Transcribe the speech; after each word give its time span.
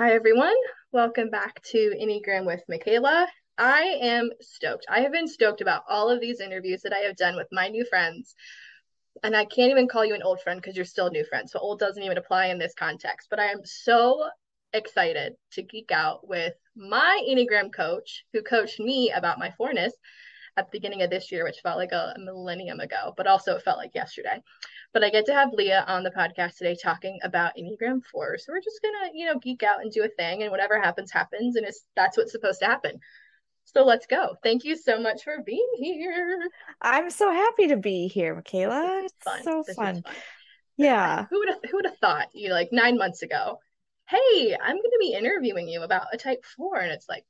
Hi, 0.00 0.14
everyone. 0.14 0.56
Welcome 0.92 1.28
back 1.28 1.62
to 1.72 1.94
Enneagram 1.94 2.46
with 2.46 2.62
Michaela. 2.70 3.28
I 3.58 3.98
am 4.00 4.30
stoked. 4.40 4.86
I 4.88 5.00
have 5.00 5.12
been 5.12 5.28
stoked 5.28 5.60
about 5.60 5.82
all 5.90 6.08
of 6.08 6.22
these 6.22 6.40
interviews 6.40 6.80
that 6.80 6.94
I 6.94 7.00
have 7.00 7.16
done 7.16 7.36
with 7.36 7.48
my 7.52 7.68
new 7.68 7.84
friends. 7.84 8.34
And 9.22 9.36
I 9.36 9.44
can't 9.44 9.70
even 9.70 9.88
call 9.88 10.06
you 10.06 10.14
an 10.14 10.22
old 10.22 10.40
friend 10.40 10.58
because 10.58 10.74
you're 10.74 10.86
still 10.86 11.08
a 11.08 11.10
new 11.10 11.26
friend. 11.26 11.50
So 11.50 11.58
old 11.58 11.80
doesn't 11.80 12.02
even 12.02 12.16
apply 12.16 12.46
in 12.46 12.58
this 12.58 12.72
context. 12.72 13.28
But 13.28 13.40
I 13.40 13.48
am 13.48 13.60
so 13.64 14.26
excited 14.72 15.34
to 15.52 15.62
geek 15.62 15.90
out 15.92 16.26
with 16.26 16.54
my 16.74 17.22
Enneagram 17.28 17.70
coach 17.70 18.24
who 18.32 18.40
coached 18.40 18.80
me 18.80 19.12
about 19.14 19.38
my 19.38 19.50
fourness 19.58 19.92
at 20.60 20.70
the 20.70 20.78
beginning 20.78 21.02
of 21.02 21.10
this 21.10 21.32
year, 21.32 21.44
which 21.44 21.60
felt 21.62 21.78
like 21.78 21.92
a 21.92 22.14
millennium 22.18 22.80
ago, 22.80 23.14
but 23.16 23.26
also 23.26 23.56
it 23.56 23.62
felt 23.62 23.78
like 23.78 23.94
yesterday. 23.94 24.40
But 24.92 25.02
I 25.02 25.10
get 25.10 25.26
to 25.26 25.34
have 25.34 25.52
Leah 25.52 25.84
on 25.88 26.02
the 26.02 26.10
podcast 26.10 26.56
today 26.56 26.76
talking 26.80 27.18
about 27.22 27.52
Enneagram 27.56 28.04
4. 28.04 28.38
So 28.38 28.52
we're 28.52 28.60
just 28.60 28.80
gonna, 28.82 29.10
you 29.14 29.26
know, 29.26 29.38
geek 29.38 29.62
out 29.62 29.80
and 29.80 29.90
do 29.90 30.04
a 30.04 30.08
thing, 30.08 30.42
and 30.42 30.50
whatever 30.50 30.80
happens, 30.80 31.10
happens, 31.10 31.56
and 31.56 31.66
it's 31.66 31.84
that's 31.96 32.16
what's 32.16 32.32
supposed 32.32 32.60
to 32.60 32.66
happen. 32.66 33.00
So 33.64 33.84
let's 33.84 34.06
go. 34.06 34.36
Thank 34.42 34.64
you 34.64 34.76
so 34.76 35.00
much 35.00 35.22
for 35.22 35.42
being 35.44 35.68
here. 35.76 36.38
I'm 36.82 37.10
so 37.10 37.30
happy 37.30 37.68
to 37.68 37.76
be 37.76 38.08
here, 38.08 38.34
Michaela. 38.34 39.02
It's 39.04 39.14
fun. 39.24 39.42
so 39.42 39.62
fun. 39.62 39.74
fun. 39.74 40.02
Uh, 40.04 40.12
yeah. 40.76 41.26
Who 41.30 41.38
would 41.38 41.48
have 41.48 41.58
who 41.70 41.76
would 41.76 41.86
have 41.86 41.98
thought 41.98 42.28
you 42.32 42.52
like 42.52 42.70
nine 42.72 42.96
months 42.96 43.22
ago? 43.22 43.60
Hey, 44.08 44.56
I'm 44.60 44.76
gonna 44.76 44.98
be 44.98 45.12
interviewing 45.12 45.68
you 45.68 45.82
about 45.82 46.08
a 46.12 46.16
type 46.16 46.44
four, 46.44 46.78
and 46.78 46.90
it's 46.90 47.08
like, 47.08 47.24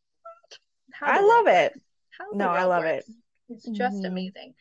I 1.01 1.21
love 1.21 1.47
it. 1.47 1.79
How 2.21 2.27
no, 2.33 2.49
I 2.49 2.65
love 2.65 2.85
works? 2.85 3.09
it. 3.09 3.15
It's 3.51 3.69
just 3.69 3.97
mm-hmm. 3.97 4.13
amazing. 4.13 4.55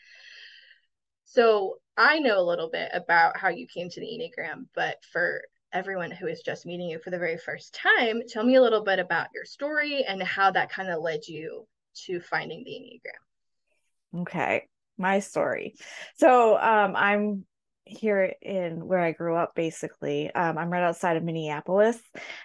So 1.25 1.77
I 1.95 2.19
know 2.19 2.39
a 2.39 2.43
little 2.43 2.69
bit 2.69 2.89
about 2.93 3.37
how 3.37 3.49
you 3.49 3.67
came 3.67 3.89
to 3.89 3.99
the 3.99 4.07
Enneagram, 4.07 4.65
but 4.73 4.97
for 5.11 5.43
everyone 5.71 6.11
who 6.11 6.27
is 6.27 6.41
just 6.41 6.65
meeting 6.65 6.89
you 6.89 6.99
for 6.99 7.11
the 7.11 7.19
very 7.19 7.37
first 7.37 7.73
time, 7.73 8.21
tell 8.27 8.43
me 8.43 8.55
a 8.55 8.61
little 8.61 8.83
bit 8.83 8.99
about 8.99 9.27
your 9.33 9.45
story 9.45 10.03
and 10.03 10.21
how 10.23 10.51
that 10.51 10.71
kind 10.71 10.89
of 10.89 11.01
led 11.01 11.27
you 11.27 11.67
to 12.05 12.19
finding 12.19 12.63
the 12.63 12.71
Enneagram. 12.71 14.21
Okay, 14.21 14.67
my 14.97 15.19
story. 15.19 15.75
So 16.15 16.57
um, 16.57 16.95
I'm 16.95 17.45
here 17.89 18.33
in 18.41 18.87
where 18.87 18.99
I 18.99 19.11
grew 19.11 19.35
up, 19.35 19.55
basically. 19.55 20.33
Um, 20.33 20.57
I'm 20.57 20.69
right 20.69 20.83
outside 20.83 21.17
of 21.17 21.23
Minneapolis 21.23 21.99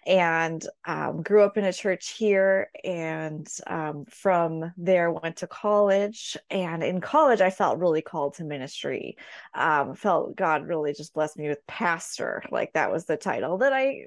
and 0.07 0.65
um, 0.87 1.23
grew 1.23 1.43
up 1.43 1.57
in 1.57 1.65
a 1.65 1.73
church 1.73 2.11
here. 2.11 2.71
And 2.83 3.47
um, 3.67 4.05
from 4.09 4.73
there, 4.77 5.11
went 5.11 5.37
to 5.39 5.47
college. 5.47 6.37
And 6.51 6.83
in 6.83 7.01
college, 7.01 7.41
I 7.41 7.51
felt 7.51 7.79
really 7.79 8.03
called 8.03 8.35
to 8.35 8.45
ministry. 8.45 9.17
Um, 9.55 9.95
felt 9.95 10.37
God 10.37 10.67
really 10.67 10.93
just 10.93 11.15
blessed 11.15 11.39
me 11.39 11.49
with 11.49 11.67
pastor. 11.67 12.43
Like 12.51 12.73
that 12.73 12.91
was 12.91 13.05
the 13.05 13.17
title 13.17 13.59
that 13.59 13.73
I 13.73 14.07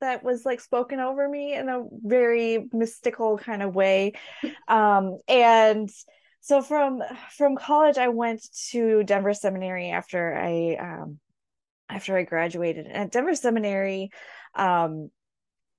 that 0.00 0.22
was 0.22 0.44
like 0.44 0.60
spoken 0.60 1.00
over 1.00 1.28
me 1.28 1.54
in 1.54 1.68
a 1.68 1.84
very 1.90 2.68
mystical 2.72 3.38
kind 3.38 3.62
of 3.62 3.74
way. 3.74 4.12
Um, 4.68 5.18
and 5.28 5.88
so 6.46 6.62
from 6.62 7.02
from 7.36 7.56
college 7.56 7.98
i 7.98 8.06
went 8.06 8.40
to 8.70 9.02
denver 9.02 9.34
seminary 9.34 9.90
after 9.90 10.32
i 10.32 10.76
um 10.80 11.18
after 11.88 12.16
i 12.16 12.22
graduated. 12.22 12.86
And 12.86 12.96
at 12.96 13.12
denver 13.12 13.34
seminary 13.34 14.10
um 14.54 15.10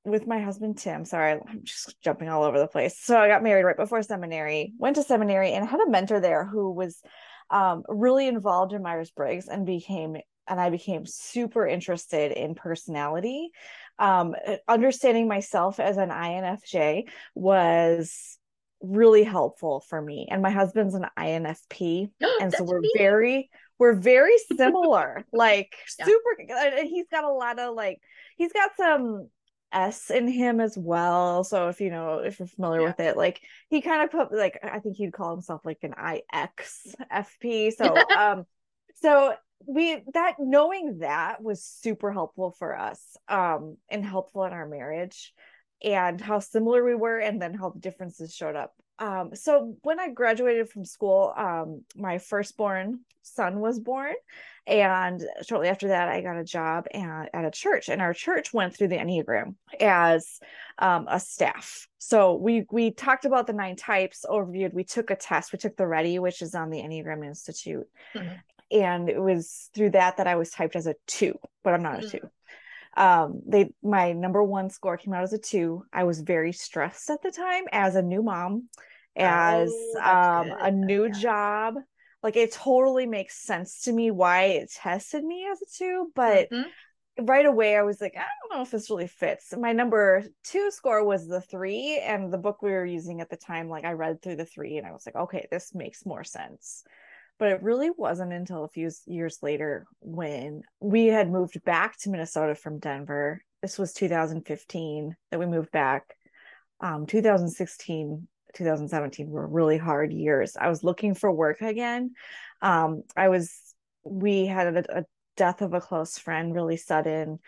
with 0.04 0.28
my 0.28 0.40
husband 0.40 0.78
tim 0.78 1.06
sorry 1.06 1.34
i'm 1.34 1.62
just 1.64 2.00
jumping 2.02 2.28
all 2.28 2.44
over 2.44 2.60
the 2.60 2.68
place. 2.68 3.00
So 3.00 3.18
i 3.18 3.30
got 3.30 3.44
married 3.44 3.64
right 3.64 3.78
before 3.78 4.02
seminary 4.04 4.74
went 4.78 4.98
to 4.98 5.04
seminary 5.04 5.54
and 5.54 5.66
had 5.66 5.80
a 5.80 5.90
mentor 5.90 6.20
there 6.20 6.46
who 6.46 6.72
was 6.72 7.02
um, 7.50 7.84
really 7.88 8.28
involved 8.28 8.74
in 8.74 8.84
myers-briggs 8.84 9.48
and 9.48 9.66
became 9.66 10.18
and 10.50 10.60
i 10.60 10.70
became 10.70 11.06
super 11.06 11.66
interested 11.66 12.34
in 12.34 12.56
personality. 12.56 13.52
Um, 14.00 14.36
understanding 14.68 15.30
myself 15.30 15.80
as 15.80 15.96
an 15.96 16.10
infj 16.10 17.06
was 17.34 18.37
really 18.82 19.24
helpful 19.24 19.80
for 19.82 20.02
me. 20.02 20.28
And 20.30 20.42
my 20.42 20.50
husband's 20.50 20.96
an 20.96 21.06
INFP. 21.18 22.10
and 22.42 22.54
so 22.54 22.64
we're 22.64 22.82
me. 22.82 22.92
very 22.98 23.50
we're 23.80 23.94
very 23.94 24.38
similar. 24.58 25.26
like 25.34 25.76
yeah. 26.00 26.06
super 26.06 26.30
and 26.50 26.88
he's 26.88 27.08
got 27.12 27.24
a 27.24 27.32
lot 27.32 27.60
of 27.60 27.76
like 27.76 28.00
he's 28.38 28.54
got 28.54 28.72
some 28.78 29.30
S 29.72 30.10
in 30.10 30.28
him 30.28 30.60
as 30.60 30.78
well. 30.78 31.44
So 31.44 31.70
if 31.70 31.82
you 31.82 31.90
know 31.90 32.20
if 32.20 32.40
you're 32.40 32.48
familiar 32.48 32.82
yeah. 32.82 32.88
with 32.88 33.00
it, 33.00 33.18
like 33.18 33.42
he 33.70 33.82
kind 33.82 34.04
of 34.04 34.12
put 34.12 34.34
like 34.36 34.60
I 34.64 34.80
think 34.80 34.98
he'd 34.98 35.14
call 35.14 35.32
himself 35.32 35.62
like 35.66 35.80
an 35.84 35.94
IXFP. 35.94 37.74
So 37.74 37.96
um 38.18 38.46
so 38.96 39.34
we 39.66 40.02
that 40.14 40.36
knowing 40.40 41.00
that 41.00 41.42
was 41.42 41.64
super 41.64 42.12
helpful 42.12 42.52
for 42.52 42.78
us 42.78 43.18
um 43.28 43.76
and 43.90 44.06
helpful 44.06 44.44
in 44.44 44.54
our 44.54 44.68
marriage 44.68 45.34
and 45.84 46.20
how 46.20 46.40
similar 46.40 46.84
we 46.84 46.96
were 46.96 47.20
and 47.20 47.42
then 47.42 47.54
how 47.54 47.70
the 47.70 47.80
differences 47.80 48.34
showed 48.34 48.56
up 48.56 48.74
um, 49.00 49.36
so 49.36 49.76
when 49.84 50.00
i 50.00 50.10
graduated 50.10 50.70
from 50.70 50.86
school 50.86 51.34
um, 51.38 51.84
my 51.96 52.18
firstborn 52.18 53.00
son 53.22 53.60
was 53.60 53.80
born 53.80 54.14
and 54.66 55.24
shortly 55.46 55.68
after 55.68 55.90
that 55.90 56.08
i 56.08 56.22
got 56.22 56.38
a 56.38 56.44
job 56.44 56.86
at, 56.94 57.30
at 57.34 57.46
a 57.46 57.52
church 57.52 57.90
and 57.90 58.02
our 58.02 58.14
church 58.14 58.54
went 58.54 58.76
through 58.76 58.88
the 58.88 58.98
enneagram 58.98 59.56
as 59.80 60.40
um, 60.80 61.06
a 61.10 61.20
staff 61.20 61.88
so 61.98 62.36
we 62.36 62.66
we 62.72 62.92
talked 62.92 63.26
about 63.26 63.48
the 63.48 63.54
nine 63.54 63.76
types 63.76 64.26
overviewed 64.28 64.74
we 64.74 64.84
took 64.84 65.12
a 65.12 65.16
test 65.16 65.52
we 65.52 65.60
took 65.60 65.76
the 65.78 65.84
RHETI 65.84 66.20
which 66.20 66.42
is 66.42 66.56
on 66.56 66.70
the 66.70 66.80
enneagram 66.80 67.26
institute 67.26 67.88
mm-hmm. 68.16 68.34
and 68.72 69.10
it 69.10 69.22
was 69.22 69.70
through 69.76 69.92
that 69.92 70.18
that 70.18 70.28
i 70.28 70.36
was 70.36 70.50
typed 70.50 70.76
as 70.76 70.88
a 70.88 70.96
two 71.06 71.38
but 71.64 71.74
i'm 71.74 71.84
not 71.84 72.00
mm-hmm. 72.00 72.18
a 72.18 72.20
two 72.20 72.30
um 72.98 73.42
they 73.48 73.72
my 73.84 74.12
number 74.14 74.44
one 74.44 74.70
score 74.70 74.98
came 74.98 75.14
out 75.14 75.24
as 75.24 75.34
a 75.34 75.38
two. 75.38 75.84
I 75.94 76.04
was 76.04 76.22
very 76.22 76.52
stressed 76.52 77.10
at 77.10 77.22
the 77.22 77.32
time 77.32 77.66
as 77.72 77.96
a 77.96 78.02
new 78.02 78.24
mom 78.24 78.70
as 79.16 79.72
oh, 79.72 80.02
um 80.02 80.52
a 80.60 80.72
new 80.72 81.06
yeah. 81.06 81.12
job. 81.12 81.76
Like 82.24 82.36
it 82.36 82.52
totally 82.52 83.06
makes 83.06 83.38
sense 83.38 83.84
to 83.84 83.94
me 83.94 84.12
why 84.12 84.46
it 84.46 84.72
tested 84.74 85.24
me 85.24 85.48
as 85.50 85.62
a 85.62 85.66
two 85.78 86.12
but 86.16 86.50
mm-hmm. 86.50 87.26
right 87.26 87.46
away 87.46 87.78
i 87.78 87.84
was 87.84 88.02
like 88.02 88.16
i 88.18 88.26
don't 88.42 88.58
know 88.58 88.64
if 88.64 88.72
this 88.72 88.90
really 88.90 89.08
fits. 89.08 89.54
My 89.56 89.72
number 89.72 90.26
two 90.44 90.72
score 90.72 91.06
was 91.06 91.28
the 91.28 91.40
three 91.40 92.02
and 92.04 92.34
the 92.34 92.40
book 92.40 92.62
we 92.62 92.72
were 92.72 92.86
using 92.86 93.22
at 93.22 93.30
the 93.30 93.38
time 93.38 93.70
like 93.70 93.86
i 93.86 93.92
read 93.92 94.22
through 94.22 94.38
the 94.38 94.46
three 94.46 94.78
and 94.78 94.88
i 94.88 94.92
was 94.92 95.06
like 95.06 95.16
okay 95.16 95.48
this 95.52 95.76
makes 95.76 96.06
more 96.06 96.24
sense 96.24 96.84
but 97.40 97.50
it 97.52 97.64
really 97.64 97.90
wasn't 97.96 98.34
until 98.34 98.64
a 98.64 98.70
few 98.70 98.90
years 99.06 99.40
later 99.42 99.86
when 100.00 100.64
we 100.80 101.08
had 101.08 101.30
moved 101.30 101.64
back 101.64 101.98
to 102.00 102.10
Minnesota 102.10 102.56
from 102.56 102.80
Denver. 102.80 103.42
This 103.62 103.78
was 103.78 103.94
2015 103.94 105.16
that 105.32 105.40
we 105.40 105.46
moved 105.46 105.72
back. 105.72 106.16
Um, 106.80 107.06
2016, 107.06 108.28
2017 108.56 109.30
were 109.30 109.48
really 109.48 109.78
hard 109.78 110.12
years. 110.12 110.56
I 110.60 110.70
was 110.70 110.84
looking 110.84 111.14
for 111.14 111.32
work 111.32 111.62
again. 111.62 112.14
Um, 112.62 113.04
I 113.16 113.30
was, 113.30 113.60
we 114.04 114.46
had 114.46 114.76
a, 114.76 115.00
a 115.00 115.06
death 115.36 115.62
of 115.62 115.74
a 115.74 115.82
close 115.82 116.18
friend 116.18 116.54
really 116.54 116.78
sudden. 116.78 117.40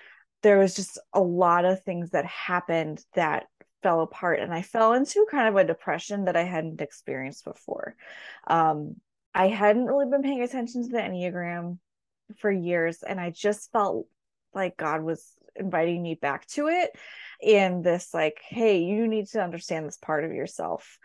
There 0.43 0.59
was 0.59 0.75
just 0.75 0.99
a 1.13 1.21
lot 1.21 1.65
of 1.65 1.83
things 1.83 2.11
that 2.11 2.25
happened 2.25 3.03
that 3.13 3.47
fell 3.81 4.01
apart 4.01 4.39
and 4.39 4.53
I 4.53 4.61
fell 4.61 4.93
into 4.93 5.25
kind 5.31 5.47
of 5.47 5.55
a 5.55 5.63
depression 5.63 6.25
that 6.25 6.35
I 6.35 6.43
hadn't 6.43 6.81
experienced 6.81 7.45
before. 7.45 7.95
Um, 8.47 8.95
I 9.33 9.47
hadn't 9.47 9.85
really 9.85 10.09
been 10.09 10.23
paying 10.23 10.41
attention 10.41 10.83
to 10.83 10.89
the 10.89 10.97
Enneagram 10.97 11.77
for 12.37 12.51
years, 12.51 13.03
and 13.03 13.19
I 13.19 13.29
just 13.29 13.71
felt 13.71 14.07
like 14.53 14.77
God 14.77 15.03
was 15.03 15.25
inviting 15.55 16.01
me 16.01 16.15
back 16.15 16.47
to 16.47 16.67
it 16.67 16.91
in 17.41 17.81
this 17.81 18.13
like, 18.13 18.39
hey, 18.47 18.79
you 18.79 19.07
need 19.07 19.27
to 19.27 19.43
understand 19.43 19.85
this 19.85 19.97
part 19.97 20.23
of 20.23 20.31
yourself. 20.31 20.97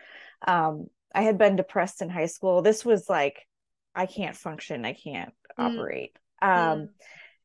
Um, 0.46 0.86
I 1.14 1.22
had 1.22 1.38
been 1.38 1.56
depressed 1.56 2.02
in 2.02 2.10
high 2.10 2.26
school. 2.26 2.62
This 2.62 2.84
was 2.84 3.08
like, 3.08 3.46
I 3.94 4.06
can't 4.06 4.36
function, 4.36 4.84
I 4.84 4.94
can't 4.94 5.32
mm. 5.58 5.64
operate. 5.78 6.16
Um, 6.42 6.50
mm. 6.50 6.88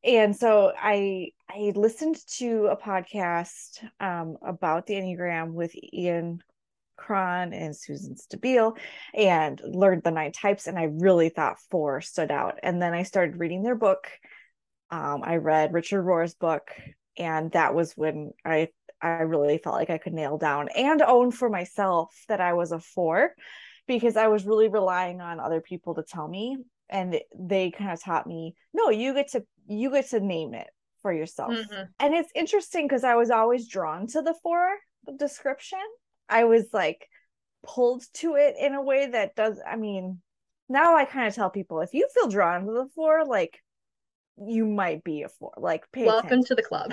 and 0.04 0.36
so 0.36 0.72
I 0.76 1.32
I 1.48 1.72
listened 1.74 2.16
to 2.38 2.66
a 2.66 2.76
podcast 2.76 3.84
um, 4.00 4.36
about 4.42 4.86
the 4.86 4.94
Enneagram 4.94 5.52
with 5.52 5.74
Ian 5.92 6.42
Cron 7.00 7.52
and 7.52 7.74
Suzanne 7.74 8.16
Stabile 8.16 8.76
and 9.14 9.60
learned 9.64 10.02
the 10.02 10.10
nine 10.10 10.32
types. 10.32 10.66
And 10.66 10.78
I 10.78 10.84
really 10.84 11.30
thought 11.30 11.58
four 11.70 12.00
stood 12.00 12.30
out. 12.30 12.60
And 12.62 12.80
then 12.80 12.92
I 12.92 13.02
started 13.02 13.40
reading 13.40 13.62
their 13.62 13.74
book. 13.74 14.08
Um, 14.90 15.22
I 15.24 15.36
read 15.36 15.72
Richard 15.72 16.02
Rohr's 16.02 16.34
book, 16.34 16.70
and 17.16 17.52
that 17.52 17.74
was 17.74 17.92
when 17.96 18.32
I 18.44 18.68
I 19.02 19.22
really 19.22 19.58
felt 19.58 19.76
like 19.76 19.88
I 19.88 19.98
could 19.98 20.12
nail 20.12 20.36
down 20.36 20.68
and 20.76 21.00
own 21.00 21.30
for 21.30 21.48
myself 21.48 22.14
that 22.28 22.40
I 22.40 22.52
was 22.52 22.72
a 22.72 22.80
four 22.80 23.34
because 23.86 24.16
I 24.16 24.28
was 24.28 24.44
really 24.44 24.68
relying 24.68 25.20
on 25.20 25.40
other 25.40 25.60
people 25.60 25.94
to 25.94 26.02
tell 26.02 26.28
me 26.28 26.58
and 26.90 27.18
they 27.38 27.70
kind 27.70 27.92
of 27.92 28.02
taught 28.02 28.26
me 28.26 28.54
no 28.74 28.90
you 28.90 29.14
get 29.14 29.30
to 29.32 29.44
you 29.68 29.90
get 29.90 30.10
to 30.10 30.20
name 30.20 30.54
it 30.54 30.68
for 31.02 31.12
yourself 31.12 31.52
mm-hmm. 31.52 31.82
and 31.98 32.14
it's 32.14 32.32
interesting 32.34 32.86
because 32.86 33.04
I 33.04 33.14
was 33.14 33.30
always 33.30 33.68
drawn 33.68 34.06
to 34.08 34.22
the 34.22 34.34
four 34.42 34.68
description 35.16 35.78
I 36.30 36.44
was 36.44 36.64
like 36.72 37.08
pulled 37.62 38.04
to 38.14 38.36
it 38.36 38.54
in 38.58 38.74
a 38.74 38.82
way 38.82 39.08
that 39.08 39.36
does 39.36 39.60
I 39.66 39.76
mean 39.76 40.20
now 40.68 40.96
I 40.96 41.04
kind 41.04 41.26
of 41.26 41.34
tell 41.34 41.50
people 41.50 41.80
if 41.80 41.92
you 41.92 42.08
feel 42.14 42.28
drawn 42.28 42.64
to 42.64 42.72
the 42.72 42.88
four 42.94 43.26
like 43.26 43.60
you 44.46 44.66
might 44.66 45.04
be 45.04 45.22
a 45.22 45.28
four. 45.28 45.52
Like, 45.56 45.84
welcome 45.94 46.42
to 46.44 46.54
the 46.54 46.62
club. 46.62 46.92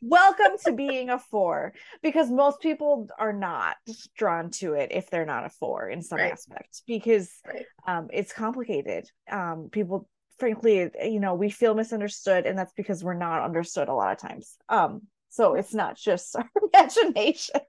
welcome 0.00 0.52
to 0.64 0.72
being 0.72 1.10
a 1.10 1.18
four, 1.18 1.72
because 2.02 2.30
most 2.30 2.60
people 2.60 3.08
are 3.18 3.32
not 3.32 3.76
drawn 4.16 4.50
to 4.52 4.74
it 4.74 4.92
if 4.92 5.10
they're 5.10 5.26
not 5.26 5.44
a 5.44 5.50
four 5.50 5.88
in 5.88 6.02
some 6.02 6.18
right. 6.18 6.32
aspects, 6.32 6.82
because 6.86 7.30
right. 7.46 7.66
um, 7.86 8.08
it's 8.12 8.32
complicated. 8.32 9.10
Um, 9.30 9.68
people, 9.72 10.08
frankly, 10.38 10.90
you 11.02 11.20
know, 11.20 11.34
we 11.34 11.50
feel 11.50 11.74
misunderstood, 11.74 12.46
and 12.46 12.56
that's 12.56 12.74
because 12.74 13.02
we're 13.02 13.14
not 13.14 13.42
understood 13.42 13.88
a 13.88 13.94
lot 13.94 14.12
of 14.12 14.18
times. 14.18 14.56
Um, 14.68 15.02
so 15.34 15.54
it's 15.54 15.74
not 15.74 15.96
just 15.96 16.36
our 16.36 16.48
imagination. 16.74 17.60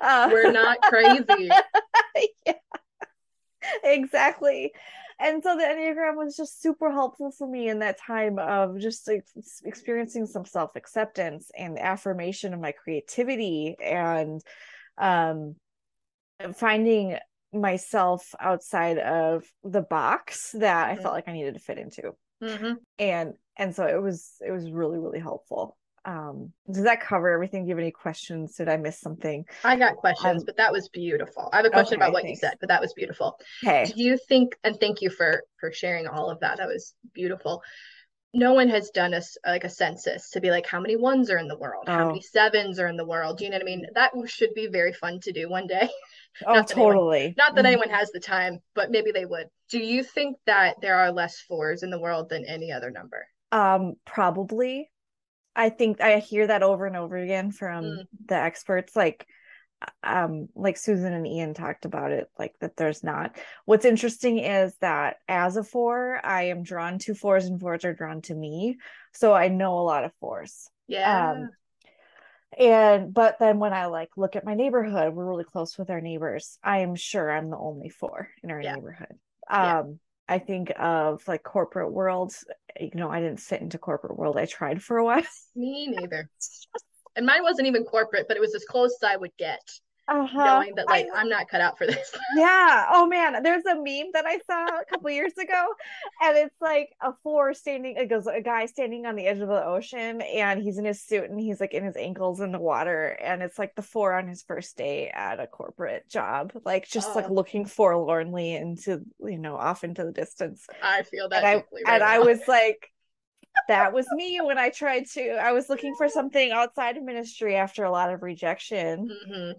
Uh, 0.00 0.28
we're 0.32 0.52
not 0.52 0.80
crazy. 0.82 1.50
yeah, 2.46 2.52
exactly 3.82 4.72
and 5.18 5.42
so 5.42 5.56
the 5.56 5.62
enneagram 5.62 6.16
was 6.16 6.36
just 6.36 6.60
super 6.60 6.90
helpful 6.90 7.30
for 7.30 7.48
me 7.48 7.68
in 7.68 7.78
that 7.78 7.98
time 7.98 8.38
of 8.38 8.78
just 8.78 9.08
like, 9.08 9.24
experiencing 9.64 10.26
some 10.26 10.44
self-acceptance 10.44 11.50
and 11.56 11.78
affirmation 11.78 12.52
of 12.52 12.60
my 12.60 12.72
creativity 12.72 13.76
and 13.82 14.40
um 14.98 15.56
finding 16.54 17.16
myself 17.52 18.34
outside 18.40 18.98
of 18.98 19.44
the 19.64 19.82
box 19.82 20.52
that 20.52 20.88
mm-hmm. 20.88 20.98
i 20.98 21.02
felt 21.02 21.14
like 21.14 21.28
i 21.28 21.32
needed 21.32 21.54
to 21.54 21.60
fit 21.60 21.78
into 21.78 22.12
mm-hmm. 22.42 22.74
and 22.98 23.32
and 23.56 23.74
so 23.74 23.86
it 23.86 24.02
was 24.02 24.34
it 24.46 24.50
was 24.50 24.70
really 24.70 24.98
really 24.98 25.20
helpful 25.20 25.76
um 26.06 26.52
does 26.70 26.84
that 26.84 27.00
cover 27.00 27.30
everything? 27.30 27.64
Do 27.64 27.68
you 27.68 27.74
have 27.74 27.82
any 27.82 27.90
questions? 27.90 28.54
Did 28.54 28.68
i 28.68 28.76
miss 28.76 29.00
something? 29.00 29.44
I 29.64 29.76
got 29.76 29.96
questions 29.96 30.42
um, 30.42 30.46
but 30.46 30.56
that 30.56 30.72
was 30.72 30.88
beautiful. 30.88 31.50
I 31.52 31.56
have 31.56 31.66
a 31.66 31.70
question 31.70 31.96
okay, 31.96 32.04
about 32.04 32.12
what 32.12 32.22
thanks. 32.22 32.40
you 32.42 32.48
said 32.48 32.56
but 32.60 32.68
that 32.68 32.80
was 32.80 32.92
beautiful. 32.94 33.38
Okay. 33.64 33.84
Do 33.86 34.02
you 34.02 34.16
think 34.16 34.56
and 34.62 34.78
thank 34.78 35.02
you 35.02 35.10
for 35.10 35.42
for 35.60 35.72
sharing 35.72 36.06
all 36.06 36.30
of 36.30 36.40
that 36.40 36.58
that 36.58 36.68
was 36.68 36.94
beautiful. 37.12 37.62
No 38.32 38.52
one 38.52 38.68
has 38.68 38.90
done 38.90 39.14
a 39.14 39.22
like 39.44 39.64
a 39.64 39.70
census 39.70 40.30
to 40.30 40.40
be 40.40 40.50
like 40.50 40.66
how 40.66 40.80
many 40.80 40.94
ones 40.96 41.28
are 41.28 41.38
in 41.38 41.48
the 41.48 41.58
world? 41.58 41.84
Oh. 41.88 41.92
how 41.92 42.06
many 42.06 42.22
sevens 42.22 42.78
are 42.78 42.86
in 42.86 42.96
the 42.96 43.06
world? 43.06 43.38
Do 43.38 43.44
you 43.44 43.50
know 43.50 43.56
what 43.56 43.62
i 43.62 43.66
mean? 43.66 43.86
That 43.94 44.12
should 44.26 44.54
be 44.54 44.68
very 44.68 44.92
fun 44.92 45.20
to 45.20 45.32
do 45.32 45.48
one 45.48 45.66
day. 45.66 45.88
Oh 46.46 46.52
not 46.52 46.68
totally 46.68 47.18
anyone, 47.18 47.34
not 47.38 47.54
that 47.54 47.60
mm-hmm. 47.62 47.66
anyone 47.66 47.88
has 47.88 48.10
the 48.10 48.20
time 48.20 48.60
but 48.74 48.90
maybe 48.90 49.10
they 49.10 49.24
would. 49.24 49.46
Do 49.70 49.78
you 49.78 50.02
think 50.02 50.36
that 50.44 50.76
there 50.82 50.98
are 50.98 51.10
less 51.10 51.40
fours 51.40 51.82
in 51.82 51.88
the 51.88 51.98
world 51.98 52.28
than 52.28 52.44
any 52.44 52.70
other 52.70 52.90
number? 52.90 53.26
Um 53.52 53.94
probably 54.04 54.90
I 55.56 55.70
think 55.70 56.00
I 56.00 56.18
hear 56.18 56.46
that 56.46 56.62
over 56.62 56.86
and 56.86 56.96
over 56.96 57.16
again 57.16 57.50
from 57.50 57.84
mm. 57.84 58.06
the 58.26 58.36
experts 58.36 58.94
like 58.94 59.26
um 60.02 60.48
like 60.54 60.76
Suzanne 60.76 61.12
and 61.12 61.26
Ian 61.26 61.54
talked 61.54 61.84
about 61.84 62.12
it 62.12 62.30
like 62.38 62.54
that 62.60 62.76
there's 62.76 63.02
not 63.02 63.36
what's 63.64 63.84
interesting 63.84 64.38
is 64.38 64.74
that 64.80 65.16
as 65.28 65.56
a 65.56 65.64
four 65.64 66.20
I 66.24 66.44
am 66.44 66.62
drawn 66.62 66.98
to 67.00 67.14
fours 67.14 67.46
and 67.46 67.60
fours 67.60 67.84
are 67.84 67.94
drawn 67.94 68.22
to 68.22 68.34
me 68.34 68.78
so 69.12 69.32
I 69.32 69.48
know 69.48 69.78
a 69.78 69.80
lot 69.80 70.04
of 70.04 70.12
fours 70.20 70.68
yeah 70.86 71.30
um 71.32 71.50
and 72.58 73.12
but 73.12 73.38
then 73.38 73.58
when 73.58 73.74
I 73.74 73.86
like 73.86 74.10
look 74.16 74.34
at 74.34 74.46
my 74.46 74.54
neighborhood 74.54 75.14
we're 75.14 75.26
really 75.26 75.44
close 75.44 75.76
with 75.76 75.90
our 75.90 76.00
neighbors 76.00 76.58
I 76.62 76.78
am 76.78 76.94
sure 76.94 77.30
I'm 77.30 77.50
the 77.50 77.58
only 77.58 77.90
four 77.90 78.28
in 78.42 78.50
our 78.50 78.60
yeah. 78.60 78.74
neighborhood 78.74 79.18
um 79.50 79.60
yeah. 79.60 79.82
I 80.28 80.38
think 80.38 80.72
of 80.78 81.26
like 81.28 81.42
corporate 81.42 81.92
world. 81.92 82.34
You 82.80 82.90
know, 82.94 83.10
I 83.10 83.20
didn't 83.20 83.40
fit 83.40 83.60
into 83.60 83.78
corporate 83.78 84.16
world. 84.16 84.36
I 84.36 84.46
tried 84.46 84.82
for 84.82 84.98
a 84.98 85.04
while. 85.04 85.22
Me 85.54 85.86
neither. 85.86 86.28
and 87.16 87.24
mine 87.24 87.42
wasn't 87.42 87.68
even 87.68 87.84
corporate, 87.84 88.26
but 88.28 88.36
it 88.36 88.40
was 88.40 88.54
as 88.54 88.64
close 88.64 88.96
as 89.02 89.08
I 89.08 89.16
would 89.16 89.36
get 89.38 89.60
uh-huh. 90.08 90.44
knowing 90.44 90.74
that 90.76 90.86
like 90.86 91.06
I, 91.14 91.22
am 91.22 91.28
not 91.28 91.48
cut 91.48 91.60
out 91.60 91.76
for 91.76 91.86
this. 91.86 92.12
yeah. 92.36 92.86
Oh 92.90 93.06
man, 93.06 93.42
there's 93.42 93.64
a 93.64 93.74
meme 93.74 94.12
that 94.12 94.24
I 94.26 94.38
saw 94.46 94.80
a 94.80 94.84
couple 94.88 95.10
years 95.10 95.32
ago, 95.32 95.66
and 96.22 96.36
it's 96.36 96.54
like 96.60 96.90
a 97.00 97.12
four 97.22 97.54
standing. 97.54 97.96
It 97.96 98.08
goes 98.08 98.26
a 98.26 98.40
guy 98.40 98.66
standing 98.66 99.06
on 99.06 99.16
the 99.16 99.26
edge 99.26 99.40
of 99.40 99.48
the 99.48 99.64
ocean, 99.64 100.20
and 100.20 100.62
he's 100.62 100.78
in 100.78 100.84
his 100.84 101.02
suit, 101.02 101.28
and 101.28 101.40
he's 101.40 101.60
like 101.60 101.74
in 101.74 101.84
his 101.84 101.96
ankles 101.96 102.40
in 102.40 102.52
the 102.52 102.60
water, 102.60 103.08
and 103.08 103.42
it's 103.42 103.58
like 103.58 103.74
the 103.74 103.82
four 103.82 104.12
on 104.12 104.28
his 104.28 104.42
first 104.42 104.76
day 104.76 105.08
at 105.08 105.40
a 105.40 105.46
corporate 105.46 106.08
job, 106.08 106.52
like 106.64 106.88
just 106.88 107.16
like 107.16 107.28
oh. 107.28 107.34
looking 107.34 107.64
forlornly 107.64 108.54
into 108.54 109.02
you 109.20 109.38
know 109.38 109.56
off 109.56 109.82
into 109.82 110.04
the 110.04 110.12
distance. 110.12 110.66
I 110.82 111.02
feel 111.02 111.28
that. 111.30 111.42
And 111.42 111.46
I 111.46 111.54
right 111.54 111.64
and 111.86 112.02
I 112.02 112.20
was 112.20 112.40
like 112.48 112.90
that 113.66 113.92
was 113.92 114.06
me 114.12 114.40
when 114.40 114.58
I 114.58 114.70
tried 114.70 115.06
to. 115.14 115.30
I 115.30 115.50
was 115.50 115.68
looking 115.68 115.96
for 115.96 116.08
something 116.08 116.52
outside 116.52 116.96
of 116.96 117.02
ministry 117.02 117.56
after 117.56 117.82
a 117.82 117.90
lot 117.90 118.12
of 118.12 118.22
rejection. 118.22 119.08
Mm-hmm 119.08 119.58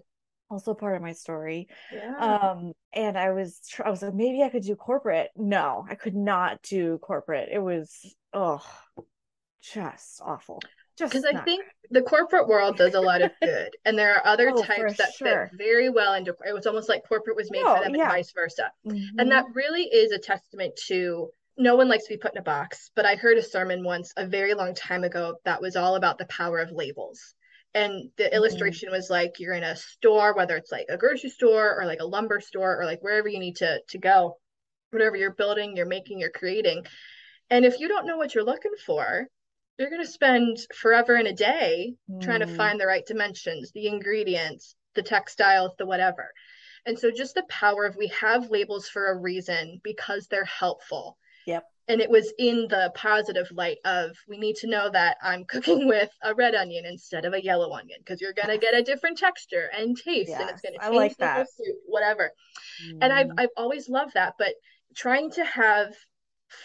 also 0.50 0.74
part 0.74 0.96
of 0.96 1.02
my 1.02 1.12
story. 1.12 1.68
Yeah. 1.92 2.16
Um, 2.16 2.72
and 2.92 3.18
I 3.18 3.30
was, 3.30 3.60
I 3.84 3.90
was 3.90 4.02
like, 4.02 4.14
maybe 4.14 4.42
I 4.42 4.48
could 4.48 4.62
do 4.62 4.76
corporate. 4.76 5.30
No, 5.36 5.86
I 5.88 5.94
could 5.94 6.16
not 6.16 6.62
do 6.62 6.98
corporate. 6.98 7.48
It 7.52 7.58
was, 7.58 8.14
oh, 8.32 8.64
just 9.60 10.20
awful. 10.24 10.60
Just 10.96 11.12
because 11.12 11.24
I 11.24 11.40
think 11.42 11.64
the 11.90 12.02
corporate 12.02 12.48
world 12.48 12.76
does 12.76 12.94
a 12.94 13.00
lot 13.00 13.22
of 13.22 13.30
good, 13.40 13.76
and 13.84 13.96
there 13.96 14.16
are 14.16 14.26
other 14.26 14.50
oh, 14.52 14.62
types 14.62 14.96
that 14.96 15.14
sure. 15.14 15.48
fit 15.48 15.56
very 15.56 15.90
well 15.90 16.14
into. 16.14 16.34
It 16.44 16.52
was 16.52 16.66
almost 16.66 16.88
like 16.88 17.06
corporate 17.06 17.36
was 17.36 17.52
made 17.52 17.62
oh, 17.64 17.76
for 17.76 17.84
them, 17.84 17.94
yeah. 17.94 18.02
and 18.02 18.12
vice 18.12 18.32
versa. 18.32 18.72
Mm-hmm. 18.84 19.20
And 19.20 19.30
that 19.30 19.44
really 19.54 19.84
is 19.84 20.10
a 20.10 20.18
testament 20.18 20.74
to 20.88 21.28
no 21.56 21.76
one 21.76 21.88
likes 21.88 22.04
to 22.04 22.14
be 22.14 22.18
put 22.18 22.32
in 22.32 22.38
a 22.38 22.42
box, 22.42 22.90
but 22.96 23.04
I 23.04 23.14
heard 23.14 23.38
a 23.38 23.42
sermon 23.42 23.84
once 23.84 24.12
a 24.16 24.26
very 24.26 24.54
long 24.54 24.74
time 24.74 25.04
ago 25.04 25.36
that 25.44 25.60
was 25.60 25.76
all 25.76 25.94
about 25.94 26.18
the 26.18 26.26
power 26.26 26.58
of 26.58 26.72
labels 26.72 27.34
and 27.78 28.10
the 28.16 28.24
mm-hmm. 28.24 28.34
illustration 28.34 28.90
was 28.90 29.08
like 29.08 29.38
you're 29.38 29.54
in 29.54 29.62
a 29.62 29.76
store 29.76 30.34
whether 30.34 30.56
it's 30.56 30.72
like 30.72 30.86
a 30.88 30.96
grocery 30.96 31.30
store 31.30 31.80
or 31.80 31.86
like 31.86 32.00
a 32.00 32.06
lumber 32.06 32.40
store 32.40 32.80
or 32.80 32.84
like 32.84 33.02
wherever 33.02 33.28
you 33.28 33.38
need 33.38 33.56
to 33.56 33.80
to 33.88 33.98
go 33.98 34.36
whatever 34.90 35.16
you're 35.16 35.34
building 35.34 35.76
you're 35.76 35.86
making 35.86 36.18
you're 36.18 36.30
creating 36.30 36.84
and 37.50 37.64
if 37.64 37.78
you 37.80 37.88
don't 37.88 38.06
know 38.06 38.16
what 38.16 38.34
you're 38.34 38.44
looking 38.44 38.72
for 38.84 39.26
you're 39.78 39.90
going 39.90 40.04
to 40.04 40.10
spend 40.10 40.56
forever 40.74 41.16
in 41.16 41.28
a 41.28 41.32
day 41.32 41.94
mm. 42.10 42.20
trying 42.20 42.40
to 42.40 42.46
mm. 42.46 42.56
find 42.56 42.80
the 42.80 42.86
right 42.86 43.06
dimensions 43.06 43.70
the 43.72 43.86
ingredients 43.86 44.74
the 44.94 45.02
textiles 45.02 45.72
the 45.78 45.86
whatever 45.86 46.32
and 46.86 46.98
so 46.98 47.10
just 47.10 47.34
the 47.34 47.44
power 47.48 47.84
of 47.84 47.96
we 47.96 48.08
have 48.08 48.50
labels 48.50 48.88
for 48.88 49.10
a 49.10 49.18
reason 49.18 49.80
because 49.84 50.26
they're 50.26 50.44
helpful 50.44 51.16
yep 51.46 51.64
and 51.88 52.00
it 52.00 52.10
was 52.10 52.32
in 52.38 52.66
the 52.68 52.92
positive 52.94 53.50
light 53.50 53.78
of 53.84 54.14
we 54.28 54.36
need 54.36 54.56
to 54.56 54.68
know 54.68 54.90
that 54.90 55.16
I'm 55.22 55.44
cooking 55.48 55.88
with 55.88 56.10
a 56.22 56.34
red 56.34 56.54
onion 56.54 56.84
instead 56.84 57.24
of 57.24 57.32
a 57.32 57.42
yellow 57.42 57.72
onion 57.72 57.98
because 58.00 58.20
you're 58.20 58.34
gonna 58.34 58.58
get 58.58 58.74
a 58.74 58.82
different 58.82 59.18
texture 59.18 59.70
and 59.76 59.96
taste, 59.96 60.28
yes, 60.28 60.40
and 60.40 60.50
it's 60.50 60.62
gonna 60.62 60.78
change 60.78 60.94
like 60.94 61.16
that. 61.16 61.48
soup, 61.48 61.76
whatever. 61.86 62.30
Mm. 62.86 62.98
And 63.02 63.12
I've 63.12 63.26
mm. 63.28 63.34
I've 63.38 63.50
always 63.56 63.88
loved 63.88 64.14
that, 64.14 64.34
but 64.38 64.54
trying 64.94 65.30
to 65.32 65.44
have 65.44 65.94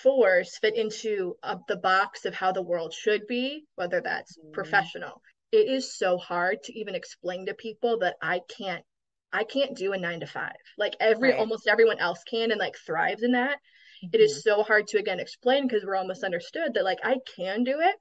force 0.01 0.57
fit 0.57 0.75
into 0.75 1.35
uh, 1.43 1.57
the 1.67 1.75
box 1.75 2.25
of 2.25 2.33
how 2.33 2.51
the 2.51 2.61
world 2.61 2.93
should 2.93 3.27
be, 3.27 3.65
whether 3.75 4.01
that's 4.01 4.37
mm. 4.37 4.53
professional, 4.53 5.21
it 5.51 5.67
is 5.67 5.97
so 5.97 6.17
hard 6.17 6.63
to 6.63 6.79
even 6.79 6.95
explain 6.95 7.45
to 7.45 7.53
people 7.53 7.99
that 7.99 8.15
I 8.21 8.41
can't 8.57 8.83
I 9.31 9.43
can't 9.45 9.75
do 9.75 9.93
a 9.93 9.97
nine 9.97 10.19
to 10.19 10.27
five. 10.27 10.55
Like 10.77 10.95
every 10.99 11.31
right. 11.31 11.39
almost 11.39 11.67
everyone 11.67 11.99
else 11.99 12.23
can 12.29 12.51
and 12.51 12.59
like 12.59 12.75
thrives 12.77 13.23
in 13.23 13.31
that 13.31 13.59
mm-hmm. 14.03 14.09
it 14.13 14.21
is 14.21 14.33
mm-hmm. 14.33 14.61
so 14.61 14.63
hard 14.63 14.87
to 14.87 14.97
again 14.97 15.19
explain 15.19 15.67
because 15.67 15.83
we're 15.85 15.95
all 15.95 16.07
misunderstood 16.07 16.73
that 16.73 16.83
like 16.83 16.99
I 17.03 17.17
can 17.35 17.63
do 17.63 17.79
it. 17.79 17.95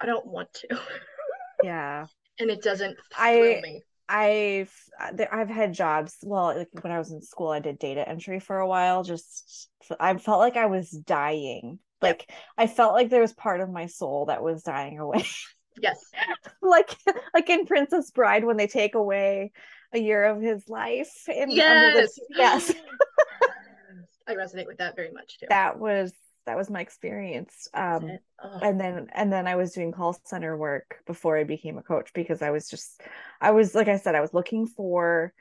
I 0.00 0.06
don't 0.06 0.26
want 0.26 0.52
to. 0.54 0.80
yeah. 1.62 2.06
And 2.38 2.50
it 2.50 2.60
doesn't 2.60 2.98
I 3.16 3.60
me. 3.62 3.80
I've 4.10 4.70
I've 5.00 5.48
had 5.48 5.72
jobs. 5.72 6.16
Well, 6.22 6.54
like 6.54 6.68
when 6.82 6.92
I 6.92 6.98
was 6.98 7.10
in 7.10 7.22
school, 7.22 7.48
I 7.48 7.60
did 7.60 7.78
data 7.78 8.06
entry 8.06 8.40
for 8.40 8.58
a 8.58 8.68
while. 8.68 9.02
Just 9.02 9.70
I 9.98 10.14
felt 10.18 10.40
like 10.40 10.56
I 10.56 10.66
was 10.66 10.90
dying. 10.90 11.78
Like 12.02 12.30
I 12.58 12.66
felt 12.66 12.92
like 12.92 13.08
there 13.08 13.22
was 13.22 13.32
part 13.32 13.60
of 13.60 13.70
my 13.70 13.86
soul 13.86 14.26
that 14.26 14.42
was 14.42 14.62
dying 14.62 14.98
away. 14.98 15.24
Yes. 15.78 15.98
like 16.62 16.96
like 17.34 17.50
in 17.50 17.66
Princess 17.66 18.10
Bride 18.10 18.46
when 18.46 18.56
they 18.56 18.66
take 18.66 18.94
away 18.94 19.52
a 19.92 19.98
year 19.98 20.24
of 20.24 20.40
his 20.40 20.66
life. 20.70 21.28
In, 21.28 21.50
yes. 21.50 22.14
The, 22.14 22.24
yes. 22.34 22.72
I 24.26 24.34
resonate 24.34 24.66
with 24.66 24.78
that 24.78 24.96
very 24.96 25.10
much 25.10 25.38
too. 25.38 25.46
That 25.48 25.78
was 25.78 26.12
that 26.46 26.56
was 26.56 26.70
my 26.70 26.80
experience. 26.80 27.68
Um, 27.74 28.18
and 28.62 28.80
then 28.80 29.08
and 29.12 29.32
then 29.32 29.46
I 29.46 29.56
was 29.56 29.72
doing 29.72 29.92
call 29.92 30.18
center 30.24 30.56
work 30.56 31.00
before 31.06 31.36
I 31.36 31.44
became 31.44 31.76
a 31.76 31.82
coach 31.82 32.12
because 32.14 32.40
I 32.40 32.50
was 32.50 32.68
just 32.68 33.02
I 33.40 33.50
was 33.50 33.74
like 33.74 33.88
I 33.88 33.96
said 33.96 34.14
I 34.14 34.20
was 34.20 34.32
looking 34.32 34.66
for 34.66 35.32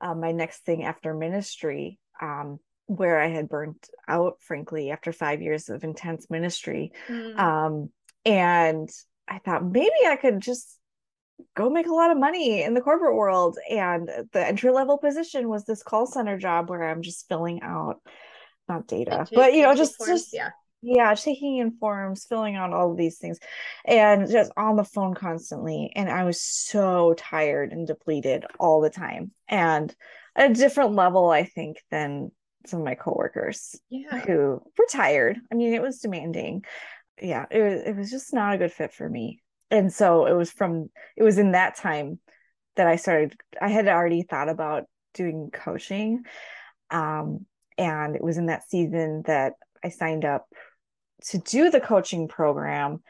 um, 0.00 0.20
my 0.20 0.32
next 0.32 0.64
thing 0.64 0.84
after 0.84 1.14
ministry 1.14 1.98
um, 2.20 2.58
where 2.86 3.20
I 3.20 3.28
had 3.28 3.48
burnt 3.48 3.88
out 4.08 4.36
frankly 4.40 4.90
after 4.90 5.12
5 5.12 5.42
years 5.42 5.68
of 5.68 5.84
intense 5.84 6.30
ministry. 6.30 6.92
Mm. 7.08 7.38
Um, 7.38 7.90
and 8.24 8.88
I 9.28 9.38
thought 9.38 9.64
maybe 9.64 9.90
I 10.06 10.16
could 10.16 10.40
just 10.40 10.78
go 11.56 11.70
make 11.70 11.86
a 11.86 11.94
lot 11.94 12.12
of 12.12 12.18
money 12.18 12.62
in 12.62 12.74
the 12.74 12.80
corporate 12.80 13.16
world 13.16 13.58
and 13.68 14.08
the 14.32 14.46
entry 14.46 14.70
level 14.70 14.96
position 14.96 15.48
was 15.48 15.64
this 15.64 15.82
call 15.82 16.06
center 16.06 16.38
job 16.38 16.70
where 16.70 16.88
I'm 16.88 17.02
just 17.02 17.28
filling 17.28 17.62
out 17.62 18.00
not 18.68 18.86
data, 18.86 19.26
but 19.32 19.54
you 19.54 19.62
know, 19.62 19.74
just 19.74 19.96
forms, 19.96 20.22
just 20.22 20.34
yeah. 20.34 20.50
Yeah, 20.84 21.14
taking 21.14 21.58
in 21.58 21.70
forms, 21.78 22.26
filling 22.28 22.56
out 22.56 22.72
all 22.72 22.90
of 22.90 22.96
these 22.96 23.18
things, 23.18 23.38
and 23.84 24.28
just 24.28 24.50
on 24.56 24.74
the 24.76 24.84
phone 24.84 25.14
constantly. 25.14 25.92
And 25.94 26.10
I 26.10 26.24
was 26.24 26.42
so 26.42 27.14
tired 27.16 27.70
and 27.72 27.86
depleted 27.86 28.44
all 28.58 28.80
the 28.80 28.90
time, 28.90 29.30
and 29.48 29.94
a 30.34 30.48
different 30.48 30.94
level, 30.94 31.30
I 31.30 31.44
think, 31.44 31.76
than 31.90 32.32
some 32.66 32.80
of 32.80 32.84
my 32.84 32.94
coworkers 32.94 33.78
yeah. 33.90 34.20
who 34.20 34.62
were 34.78 34.86
tired. 34.90 35.38
I 35.50 35.54
mean, 35.54 35.72
it 35.74 35.82
was 35.82 36.00
demanding. 36.00 36.64
yeah, 37.20 37.46
it 37.50 37.60
was 37.60 37.82
it 37.82 37.96
was 37.96 38.10
just 38.10 38.32
not 38.32 38.54
a 38.54 38.58
good 38.58 38.72
fit 38.72 38.92
for 38.92 39.08
me. 39.08 39.40
And 39.70 39.92
so 39.92 40.26
it 40.26 40.34
was 40.34 40.50
from 40.50 40.90
it 41.16 41.22
was 41.22 41.38
in 41.38 41.52
that 41.52 41.76
time 41.76 42.18
that 42.76 42.86
I 42.86 42.96
started 42.96 43.36
I 43.60 43.68
had 43.68 43.88
already 43.88 44.22
thought 44.22 44.48
about 44.48 44.84
doing 45.14 45.50
coaching. 45.52 46.24
Um, 46.90 47.46
and 47.78 48.16
it 48.16 48.22
was 48.22 48.38
in 48.38 48.46
that 48.46 48.68
season 48.68 49.22
that 49.26 49.54
I 49.84 49.88
signed 49.88 50.24
up 50.24 50.46
to 51.26 51.38
do 51.38 51.70
the 51.70 51.80
coaching 51.80 52.28
program 52.28 53.02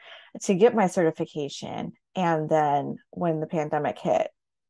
to 0.43 0.55
get 0.55 0.75
my 0.75 0.87
certification. 0.87 1.93
And 2.15 2.49
then 2.49 2.97
when 3.11 3.39
the 3.39 3.47
pandemic 3.47 3.99
hit, 3.99 4.29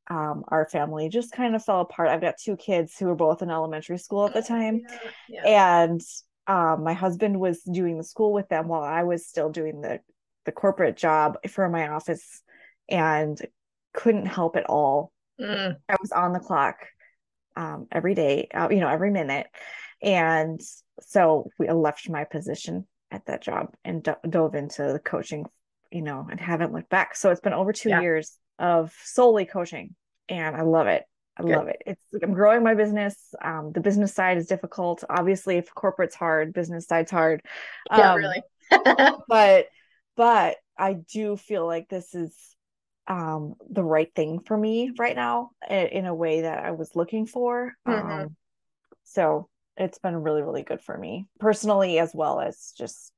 um, 0.10 0.44
our 0.50 0.68
family 0.68 1.10
just 1.10 1.32
kind 1.32 1.56
of 1.56 1.64
fell 1.64 1.82
apart. 1.82 2.10
I've 2.10 2.22
got 2.22 2.36
two 2.38 2.58
kids 2.58 2.98
who 2.98 3.06
were 3.06 3.16
both 3.16 3.42
in 3.42 3.50
elementary 3.50 3.98
school 3.98 4.26
at 4.26 4.34
the 4.34 4.42
time. 4.42 4.82
Yeah, 5.30 5.42
yeah. 5.46 5.84
And 5.84 6.02
um, 6.48 6.84
my 6.84 6.94
husband 6.94 7.40
was 7.40 7.62
doing 7.64 7.98
the 7.98 8.04
school 8.04 8.34
with 8.34 8.50
them 8.50 8.68
while 8.68 8.84
I 8.84 9.04
was 9.04 9.26
still 9.26 9.50
doing 9.50 9.82
the 9.82 10.00
the 10.46 10.52
corporate 10.52 10.98
job 10.98 11.38
for 11.50 11.70
my 11.70 11.88
office 11.88 12.42
and 12.90 13.40
couldn't 13.94 14.26
help 14.26 14.58
at 14.58 14.66
all. 14.66 15.14
Mm. 15.40 15.78
I 15.88 15.96
was 16.02 16.12
on 16.12 16.34
the 16.34 16.40
clock 16.40 16.76
um, 17.56 17.88
every 17.92 18.14
day, 18.14 18.50
uh, 18.54 18.68
you 18.70 18.82
know, 18.82 18.90
every 18.90 19.10
minute. 19.10 19.48
And 20.04 20.62
so 21.02 21.50
we 21.58 21.70
left 21.70 22.10
my 22.10 22.26
position 22.26 22.86
at 23.10 23.26
that 23.28 23.42
job 23.42 23.74
and 23.86 24.04
d- 24.04 24.12
dove 24.30 24.54
into 24.54 24.92
the 24.92 25.00
coaching, 25.00 25.46
you 25.92 26.02
know, 26.02 26.28
and 26.30 26.40
haven't 26.40 26.74
looked 26.74 26.90
back. 26.90 27.16
So 27.16 27.32
it's 27.32 27.42
been 27.42 27.54
over 27.54 27.72
two 27.72 27.90
yeah. 27.90 28.02
years 28.02 28.38
of 28.60 28.94
solely 29.04 29.46
coaching 29.46 29.96
and 30.28 30.56
I 30.56 30.62
love 30.62 30.88
it. 30.88 31.04
I 31.38 31.44
Good. 31.44 31.56
love 31.56 31.68
it. 31.68 31.82
It's 31.86 32.04
I'm 32.22 32.34
growing 32.34 32.64
my 32.64 32.76
business. 32.76 33.16
Um, 33.42 33.72
the 33.74 33.82
business 33.82 34.14
side 34.14 34.38
is 34.38 34.46
difficult. 34.46 35.04
Obviously, 35.10 35.58
if 35.58 35.74
corporate's 35.74 36.16
hard, 36.16 36.54
business 36.54 36.86
side's 36.86 37.10
hard. 37.10 37.42
Um, 37.90 38.00
yeah, 38.00 38.16
really. 38.16 38.44
but 39.28 39.68
but 40.16 40.58
I 40.78 40.94
do 40.94 41.36
feel 41.38 41.66
like 41.66 41.90
this 41.90 42.14
is 42.14 42.36
um 43.08 43.56
the 43.70 43.84
right 43.84 44.14
thing 44.16 44.40
for 44.46 44.56
me 44.56 44.92
right 44.98 45.16
now 45.16 45.50
in 45.70 46.06
a 46.06 46.14
way 46.14 46.42
that 46.42 46.64
I 46.64 46.72
was 46.72 46.96
looking 46.96 47.26
for. 47.26 47.74
Mm-hmm. 47.88 48.12
Um, 48.12 48.36
so 49.04 49.50
it's 49.78 49.98
been 49.98 50.16
really 50.16 50.42
really 50.42 50.64
good 50.64 50.82
for 50.82 50.98
me 50.98 51.28
personally 51.40 52.00
as 52.00 52.12
well 52.14 52.40
as 52.40 52.74
just 52.78 53.12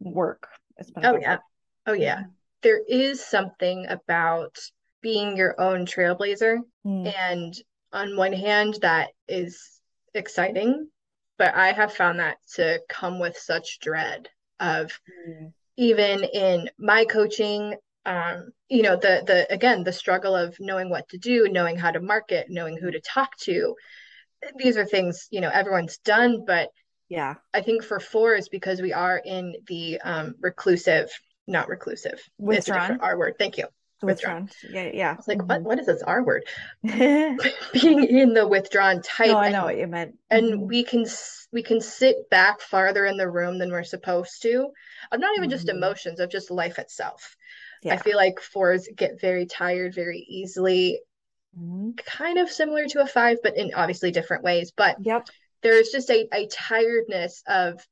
work. 0.00 0.48
It's 0.76 0.90
been 0.90 1.04
oh 1.04 1.18
yeah, 1.18 1.32
work. 1.32 1.40
oh 1.86 1.92
yeah. 1.92 2.24
There 2.62 2.80
is 2.86 3.24
something 3.24 3.86
about 3.88 4.56
being 5.00 5.36
your 5.36 5.60
own 5.60 5.84
trailblazer, 5.84 6.58
mm. 6.86 7.14
and 7.18 7.54
on 7.92 8.16
one 8.16 8.32
hand, 8.32 8.78
that 8.82 9.10
is 9.28 9.80
exciting, 10.14 10.88
but 11.38 11.54
I 11.54 11.72
have 11.72 11.92
found 11.92 12.20
that 12.20 12.36
to 12.54 12.80
come 12.88 13.18
with 13.18 13.36
such 13.36 13.80
dread 13.80 14.28
of. 14.60 14.98
Mm. 15.28 15.52
Even 15.78 16.22
in 16.22 16.68
my 16.78 17.06
coaching, 17.06 17.76
um, 18.04 18.50
you 18.68 18.82
know 18.82 18.96
the 18.96 19.22
the 19.26 19.52
again 19.52 19.84
the 19.84 19.92
struggle 19.92 20.34
of 20.34 20.56
knowing 20.60 20.90
what 20.90 21.08
to 21.10 21.18
do 21.18 21.48
knowing 21.48 21.76
how 21.76 21.90
to 21.90 22.00
market 22.00 22.46
knowing 22.50 22.76
who 22.76 22.90
to 22.90 23.00
talk 23.00 23.36
to 23.38 23.74
these 24.56 24.76
are 24.76 24.84
things 24.84 25.28
you 25.30 25.40
know 25.40 25.50
everyone's 25.50 25.98
done 25.98 26.44
but 26.46 26.70
yeah 27.08 27.34
i 27.54 27.60
think 27.60 27.84
for 27.84 28.00
four 28.00 28.34
is 28.34 28.48
because 28.48 28.80
we 28.80 28.92
are 28.92 29.20
in 29.24 29.54
the 29.68 30.00
um 30.00 30.34
reclusive 30.40 31.10
not 31.46 31.68
reclusive 31.68 32.20
withdrawn 32.38 33.00
our 33.00 33.18
word 33.18 33.34
thank 33.38 33.58
you 33.58 33.66
withdrawn. 34.02 34.42
withdrawn. 34.44 34.74
Yeah, 34.74 34.90
yeah. 34.92 35.12
I 35.12 35.16
was 35.16 35.28
like, 35.28 35.38
mm-hmm. 35.38 35.48
what? 35.48 35.62
What 35.62 35.78
is 35.78 35.86
this 35.86 36.02
R 36.02 36.22
word? 36.22 36.44
Being 36.82 38.04
in 38.04 38.34
the 38.34 38.46
withdrawn 38.46 39.02
type. 39.02 39.28
No, 39.28 39.38
I 39.38 39.50
know 39.50 39.58
and, 39.58 39.66
what 39.66 39.78
you 39.78 39.86
meant. 39.86 40.18
And 40.30 40.52
mm-hmm. 40.52 40.66
we 40.66 40.84
can 40.84 41.06
we 41.52 41.62
can 41.62 41.80
sit 41.80 42.28
back 42.30 42.60
farther 42.60 43.06
in 43.06 43.16
the 43.16 43.30
room 43.30 43.58
than 43.58 43.70
we're 43.70 43.84
supposed 43.84 44.42
to. 44.42 44.68
Of 45.10 45.20
not 45.20 45.32
even 45.36 45.48
mm-hmm. 45.48 45.50
just 45.50 45.68
emotions, 45.68 46.20
of 46.20 46.30
just 46.30 46.50
life 46.50 46.78
itself. 46.78 47.36
Yeah. 47.82 47.94
I 47.94 47.96
feel 47.96 48.16
like 48.16 48.40
fours 48.40 48.88
get 48.96 49.20
very 49.20 49.46
tired 49.46 49.94
very 49.94 50.24
easily, 50.28 51.00
mm-hmm. 51.58 51.90
kind 52.04 52.38
of 52.38 52.50
similar 52.50 52.86
to 52.86 53.02
a 53.02 53.06
five, 53.06 53.38
but 53.42 53.56
in 53.56 53.72
obviously 53.74 54.10
different 54.10 54.44
ways. 54.44 54.72
But 54.76 54.96
yep. 55.00 55.28
there's 55.62 55.90
just 55.90 56.10
a, 56.10 56.28
a 56.32 56.46
tiredness 56.46 57.42
of 57.46 57.86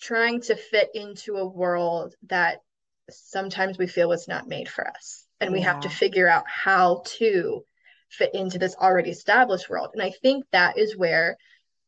trying 0.00 0.40
to 0.42 0.56
fit 0.56 0.90
into 0.94 1.36
a 1.36 1.46
world 1.46 2.14
that 2.28 2.58
sometimes 3.10 3.78
we 3.78 3.86
feel 3.86 4.08
was 4.08 4.28
not 4.28 4.48
made 4.48 4.68
for 4.68 4.86
us. 4.86 5.26
And 5.40 5.50
yeah. 5.50 5.54
we 5.54 5.60
have 5.62 5.80
to 5.80 5.88
figure 5.88 6.28
out 6.28 6.44
how 6.46 7.02
to 7.18 7.64
fit 8.08 8.34
into 8.34 8.58
this 8.58 8.76
already 8.76 9.10
established 9.10 9.68
world. 9.68 9.90
And 9.94 10.02
I 10.02 10.10
think 10.10 10.44
that 10.52 10.78
is 10.78 10.96
where 10.96 11.36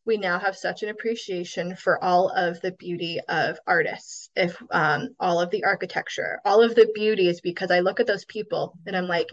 we 0.05 0.17
now 0.17 0.39
have 0.39 0.57
such 0.57 0.83
an 0.83 0.89
appreciation 0.89 1.77
for 1.77 2.03
all 2.03 2.29
of 2.29 2.61
the 2.61 2.73
beauty 2.73 3.21
of 3.29 3.59
artists 3.67 4.31
if 4.35 4.61
um, 4.71 5.11
all 5.21 5.41
of 5.41 5.51
the 5.51 5.65
architecture 5.65 6.41
all 6.45 6.63
of 6.63 6.75
the 6.75 6.91
beauty 6.95 7.29
is 7.29 7.41
because 7.41 7.71
i 7.71 7.81
look 7.81 8.01
at 8.01 8.07
those 8.07 8.25
people 8.25 8.75
and 8.87 8.97
i'm 8.97 9.07
like 9.07 9.29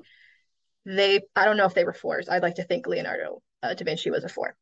they 0.95 1.21
i 1.35 1.45
don't 1.45 1.57
know 1.57 1.65
if 1.65 1.73
they 1.73 1.85
were 1.85 1.93
fours 1.93 2.27
i'd 2.29 2.41
like 2.41 2.55
to 2.55 2.63
think 2.63 2.87
leonardo 2.87 3.41
uh, 3.63 3.73
da 3.73 3.83
vinci 3.83 4.11
was 4.11 4.23
a 4.23 4.29
four 4.29 4.55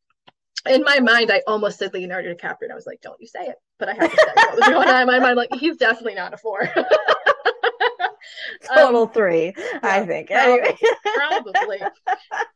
in 0.70 0.84
my 0.84 1.00
mind 1.00 1.32
i 1.32 1.42
almost 1.48 1.80
said 1.80 1.94
leonardo 1.94 2.34
dicaprio 2.34 2.64
and 2.64 2.72
i 2.72 2.76
was 2.76 2.86
like 2.86 3.00
don't 3.02 3.22
you 3.22 3.28
say 3.28 3.46
it 3.46 3.56
but 3.80 3.90
i 3.90 3.94
had 3.94 4.12
to 4.12 4.18
say 4.18 4.32
what 4.36 4.56
was 4.56 4.68
going 4.68 4.90
on 4.90 5.02
in 5.02 5.08
my 5.08 5.20
mind 5.20 5.38
like 5.38 5.54
he's 5.56 5.78
definitely 5.78 6.16
not 6.16 6.34
a 6.34 6.38
four 6.38 6.70
total 8.76 9.04
um, 9.04 9.10
three 9.10 9.54
yeah, 9.58 9.80
i 9.84 10.06
think 10.06 10.30
probably, 10.30 11.54
probably. 11.54 11.80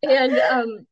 and 0.03 0.37
um 0.39 0.85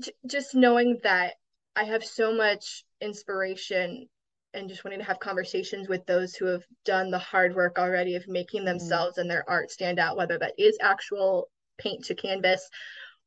j- 0.00 0.12
just 0.26 0.54
knowing 0.54 0.98
that 1.02 1.34
I 1.78 1.84
have 1.84 2.04
so 2.04 2.34
much 2.34 2.84
inspiration 3.00 4.08
and 4.52 4.68
just 4.68 4.84
wanting 4.84 4.98
to 4.98 5.04
have 5.04 5.20
conversations 5.20 5.88
with 5.88 6.04
those 6.06 6.34
who 6.34 6.46
have 6.46 6.64
done 6.84 7.10
the 7.10 7.20
hard 7.20 7.54
work 7.54 7.78
already 7.78 8.16
of 8.16 8.26
making 8.26 8.62
mm. 8.62 8.66
themselves 8.66 9.16
mm. 9.16 9.20
and 9.20 9.30
their 9.30 9.48
art 9.48 9.70
stand 9.70 10.00
out, 10.00 10.16
whether 10.16 10.38
that 10.38 10.54
is 10.58 10.76
actual 10.80 11.48
paint 11.78 12.04
to 12.06 12.14
canvas 12.14 12.68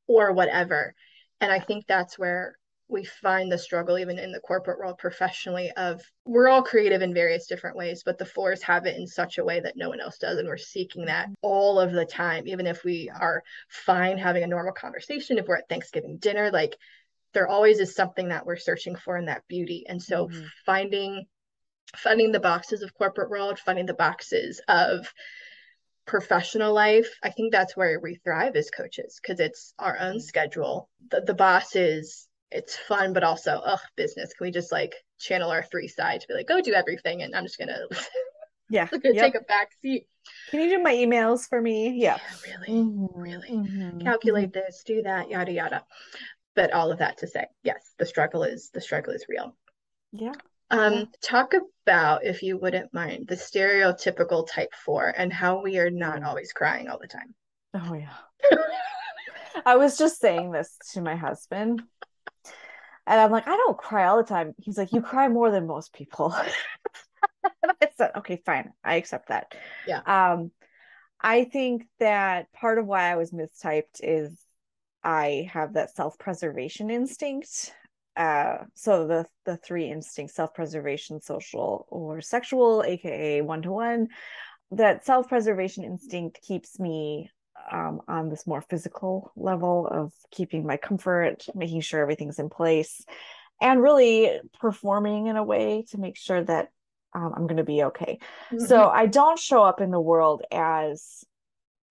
or 0.08 0.34
whatever. 0.34 0.94
And 1.40 1.52
I 1.52 1.60
think 1.60 1.88
that's 1.88 2.20
where 2.20 2.56
we 2.92 3.06
find 3.06 3.50
the 3.50 3.58
struggle 3.58 3.98
even 3.98 4.20
in 4.20 4.34
the 4.34 4.40
corporate 4.42 4.78
world 4.78 4.98
professionally 4.98 5.72
of 5.78 6.02
we're 6.26 6.50
all 6.50 6.62
creative 6.62 7.02
in 7.02 7.14
various 7.14 7.48
different 7.48 7.78
ways 7.78 8.04
but 8.06 8.18
the 8.18 8.26
fours 8.26 8.62
have 8.62 8.86
it 8.86 8.98
in 8.98 9.08
such 9.08 9.38
a 9.38 9.44
way 9.44 9.62
that 9.62 9.78
no 9.78 9.90
one 9.90 10.02
else 10.02 10.18
does 10.18 10.38
and 10.38 10.48
we're 10.48 10.58
seeking 10.58 11.06
that 11.06 11.30
all 11.42 11.80
of 11.80 11.94
the 11.94 12.06
time 12.06 12.46
even 12.48 12.68
if 12.68 12.84
we 12.84 13.10
are 13.18 13.42
fine 13.70 14.18
having 14.18 14.44
a 14.44 14.48
normal 14.48 14.74
conversation 14.74 15.38
if 15.38 15.48
we're 15.48 15.56
at 15.56 15.70
thanksgiving 15.70 16.18
dinner 16.18 16.52
like 16.52 16.76
there 17.34 17.48
always 17.48 17.80
is 17.80 17.96
something 17.96 18.28
that 18.28 18.46
we're 18.46 18.58
searching 18.58 18.96
for 18.96 19.18
in 19.18 19.26
that 19.26 19.48
beauty 19.48 19.86
and 19.88 20.02
so 20.02 20.28
mm-hmm. 20.28 20.44
finding 20.66 21.26
finding 21.96 22.32
the 22.32 22.40
boxes 22.40 22.82
of 22.82 22.94
corporate 22.94 23.30
world 23.30 23.58
finding 23.58 23.86
the 23.86 23.94
boxes 23.94 24.62
of 24.68 25.12
professional 26.06 26.74
life 26.74 27.08
i 27.24 27.30
think 27.30 27.52
that's 27.52 27.78
where 27.78 28.00
we 28.00 28.16
thrive 28.16 28.56
as 28.56 28.70
coaches 28.70 29.20
because 29.22 29.40
it's 29.40 29.74
our 29.80 29.98
own 30.00 30.14
mm-hmm. 30.14 30.20
schedule 30.20 30.90
the, 31.12 31.22
the 31.22 31.34
boss 31.34 31.76
is 31.76 32.28
it's 32.52 32.76
fun 32.76 33.14
but 33.14 33.24
also 33.24 33.62
ugh 33.66 33.80
business 33.96 34.34
can 34.34 34.46
we 34.46 34.52
just 34.52 34.72
like 34.72 34.96
channel 35.20 35.52
our 35.52 35.64
three 35.64 35.88
sides 35.88 36.24
to 36.24 36.28
be 36.28 36.34
like 36.34 36.48
go 36.48 36.62
do 36.62 36.74
everything 36.74 37.22
and 37.22 37.36
i'm 37.36 37.46
just 37.46 37.58
gonna 37.58 37.80
yeah 38.70 38.88
gonna 38.88 39.14
yep. 39.14 39.32
take 39.32 39.42
a 39.42 39.46
back 39.46 39.70
seat 39.82 40.08
can 40.50 40.62
you 40.62 40.70
do 40.70 40.84
my 40.84 40.94
emails 40.94 41.48
for 41.48 41.62
me 41.62 41.94
yeah, 41.96 42.18
yeah 42.48 42.56
really 42.58 42.84
mm-hmm. 42.84 43.20
really 43.20 43.50
mm-hmm. 43.50 44.00
calculate 44.00 44.52
mm-hmm. 44.52 44.60
this 44.66 44.84
do 44.86 45.02
that 45.04 45.30
yada 45.30 45.52
yada 45.52 45.84
but 46.56 46.74
all 46.74 46.92
of 46.92 47.00
that 47.00 47.18
to 47.18 47.28
say 47.28 47.46
yes 47.64 47.94
the 48.00 48.06
struggle 48.06 48.44
is 48.44 48.70
the 48.74 48.82
struggle 48.82 49.14
is 49.14 49.26
real 49.30 49.56
yeah 50.12 50.34
um 50.72 51.08
talk 51.22 51.54
about 51.86 52.26
if 52.26 52.42
you 52.42 52.58
wouldn't 52.58 52.94
mind 52.94 53.28
the 53.28 53.36
stereotypical 53.36 54.48
type 54.48 54.74
four 54.74 55.14
and 55.16 55.32
how 55.32 55.62
we 55.62 55.78
are 55.78 55.90
not 55.90 56.24
always 56.24 56.54
crying 56.54 56.88
all 56.88 57.00
the 57.00 57.08
time. 57.08 57.36
Oh 57.74 57.94
yeah. 57.94 58.14
I 59.66 59.76
was 59.76 59.98
just 59.98 60.20
saying 60.20 60.52
this 60.52 60.78
to 60.94 61.02
my 61.02 61.16
husband 61.16 61.84
and 63.08 63.20
i'm 63.20 63.32
like 63.32 63.48
i 63.48 63.56
don't 63.58 63.78
cry 63.78 64.06
all 64.06 64.18
the 64.18 64.24
time. 64.24 64.54
He's 64.58 64.78
like 64.78 64.94
you 64.94 65.02
cry 65.02 65.28
more 65.28 65.52
than 65.52 65.68
most 65.68 65.94
people. 65.94 66.36
And 67.64 67.72
i 67.82 67.90
said 67.96 68.12
okay 68.18 68.42
fine. 68.46 68.72
I 68.84 68.96
accept 68.96 69.30
that. 69.30 69.56
Yeah. 69.88 70.02
Um 70.06 70.52
i 71.20 71.44
think 71.44 71.84
that 72.00 72.52
part 72.54 72.78
of 72.78 72.86
why 72.86 73.12
i 73.12 73.16
was 73.16 73.32
mistyped 73.32 74.00
is 74.02 74.36
I 75.04 75.50
have 75.52 75.74
that 75.74 75.96
self-preservation 75.96 76.90
instinct. 76.90 77.74
Uh, 78.16 78.58
so 78.74 79.08
the 79.08 79.26
the 79.46 79.58
three 79.58 79.90
instincts: 79.90 80.36
self-preservation, 80.36 81.22
social, 81.22 81.88
or 81.90 82.22
sexual, 82.22 82.84
aka 82.86 83.42
one-to-one. 83.42 84.08
That 84.72 85.06
self-preservation 85.06 85.84
instinct 85.84 86.42
keeps 86.42 86.80
me 86.80 87.30
um, 87.72 88.02
on 88.08 88.30
this 88.30 88.48
more 88.48 88.62
physical 88.62 89.32
level 89.36 89.88
of 89.88 90.14
keeping 90.32 90.66
my 90.66 90.78
comfort, 90.78 91.46
making 91.56 91.82
sure 91.82 92.02
everything's 92.02 92.40
in 92.40 92.50
place, 92.50 93.04
and 93.62 93.82
really 93.82 94.40
performing 94.60 95.28
in 95.28 95.36
a 95.36 95.44
way 95.44 95.86
to 95.92 95.98
make 95.98 96.18
sure 96.18 96.44
that 96.44 96.70
um, 97.14 97.34
I'm 97.36 97.48
going 97.48 97.58
to 97.58 97.64
be 97.64 97.84
okay. 97.84 98.20
Mm-hmm. 98.52 98.66
So 98.66 98.88
I 98.88 99.06
don't 99.06 99.40
show 99.40 99.64
up 99.64 99.82
in 99.82 99.92
the 99.92 100.00
world 100.00 100.44
as 100.52 101.24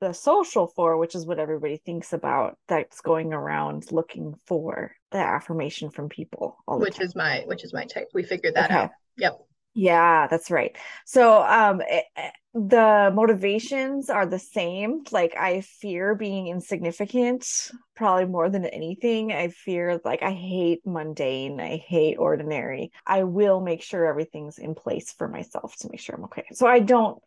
the 0.01 0.13
social 0.15 0.67
for 0.67 0.97
which 0.97 1.15
is 1.15 1.27
what 1.27 1.39
everybody 1.39 1.77
thinks 1.77 2.13
about, 2.13 2.57
that's 2.69 3.03
going 3.03 3.33
around 3.35 3.93
looking 3.93 4.35
four 4.47 4.93
the 5.11 5.19
affirmation 5.19 5.91
from 5.91 6.09
people. 6.09 6.57
which 6.67 6.97
time. 6.97 7.07
is 7.07 7.17
my 7.17 7.43
which 7.47 7.65
is 7.65 7.73
my 7.73 7.85
type. 7.85 8.09
We 8.15 8.23
figured 8.23 8.55
that 8.55 8.71
okay. 8.71 8.81
out. 8.81 8.91
Yep. 9.17 9.41
Yeah, 9.75 10.27
that's 10.27 10.51
right. 10.51 10.77
So, 11.07 11.43
um, 11.43 11.81
it, 11.87 12.05
the 12.53 13.13
motivations 13.15 14.11
are 14.11 14.27
the 14.27 14.39
same. 14.39 15.05
Like, 15.13 15.37
I 15.39 15.61
fear 15.61 16.17
being 16.17 16.49
insignificant, 16.49 17.47
probably 17.95 18.27
more 18.27 18.51
than 18.51 18.67
anything. 18.67 19.33
I 19.33 19.49
fear, 19.49 20.01
like, 20.05 20.23
I 20.25 20.33
hate 20.33 20.81
mundane, 20.85 21.61
I 21.61 21.77
hate 21.77 22.17
ordinary. 22.19 22.91
I 23.07 23.23
will 23.23 23.61
make 23.61 23.83
sure 23.83 24.07
everything's 24.07 24.59
in 24.59 24.75
place 24.75 25.13
for 25.13 25.29
myself 25.29 25.77
to 25.79 25.89
make 25.89 26.01
sure 26.01 26.17
I'm 26.17 26.25
okay. 26.25 26.47
So, 26.53 26.67
I 26.67 26.81
don't, 26.81 27.23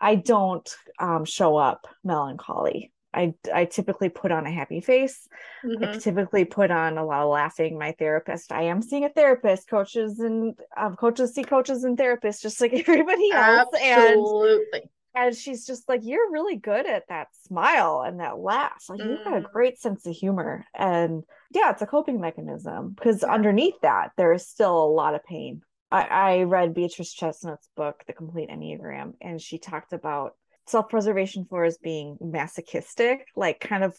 I 0.00 0.14
don't 0.14 0.68
um, 1.00 1.24
show 1.24 1.56
up 1.56 1.88
melancholy. 2.04 2.92
I, 3.12 3.34
I 3.52 3.64
typically 3.64 4.10
put 4.10 4.32
on 4.32 4.46
a 4.46 4.50
happy 4.50 4.80
face. 4.80 5.26
Mm-hmm. 5.64 5.84
I 5.84 5.96
typically 5.98 6.44
put 6.44 6.70
on 6.70 6.98
a 6.98 7.04
lot 7.04 7.22
of 7.22 7.30
laughing. 7.30 7.78
My 7.78 7.92
therapist, 7.98 8.52
I 8.52 8.64
am 8.64 8.82
seeing 8.82 9.04
a 9.04 9.08
therapist, 9.08 9.68
coaches 9.68 10.20
and 10.20 10.54
um, 10.76 10.96
coaches 10.96 11.34
see 11.34 11.44
coaches 11.44 11.84
and 11.84 11.96
therapists 11.96 12.42
just 12.42 12.60
like 12.60 12.72
everybody 12.88 13.30
else. 13.32 13.68
Absolutely. 13.80 14.80
And, 15.14 15.26
and 15.26 15.36
she's 15.36 15.66
just 15.66 15.88
like, 15.88 16.00
you're 16.04 16.30
really 16.30 16.56
good 16.56 16.86
at 16.86 17.08
that 17.08 17.28
smile 17.46 18.04
and 18.06 18.20
that 18.20 18.38
laugh. 18.38 18.84
Like 18.88 19.00
mm. 19.00 19.08
you've 19.08 19.24
got 19.24 19.38
a 19.38 19.40
mm. 19.40 19.52
great 19.52 19.80
sense 19.80 20.06
of 20.06 20.14
humor. 20.14 20.66
And 20.74 21.24
yeah, 21.52 21.70
it's 21.70 21.82
a 21.82 21.86
coping 21.86 22.20
mechanism 22.20 22.90
because 22.90 23.24
underneath 23.24 23.80
that, 23.82 24.10
there 24.16 24.32
is 24.32 24.46
still 24.46 24.76
a 24.76 24.92
lot 24.92 25.14
of 25.14 25.24
pain. 25.24 25.62
I, 25.90 26.02
I 26.02 26.42
read 26.42 26.74
Beatrice 26.74 27.14
Chestnut's 27.14 27.70
book, 27.74 28.04
The 28.06 28.12
Complete 28.12 28.50
Enneagram, 28.50 29.14
and 29.22 29.40
she 29.40 29.58
talked 29.58 29.94
about 29.94 30.34
self-preservation 30.68 31.46
four 31.48 31.64
as 31.64 31.78
being 31.78 32.16
masochistic 32.20 33.26
like 33.36 33.60
kind 33.60 33.84
of 33.84 33.96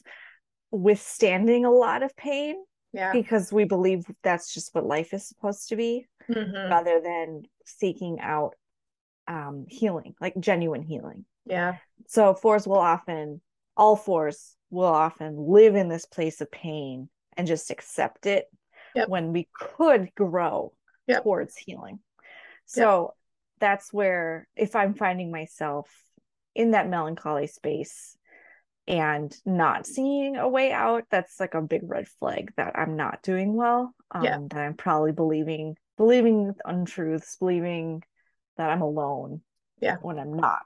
withstanding 0.72 1.66
a 1.66 1.72
lot 1.72 2.04
of 2.04 2.16
pain 2.16 2.56
yeah 2.94 3.12
because 3.12 3.52
we 3.52 3.66
believe 3.66 4.04
that's 4.24 4.54
just 4.54 4.74
what 4.74 4.86
life 4.86 5.14
is 5.14 5.28
supposed 5.28 5.70
to 5.70 5.76
be 5.76 6.08
mm-hmm. 6.30 6.72
rather 6.72 7.02
than 7.04 7.44
seeking 7.66 8.20
out 8.20 8.54
um 9.28 9.66
healing 9.68 10.14
like 10.22 10.34
genuine 10.40 10.82
healing 10.82 11.26
yeah 11.46 11.76
so 12.08 12.34
fours 12.34 12.68
will 12.68 12.78
often 12.78 13.42
all 13.76 13.96
fours 13.96 14.56
will 14.70 14.86
often 14.86 15.36
live 15.38 15.76
in 15.76 15.88
this 15.88 16.06
place 16.06 16.42
of 16.42 16.52
pain 16.52 17.10
and 17.38 17.48
just 17.48 17.72
accept 17.72 18.26
it 18.26 18.46
yep. 18.96 19.08
when 19.10 19.34
we 19.34 19.48
could 19.54 20.10
grow 20.16 20.74
yep. 21.08 21.24
towards 21.24 21.56
healing 21.56 22.00
so 22.66 23.02
yep. 23.02 23.12
that's 23.60 23.94
where 23.94 24.48
if 24.56 24.76
i'm 24.76 24.94
finding 24.94 25.32
myself 25.32 25.90
in 26.56 26.72
that 26.72 26.90
melancholy 26.90 27.48
space 27.48 28.18
and 28.88 29.36
not 29.46 29.86
seeing 29.86 30.36
a 30.36 30.50
way 30.50 30.72
out 30.72 31.04
that's 31.12 31.40
like 31.40 31.54
a 31.54 31.62
big 31.62 31.82
red 31.84 32.08
flag 32.20 32.52
that 32.58 32.78
i'm 32.78 32.96
not 32.96 33.22
doing 33.22 33.54
well 33.54 33.94
um, 34.12 34.24
yeah. 34.24 34.40
that 34.50 34.60
i'm 34.60 34.74
probably 34.74 35.12
believing 35.12 35.76
believing 35.98 36.54
untruths 36.66 37.36
believing 37.38 38.02
that 38.58 38.70
i'm 38.70 38.82
alone 38.82 39.42
yeah. 39.82 39.98
when 40.02 40.20
i'm 40.20 40.34
not. 40.34 40.66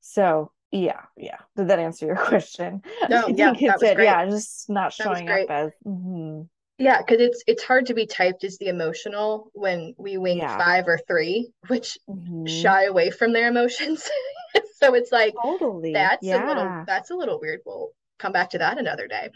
So 0.00 0.52
yeah 0.70 1.02
yeah. 1.16 1.38
Did 1.56 1.68
that 1.68 1.78
answer 1.78 2.06
your 2.06 2.16
question? 2.24 2.82
No 3.08 3.28
yeah, 3.28 3.52
it 3.56 3.80
did. 3.80 3.98
yeah 3.98 4.26
just 4.26 4.68
not 4.68 4.92
showing 4.92 5.28
up 5.28 5.50
as 5.50 5.72
mm-hmm. 5.86 6.42
Yeah 6.82 6.98
because 6.98 7.20
it's 7.20 7.42
it's 7.46 7.62
hard 7.62 7.86
to 7.86 7.94
be 7.94 8.06
typed 8.06 8.42
as 8.44 8.58
the 8.58 8.66
emotional 8.66 9.50
when 9.54 9.94
we 9.96 10.18
wing 10.18 10.38
yeah. 10.38 10.58
five 10.58 10.88
or 10.88 10.98
three 11.06 11.50
which 11.68 11.96
mm-hmm. 12.08 12.44
shy 12.46 12.84
away 12.84 13.10
from 13.10 13.32
their 13.32 13.48
emotions 13.48 14.08
so 14.82 14.94
it's 14.94 15.12
like 15.12 15.32
totally 15.42 15.92
that's 15.92 16.26
yeah. 16.26 16.44
a 16.44 16.46
little 16.46 16.84
that's 16.86 17.10
a 17.10 17.14
little 17.14 17.38
weird 17.40 17.60
we'll 17.64 17.90
come 18.18 18.32
back 18.32 18.50
to 18.50 18.58
that 18.58 18.78
another 18.78 19.06
day 19.06 19.30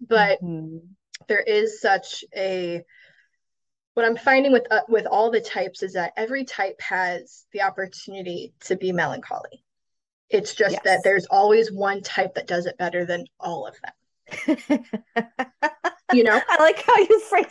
but 0.00 0.42
mm-hmm. 0.42 0.78
there 1.28 1.40
is 1.40 1.80
such 1.80 2.24
a 2.34 2.82
what 3.92 4.06
i'm 4.06 4.16
finding 4.16 4.52
with 4.52 4.66
uh, 4.70 4.80
with 4.88 5.06
all 5.06 5.30
the 5.30 5.40
types 5.40 5.82
is 5.82 5.92
that 5.92 6.12
every 6.16 6.44
type 6.44 6.80
has 6.80 7.44
the 7.52 7.62
opportunity 7.62 8.54
to 8.60 8.76
be 8.76 8.92
melancholy 8.92 9.62
it's 10.30 10.54
just 10.54 10.72
yes. 10.72 10.82
that 10.84 11.00
there's 11.04 11.26
always 11.26 11.70
one 11.70 12.02
type 12.02 12.34
that 12.34 12.46
does 12.46 12.66
it 12.66 12.78
better 12.78 13.04
than 13.04 13.26
all 13.38 13.66
of 13.66 13.74
them 13.82 14.84
you 16.12 16.22
know 16.22 16.40
i 16.48 16.62
like 16.62 16.82
how 16.84 16.96
you 16.96 17.20
phrase 17.20 17.46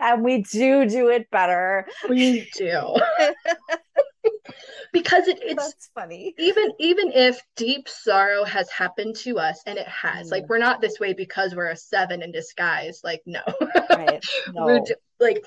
and 0.00 0.24
we 0.24 0.42
do 0.42 0.86
do 0.86 1.08
it 1.08 1.30
better 1.30 1.86
we 2.08 2.48
do 2.56 2.96
because 4.92 5.28
it, 5.28 5.38
it's 5.42 5.64
That's 5.64 5.90
funny 5.94 6.34
even 6.38 6.72
even 6.78 7.12
if 7.12 7.40
deep 7.56 7.88
sorrow 7.88 8.44
has 8.44 8.70
happened 8.70 9.16
to 9.16 9.38
us 9.38 9.62
and 9.66 9.78
it 9.78 9.88
has 9.88 10.28
mm. 10.28 10.32
like 10.32 10.48
we're 10.48 10.58
not 10.58 10.80
this 10.80 10.98
way 10.98 11.12
because 11.12 11.54
we're 11.54 11.70
a 11.70 11.76
seven 11.76 12.22
in 12.22 12.32
disguise 12.32 13.00
like 13.04 13.22
no, 13.26 13.42
right. 13.90 14.24
no. 14.52 14.64
we're 14.64 14.80
like 15.18 15.44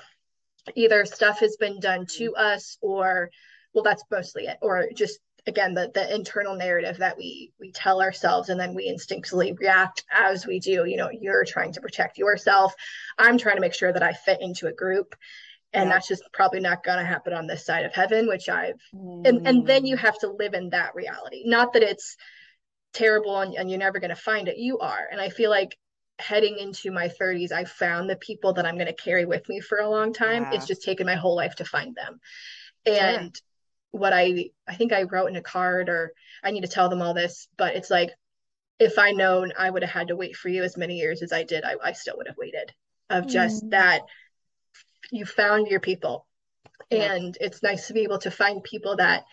either 0.74 1.04
stuff 1.04 1.40
has 1.40 1.56
been 1.56 1.78
done 1.80 2.06
to 2.06 2.34
us 2.36 2.78
or 2.80 3.30
well 3.74 3.84
that's 3.84 4.04
mostly 4.10 4.44
it 4.46 4.56
or 4.62 4.88
just 4.94 5.18
again 5.46 5.74
the 5.74 5.90
the 5.94 6.14
internal 6.14 6.56
narrative 6.56 6.98
that 6.98 7.16
we 7.16 7.52
we 7.60 7.70
tell 7.70 8.00
ourselves 8.00 8.48
and 8.48 8.58
then 8.58 8.74
we 8.74 8.86
instinctively 8.86 9.52
react 9.52 10.04
as 10.10 10.46
we 10.46 10.58
do 10.58 10.84
you 10.84 10.96
know 10.96 11.10
you're 11.10 11.44
trying 11.44 11.72
to 11.72 11.80
protect 11.80 12.18
yourself 12.18 12.74
i'm 13.18 13.38
trying 13.38 13.56
to 13.56 13.60
make 13.60 13.74
sure 13.74 13.92
that 13.92 14.02
i 14.02 14.12
fit 14.12 14.40
into 14.40 14.66
a 14.66 14.72
group 14.72 15.14
and 15.72 15.88
yeah. 15.88 15.94
that's 15.94 16.08
just 16.08 16.22
probably 16.32 16.60
not 16.60 16.84
going 16.84 16.98
to 16.98 17.04
happen 17.04 17.32
on 17.32 17.46
this 17.46 17.64
side 17.64 17.84
of 17.84 17.92
heaven 17.92 18.26
which 18.26 18.48
i've 18.48 18.80
mm. 18.94 19.26
and, 19.26 19.46
and 19.46 19.66
then 19.66 19.84
you 19.84 19.96
mm. 19.96 20.00
have 20.00 20.18
to 20.18 20.30
live 20.30 20.54
in 20.54 20.70
that 20.70 20.94
reality 20.94 21.42
not 21.44 21.72
that 21.72 21.82
it's 21.82 22.16
terrible 22.92 23.38
and, 23.40 23.54
and 23.54 23.68
you're 23.68 23.78
never 23.78 23.98
going 23.98 24.10
to 24.10 24.16
find 24.16 24.48
it 24.48 24.56
you 24.56 24.78
are 24.78 25.06
and 25.10 25.20
i 25.20 25.28
feel 25.28 25.50
like 25.50 25.76
heading 26.20 26.58
into 26.58 26.92
my 26.92 27.08
30s 27.08 27.50
i 27.50 27.64
found 27.64 28.08
the 28.08 28.16
people 28.16 28.52
that 28.52 28.64
i'm 28.64 28.76
going 28.76 28.86
to 28.86 28.92
carry 28.92 29.24
with 29.24 29.48
me 29.48 29.58
for 29.60 29.78
a 29.78 29.90
long 29.90 30.12
time 30.12 30.44
yeah. 30.44 30.54
it's 30.54 30.66
just 30.66 30.82
taken 30.82 31.06
my 31.06 31.16
whole 31.16 31.34
life 31.34 31.56
to 31.56 31.64
find 31.64 31.96
them 31.96 32.20
and 32.86 33.36
sure. 33.36 33.42
What 33.94 34.12
i 34.12 34.50
i 34.68 34.74
think 34.74 34.92
i 34.92 35.02
wrote 35.02 35.26
in 35.26 35.36
a 35.36 35.42
card 35.42 35.88
or 35.88 36.12
i 36.42 36.50
need 36.50 36.62
to 36.62 36.68
tell 36.68 36.88
them 36.88 37.00
all 37.00 37.14
this 37.14 37.48
but 37.56 37.76
it's 37.76 37.90
like 37.90 38.10
if 38.78 38.98
i 38.98 39.12
known 39.12 39.52
i 39.58 39.70
would 39.70 39.82
have 39.82 39.90
had 39.90 40.08
to 40.08 40.16
wait 40.16 40.36
for 40.36 40.48
you 40.48 40.62
as 40.62 40.76
many 40.76 40.98
years 40.98 41.22
as 41.22 41.32
i 41.32 41.42
did 41.42 41.64
i, 41.64 41.74
I 41.82 41.92
still 41.92 42.16
would 42.16 42.26
have 42.26 42.36
waited. 42.36 42.72
Of 43.10 43.26
just 43.26 43.66
mm. 43.66 43.70
that 43.70 44.02
you 45.10 45.26
found 45.26 45.68
your 45.68 45.80
people. 45.80 46.26
And 46.90 47.36
it's 47.40 47.62
nice 47.62 47.88
to 47.88 47.92
be 47.92 48.02
able 48.02 48.18
to 48.18 48.30
find 48.30 48.62
people 48.62 48.96
that 48.96 49.24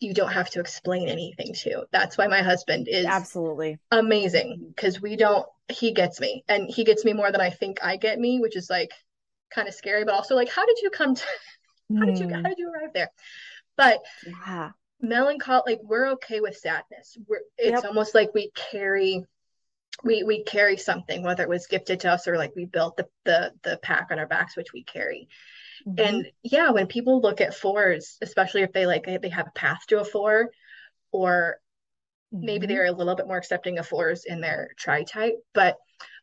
you 0.00 0.14
don't 0.14 0.32
have 0.32 0.50
to 0.50 0.60
explain 0.60 1.08
anything 1.08 1.54
to. 1.54 1.84
That's 1.92 2.18
why 2.18 2.26
my 2.26 2.42
husband 2.42 2.88
is 2.88 3.06
absolutely. 3.06 3.78
amazing 3.90 4.66
because 4.68 5.00
we 5.00 5.16
don't 5.16 5.46
he 5.68 5.92
gets 5.92 6.20
me. 6.20 6.44
And 6.48 6.68
he 6.68 6.84
gets 6.84 7.04
me 7.04 7.12
more 7.12 7.30
than 7.30 7.40
i 7.40 7.50
think 7.50 7.78
i 7.82 7.96
get 7.96 8.18
me 8.18 8.40
which 8.40 8.56
is 8.56 8.68
like 8.68 8.90
kind 9.54 9.68
of 9.68 9.74
scary 9.74 10.04
but 10.04 10.14
also 10.14 10.34
like 10.34 10.50
how 10.50 10.66
did 10.66 10.78
you 10.82 10.90
come 10.90 11.14
to 11.14 11.24
how 11.98 12.04
did 12.04 12.18
you 12.18 12.28
how 12.28 12.36
hmm. 12.36 12.42
did 12.42 12.58
you 12.58 12.70
arrive 12.72 12.92
there 12.92 13.10
but 13.76 14.00
yeah 14.46 14.70
melancholy 15.00 15.62
like 15.66 15.80
we're 15.82 16.12
okay 16.12 16.40
with 16.40 16.56
sadness 16.56 17.16
we're 17.28 17.40
it's 17.58 17.82
yep. 17.82 17.84
almost 17.84 18.14
like 18.14 18.32
we 18.34 18.50
carry 18.54 19.24
we 20.02 20.22
we 20.24 20.42
carry 20.42 20.76
something 20.76 21.22
whether 21.22 21.42
it 21.42 21.48
was 21.48 21.66
gifted 21.66 22.00
to 22.00 22.10
us 22.10 22.26
or 22.26 22.36
like 22.36 22.54
we 22.56 22.64
built 22.64 22.96
the 22.96 23.06
the, 23.24 23.52
the 23.62 23.78
pack 23.82 24.08
on 24.10 24.18
our 24.18 24.26
backs 24.26 24.56
which 24.56 24.72
we 24.72 24.82
carry 24.82 25.28
mm-hmm. 25.86 25.98
and 25.98 26.26
yeah 26.42 26.70
when 26.70 26.86
people 26.86 27.20
look 27.20 27.40
at 27.40 27.54
fours 27.54 28.16
especially 28.22 28.62
if 28.62 28.72
they 28.72 28.86
like 28.86 29.04
they 29.20 29.28
have 29.28 29.46
a 29.46 29.58
path 29.58 29.80
to 29.86 30.00
a 30.00 30.04
four 30.04 30.50
or 31.12 31.58
mm-hmm. 32.32 32.46
maybe 32.46 32.66
they're 32.66 32.86
a 32.86 32.92
little 32.92 33.14
bit 33.14 33.26
more 33.26 33.36
accepting 33.36 33.78
of 33.78 33.86
fours 33.86 34.24
in 34.24 34.40
their 34.40 34.70
tri 34.78 35.04
type 35.04 35.36
but 35.52 35.76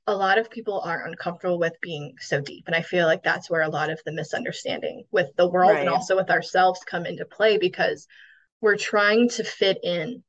a 0.07 0.15
lot 0.15 0.37
of 0.37 0.49
people 0.49 0.81
are 0.81 1.05
uncomfortable 1.05 1.59
with 1.59 1.73
being 1.81 2.15
so 2.19 2.41
deep 2.41 2.63
and 2.67 2.75
i 2.75 2.81
feel 2.81 3.05
like 3.05 3.23
that's 3.23 3.49
where 3.49 3.61
a 3.61 3.69
lot 3.69 3.89
of 3.89 4.01
the 4.05 4.11
misunderstanding 4.11 5.03
with 5.11 5.27
the 5.37 5.47
world 5.47 5.71
right. 5.71 5.81
and 5.81 5.89
also 5.89 6.15
with 6.15 6.29
ourselves 6.29 6.81
come 6.85 7.05
into 7.05 7.25
play 7.25 7.57
because 7.57 8.07
we're 8.61 8.77
trying 8.77 9.29
to 9.29 9.43
fit 9.43 9.79
in 9.83 10.23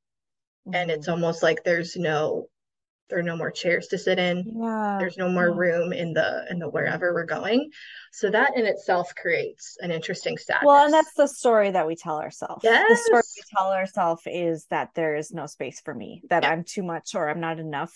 mm-hmm. 0.67 0.75
and 0.75 0.91
it's 0.91 1.07
mm-hmm. 1.07 1.13
almost 1.13 1.43
like 1.43 1.65
there's 1.65 1.97
no 1.97 2.49
there 3.09 3.19
are 3.19 3.23
no 3.23 3.37
more 3.37 3.51
chairs 3.51 3.89
to 3.89 3.99
sit 3.99 4.19
in 4.19 4.45
yeah 4.59 4.97
there's 4.99 5.19
no 5.19 5.29
more 5.29 5.49
yeah. 5.49 5.57
room 5.57 5.93
in 5.93 6.13
the 6.13 6.47
in 6.51 6.59
the 6.59 6.69
wherever 6.69 7.13
we're 7.13 7.25
going 7.25 7.71
so 8.11 8.31
that 8.31 8.57
in 8.57 8.65
itself 8.65 9.15
creates 9.15 9.77
an 9.81 9.91
interesting 9.91 10.39
sadness 10.39 10.67
well 10.67 10.85
and 10.85 10.95
that's 10.95 11.13
the 11.15 11.27
story 11.27 11.71
that 11.71 11.87
we 11.87 11.95
tell 11.95 12.19
ourselves 12.19 12.63
yes. 12.63 12.89
the 12.89 12.97
story 12.97 13.23
we 13.37 13.43
tell 13.55 13.73
ourselves 13.73 14.23
is 14.27 14.67
that 14.71 14.91
there 14.95 15.15
is 15.15 15.31
no 15.31 15.47
space 15.47 15.81
for 15.81 15.95
me 15.95 16.23
that 16.31 16.45
i'm 16.45 16.65
too 16.65 16.83
much 16.83 17.15
or 17.15 17.29
i'm 17.29 17.41
not 17.41 17.59
enough 17.59 17.93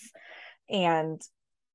and 0.69 1.21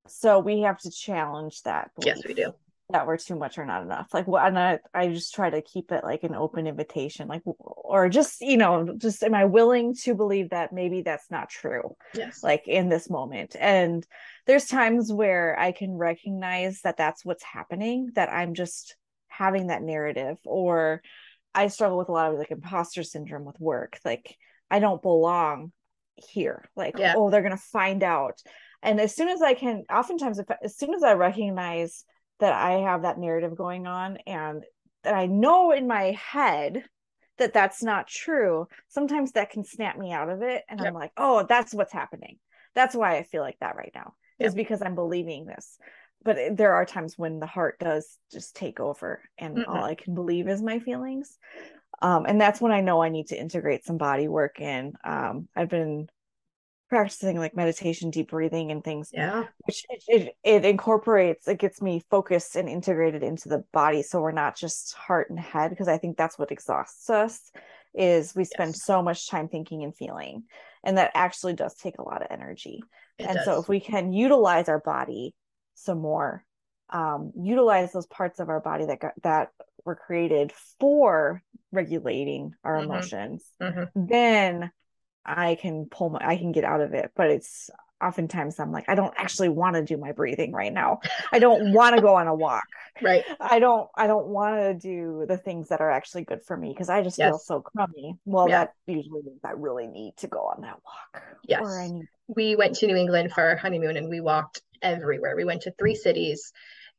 so 0.06 0.38
we 0.38 0.60
have 0.60 0.78
to 0.78 0.90
challenge 0.90 1.62
that 1.62 1.90
yes 2.02 2.20
we 2.26 2.34
do. 2.34 2.52
that 2.90 3.06
we're 3.06 3.16
too 3.16 3.36
much 3.36 3.58
or 3.58 3.64
not 3.64 3.82
enough. 3.82 4.08
Like 4.12 4.26
what 4.26 4.46
and 4.46 4.58
I, 4.58 4.78
I 4.92 5.08
just 5.08 5.34
try 5.34 5.48
to 5.48 5.62
keep 5.62 5.92
it 5.92 6.04
like 6.04 6.24
an 6.24 6.34
open 6.34 6.66
invitation 6.66 7.28
like 7.28 7.42
or 7.58 8.08
just 8.08 8.40
you 8.40 8.56
know 8.56 8.94
just 8.96 9.22
am 9.22 9.34
i 9.34 9.44
willing 9.44 9.94
to 10.02 10.14
believe 10.14 10.50
that 10.50 10.72
maybe 10.72 11.02
that's 11.02 11.30
not 11.30 11.48
true 11.48 11.96
yes. 12.14 12.42
like 12.42 12.66
in 12.66 12.88
this 12.88 13.08
moment? 13.08 13.56
And 13.58 14.06
there's 14.46 14.66
times 14.66 15.12
where 15.12 15.58
i 15.58 15.72
can 15.72 15.92
recognize 15.92 16.80
that 16.82 16.96
that's 16.96 17.24
what's 17.24 17.44
happening 17.44 18.10
that 18.14 18.32
i'm 18.32 18.54
just 18.54 18.96
having 19.28 19.68
that 19.68 19.82
narrative 19.82 20.36
or 20.44 21.00
i 21.54 21.68
struggle 21.68 21.96
with 21.96 22.08
a 22.08 22.12
lot 22.12 22.32
of 22.32 22.38
like 22.38 22.50
imposter 22.50 23.02
syndrome 23.02 23.44
with 23.44 23.60
work. 23.60 23.98
Like 24.04 24.36
i 24.70 24.80
don't 24.80 25.02
belong 25.02 25.72
here. 26.16 26.68
Like 26.76 26.98
yeah. 26.98 27.14
oh 27.16 27.30
they're 27.30 27.42
gonna 27.42 27.56
find 27.56 28.02
out 28.02 28.42
and 28.82 29.00
as 29.00 29.14
soon 29.14 29.28
as 29.28 29.42
i 29.42 29.54
can 29.54 29.84
oftentimes 29.92 30.38
if 30.38 30.46
as 30.62 30.76
soon 30.76 30.94
as 30.94 31.02
i 31.02 31.12
recognize 31.12 32.04
that 32.42 32.52
I 32.52 32.80
have 32.80 33.02
that 33.02 33.18
narrative 33.18 33.56
going 33.56 33.86
on 33.86 34.18
and 34.26 34.64
that 35.04 35.14
I 35.14 35.26
know 35.26 35.70
in 35.70 35.86
my 35.86 36.10
head 36.10 36.84
that 37.38 37.52
that's 37.52 37.84
not 37.84 38.08
true, 38.08 38.66
sometimes 38.88 39.32
that 39.32 39.50
can 39.50 39.64
snap 39.64 39.96
me 39.96 40.12
out 40.12 40.28
of 40.28 40.42
it. 40.42 40.64
And 40.68 40.80
Yep. 40.80 40.88
I'm 40.88 40.92
like, 40.94 41.12
oh, 41.16 41.46
that's 41.48 41.72
what's 41.72 41.92
happening. 41.92 42.38
That's 42.74 42.96
why 42.96 43.16
I 43.16 43.22
feel 43.22 43.42
like 43.42 43.58
that 43.60 43.76
right 43.76 43.92
now, 43.94 44.14
is 44.40 44.56
because 44.56 44.82
I'm 44.82 44.96
believing 44.96 45.46
this. 45.46 45.78
But 46.24 46.56
there 46.56 46.74
are 46.74 46.84
times 46.84 47.16
when 47.16 47.38
the 47.38 47.46
heart 47.46 47.78
does 47.78 48.18
just 48.32 48.56
take 48.56 48.80
over, 48.80 49.22
and 49.38 49.58
Mhm. 49.58 49.66
all 49.68 49.84
I 49.84 49.94
can 49.94 50.16
believe 50.16 50.48
is 50.48 50.60
my 50.62 50.80
feelings. 50.80 51.38
Um, 52.00 52.26
and 52.26 52.40
that's 52.40 52.60
when 52.60 52.72
I 52.72 52.80
know 52.80 53.02
I 53.02 53.08
need 53.08 53.28
to 53.28 53.40
integrate 53.40 53.84
some 53.84 53.98
body 53.98 54.26
work 54.26 54.60
in. 54.60 54.94
Um, 55.04 55.48
I've 55.54 55.68
been 55.68 56.08
practicing 56.92 57.38
like 57.38 57.56
meditation, 57.56 58.10
deep 58.10 58.28
breathing, 58.30 58.70
and 58.70 58.84
things 58.84 59.10
Yeah. 59.14 59.44
which 59.64 59.86
it, 59.88 60.02
it, 60.08 60.36
it 60.44 60.64
incorporates 60.66 61.48
it 61.48 61.58
gets 61.58 61.80
me 61.80 62.02
focused 62.10 62.54
and 62.54 62.68
integrated 62.68 63.22
into 63.22 63.48
the 63.48 63.64
body 63.72 64.02
so 64.02 64.20
we're 64.20 64.30
not 64.30 64.56
just 64.56 64.92
heart 64.94 65.30
and 65.30 65.38
head 65.38 65.70
because 65.70 65.88
i 65.88 65.96
think 65.96 66.16
that's 66.18 66.38
what 66.38 66.52
exhausts 66.52 67.08
us 67.08 67.50
is 67.94 68.34
we 68.34 68.44
spend 68.44 68.72
Yes. 68.74 68.84
so 68.84 69.02
much 69.02 69.30
time 69.30 69.48
thinking 69.48 69.84
and 69.84 69.96
feeling 69.96 70.42
and 70.84 70.98
that 70.98 71.12
actually 71.14 71.54
does 71.54 71.74
take 71.74 71.96
a 71.98 72.02
lot 72.02 72.20
of 72.20 72.28
energy 72.30 72.82
It 73.18 73.26
and 73.26 73.36
does. 73.36 73.44
so 73.46 73.60
if 73.60 73.68
we 73.70 73.80
can 73.80 74.12
utilize 74.12 74.68
our 74.68 74.80
body 74.80 75.34
some 75.74 76.00
more 76.00 76.44
um, 76.90 77.32
utilize 77.40 77.92
those 77.92 78.06
parts 78.06 78.38
of 78.38 78.50
our 78.50 78.60
body 78.60 78.84
that 78.84 79.00
got 79.00 79.12
that 79.22 79.48
were 79.86 79.96
created 79.96 80.52
for 80.78 81.42
regulating 81.70 82.52
our 82.64 82.76
Mhm. 82.76 82.84
emotions 82.84 83.50
Mhm. 83.62 83.90
then 83.94 84.70
I 85.24 85.56
can 85.56 85.86
pull 85.86 86.10
my 86.10 86.20
I 86.26 86.36
can 86.36 86.52
get 86.52 86.64
out 86.64 86.80
of 86.80 86.94
it. 86.94 87.12
But 87.16 87.30
it's 87.30 87.70
oftentimes 88.02 88.58
I'm 88.58 88.72
like, 88.72 88.88
I 88.88 88.94
don't 88.94 89.14
actually 89.16 89.48
want 89.48 89.76
to 89.76 89.82
do 89.84 89.96
my 89.96 90.12
breathing 90.12 90.52
right 90.52 90.72
now. 90.72 91.00
I 91.30 91.38
don't 91.38 91.72
want 91.72 91.94
to 91.94 92.02
go 92.02 92.14
on 92.16 92.26
a 92.26 92.34
walk. 92.34 92.64
Right. 93.00 93.24
I 93.40 93.58
don't 93.58 93.88
I 93.96 94.06
don't 94.06 94.26
want 94.26 94.56
to 94.56 94.74
do 94.74 95.24
the 95.26 95.38
things 95.38 95.68
that 95.68 95.80
are 95.80 95.90
actually 95.90 96.24
good 96.24 96.44
for 96.44 96.54
me 96.54 96.68
because 96.68 96.90
I 96.90 97.02
just 97.02 97.16
feel 97.16 97.38
so 97.38 97.62
crummy. 97.62 98.18
Well, 98.26 98.50
Yeah. 98.50 98.64
that 98.64 98.74
usually 98.86 99.22
means 99.22 99.40
I 99.42 99.52
really 99.52 99.86
need 99.86 100.14
to 100.18 100.26
go 100.26 100.40
on 100.40 100.60
that 100.60 100.76
walk. 100.84 101.22
Yes. 101.48 101.64
Need 101.90 102.06
We 102.28 102.54
went 102.54 102.76
to 102.76 102.86
New 102.86 102.96
England 102.96 103.32
for 103.32 103.40
our 103.40 103.56
honeymoon 103.56 103.96
and 103.96 104.10
we 104.10 104.20
walked 104.20 104.60
everywhere. 104.82 105.34
We 105.36 105.44
went 105.44 105.62
to 105.62 105.72
three 105.72 105.94
cities 105.94 106.52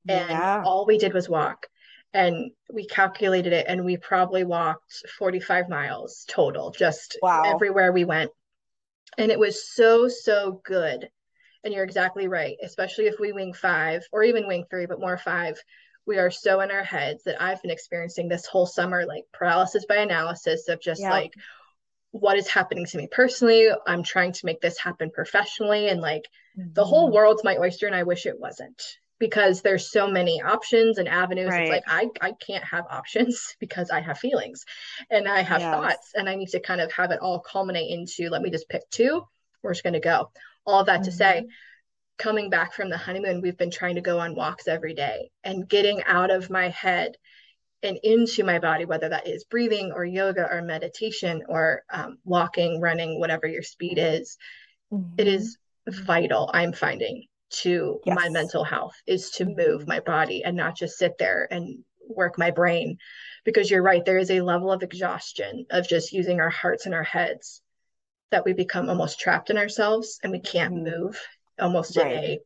and 0.08 0.30
yeah. 0.32 0.64
all 0.66 0.88
we 0.88 0.98
did 0.98 1.14
was 1.14 1.30
walk. 1.30 1.68
And 2.13 2.52
we 2.71 2.86
calculated 2.86 3.54
it 3.54 3.65
and 3.67 3.84
we 3.84 3.97
probably 3.97 4.43
walked 4.43 5.04
45 5.17 5.67
miles 5.69 6.26
total, 6.28 6.71
just 6.71 7.17
Wow. 7.21 7.43
everywhere 7.45 7.91
we 7.91 8.06
went. 8.06 8.32
And 9.17 9.32
it 9.32 9.39
was 9.39 9.67
so, 9.73 10.08
so 10.08 10.62
good. 10.63 11.10
And 11.63 11.73
you're 11.73 11.84
exactly 11.84 12.28
right, 12.28 12.58
especially 12.62 13.06
if 13.08 13.19
we 13.19 13.32
wing 13.32 13.54
five 13.54 14.04
or 14.12 14.23
even 14.23 14.47
wing 14.47 14.65
three, 14.69 14.86
but 14.86 14.99
more 14.99 15.17
five. 15.17 15.58
We 16.06 16.17
are 16.17 16.30
so 16.32 16.60
in 16.60 16.69
our 16.71 16.84
heads 16.84 17.23
that 17.23 17.41
I've 17.41 17.62
been 17.62 17.71
experiencing 17.71 18.28
this 18.28 18.45
whole 18.45 18.65
summer, 18.65 19.06
like 19.06 19.23
paralysis 19.32 19.86
by 19.88 19.97
analysis 19.97 20.67
of 20.67 20.82
just 20.82 21.02
Yep. 21.02 21.12
like, 21.12 21.34
what 22.12 22.38
is 22.38 22.47
happening 22.47 22.86
to 22.86 22.97
me 22.97 23.08
personally? 23.12 23.69
I'm 23.88 24.04
trying 24.04 24.34
to 24.34 24.45
make 24.45 24.62
this 24.62 24.78
happen 24.78 25.10
professionally. 25.10 25.88
And 25.89 26.02
like, 26.02 26.23
the 26.76 26.86
whole 26.86 27.10
Mhm. 27.10 27.13
world's 27.13 27.43
my 27.43 27.58
oyster 27.58 27.86
and 27.88 27.95
i 27.95 28.02
wish 28.04 28.26
it 28.26 28.39
wasn't 28.39 28.82
because 29.24 29.62
there's 29.62 29.90
so 29.90 30.06
many 30.08 30.42
options 30.42 30.98
and 30.98 31.08
avenues 31.08 31.48
Right. 31.48 31.62
it's 31.62 31.70
like 31.70 31.84
i 31.88 32.08
i 32.22 32.34
can't 32.46 32.64
have 32.66 32.86
options 32.90 33.56
because 33.60 33.90
i 33.90 34.02
have 34.02 34.18
feelings 34.20 34.66
and 35.10 35.28
i 35.30 35.42
have 35.42 35.62
Yes. 35.62 35.72
thoughts 35.72 36.12
and 36.16 36.28
i 36.28 36.36
need 36.36 36.50
to 36.50 36.60
kind 36.60 36.82
of 36.82 36.92
have 36.92 37.12
it 37.12 37.20
all 37.22 37.40
culminate 37.40 37.90
into 37.90 38.30
let 38.30 38.42
me 38.42 38.50
just 38.52 38.68
pick 38.70 38.82
two 38.90 39.22
we're 39.64 39.72
just 39.74 39.84
going 39.84 39.94
to 39.94 40.00
go 40.02 40.30
all 40.66 40.82
of 40.82 40.88
that 40.88 41.04
to 41.04 41.12
say 41.12 41.44
Mhm. 41.44 41.48
coming 42.18 42.50
back 42.50 42.74
from 42.74 42.90
the 42.90 42.98
honeymoon 42.98 43.42
we've 43.42 43.58
been 43.58 43.72
trying 43.72 43.96
to 43.96 44.02
go 44.02 44.20
on 44.20 44.36
walks 44.36 44.68
every 44.68 44.94
day 44.94 45.30
and 45.44 45.70
getting 45.70 46.04
out 46.04 46.32
of 46.32 46.50
my 46.50 46.70
head 46.70 47.14
and 47.84 47.98
into 48.04 48.44
my 48.44 48.60
body 48.60 48.86
whether 48.86 49.10
that 49.10 49.28
is 49.28 49.46
breathing 49.46 49.92
or 49.94 50.06
yoga 50.06 50.48
or 50.52 50.62
meditation 50.62 51.44
or 51.50 51.84
um, 51.92 52.18
walking 52.26 52.82
running 52.82 53.20
whatever 53.20 53.48
your 53.48 53.64
speed 53.64 53.98
is 54.00 54.38
it 55.18 55.28
Mhm. 55.28 55.28
is 55.28 55.58
vital 55.88 56.50
i'm 56.54 56.74
finding 56.74 57.26
to 57.54 58.00
my 58.06 58.30
mental 58.30 58.63
health 58.63 58.96
is 59.06 59.30
to 59.32 59.46
move 59.46 59.84
Mhm. 59.84 59.88
my 59.88 60.00
body 60.00 60.44
and 60.44 60.58
not 60.58 60.76
just 60.76 60.98
sit 60.98 61.18
there 61.18 61.48
and 61.52 61.84
work 62.08 62.38
my 62.38 62.52
brain 62.52 62.98
because 63.46 63.70
you're 63.72 63.82
right 63.84 64.04
there 64.06 64.18
is 64.18 64.32
a 64.32 64.42
level 64.42 64.72
of 64.72 64.84
exhaustion 64.84 65.66
of 65.70 65.88
just 65.88 66.12
using 66.12 66.39
our 66.42 66.50
hearts 66.50 66.86
and 66.86 66.94
our 66.96 67.04
heads 67.04 67.62
that 68.32 68.44
we 68.46 68.54
become 68.54 68.89
almost 68.89 69.20
trapped 69.20 69.50
in 69.50 69.58
ourselves 69.58 70.20
and 70.24 70.32
we 70.32 70.39
can't 70.39 70.74
Mhm. 70.74 70.84
move 70.92 71.22
almost 71.60 71.96
Right. 71.96 72.12
in 72.12 72.18
a 72.24 72.39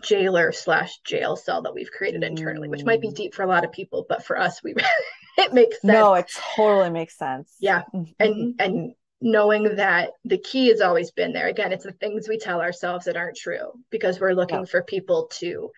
jailer 0.00 0.50
slash 0.50 0.98
jail 1.00 1.36
cell 1.36 1.62
that 1.62 1.74
we've 1.74 1.90
created 1.90 2.24
internally 2.24 2.68
which 2.68 2.84
might 2.84 3.00
be 3.02 3.08
Mm. 3.10 3.14
deep 3.16 3.34
for 3.34 3.42
a 3.42 3.46
lot 3.46 3.64
of 3.64 3.72
people 3.72 4.06
but 4.08 4.24
for 4.24 4.38
us 4.38 4.62
we 4.62 4.74
it 5.38 5.52
makes 5.52 5.80
sense 5.82 5.92
No, 5.92 6.14
it 6.14 6.26
totally 6.56 6.90
makes 6.90 7.16
sense. 7.18 7.54
Yeah. 7.60 7.82
Mhm. 7.92 8.14
and 8.18 8.54
and 8.60 8.94
knowing 9.20 9.76
that 9.76 10.10
the 10.24 10.38
key 10.38 10.68
has 10.68 10.80
always 10.80 11.10
been 11.12 11.32
there 11.32 11.48
again 11.48 11.72
it's 11.72 11.84
the 11.84 11.92
things 11.92 12.28
we 12.28 12.38
tell 12.38 12.60
ourselves 12.60 13.06
that 13.06 13.16
aren't 13.16 13.36
true 13.36 13.72
because 13.90 14.20
we're 14.20 14.32
looking 14.34 14.58
Yeah. 14.58 14.64
for 14.64 14.82
people 14.82 15.28
to 15.34 15.70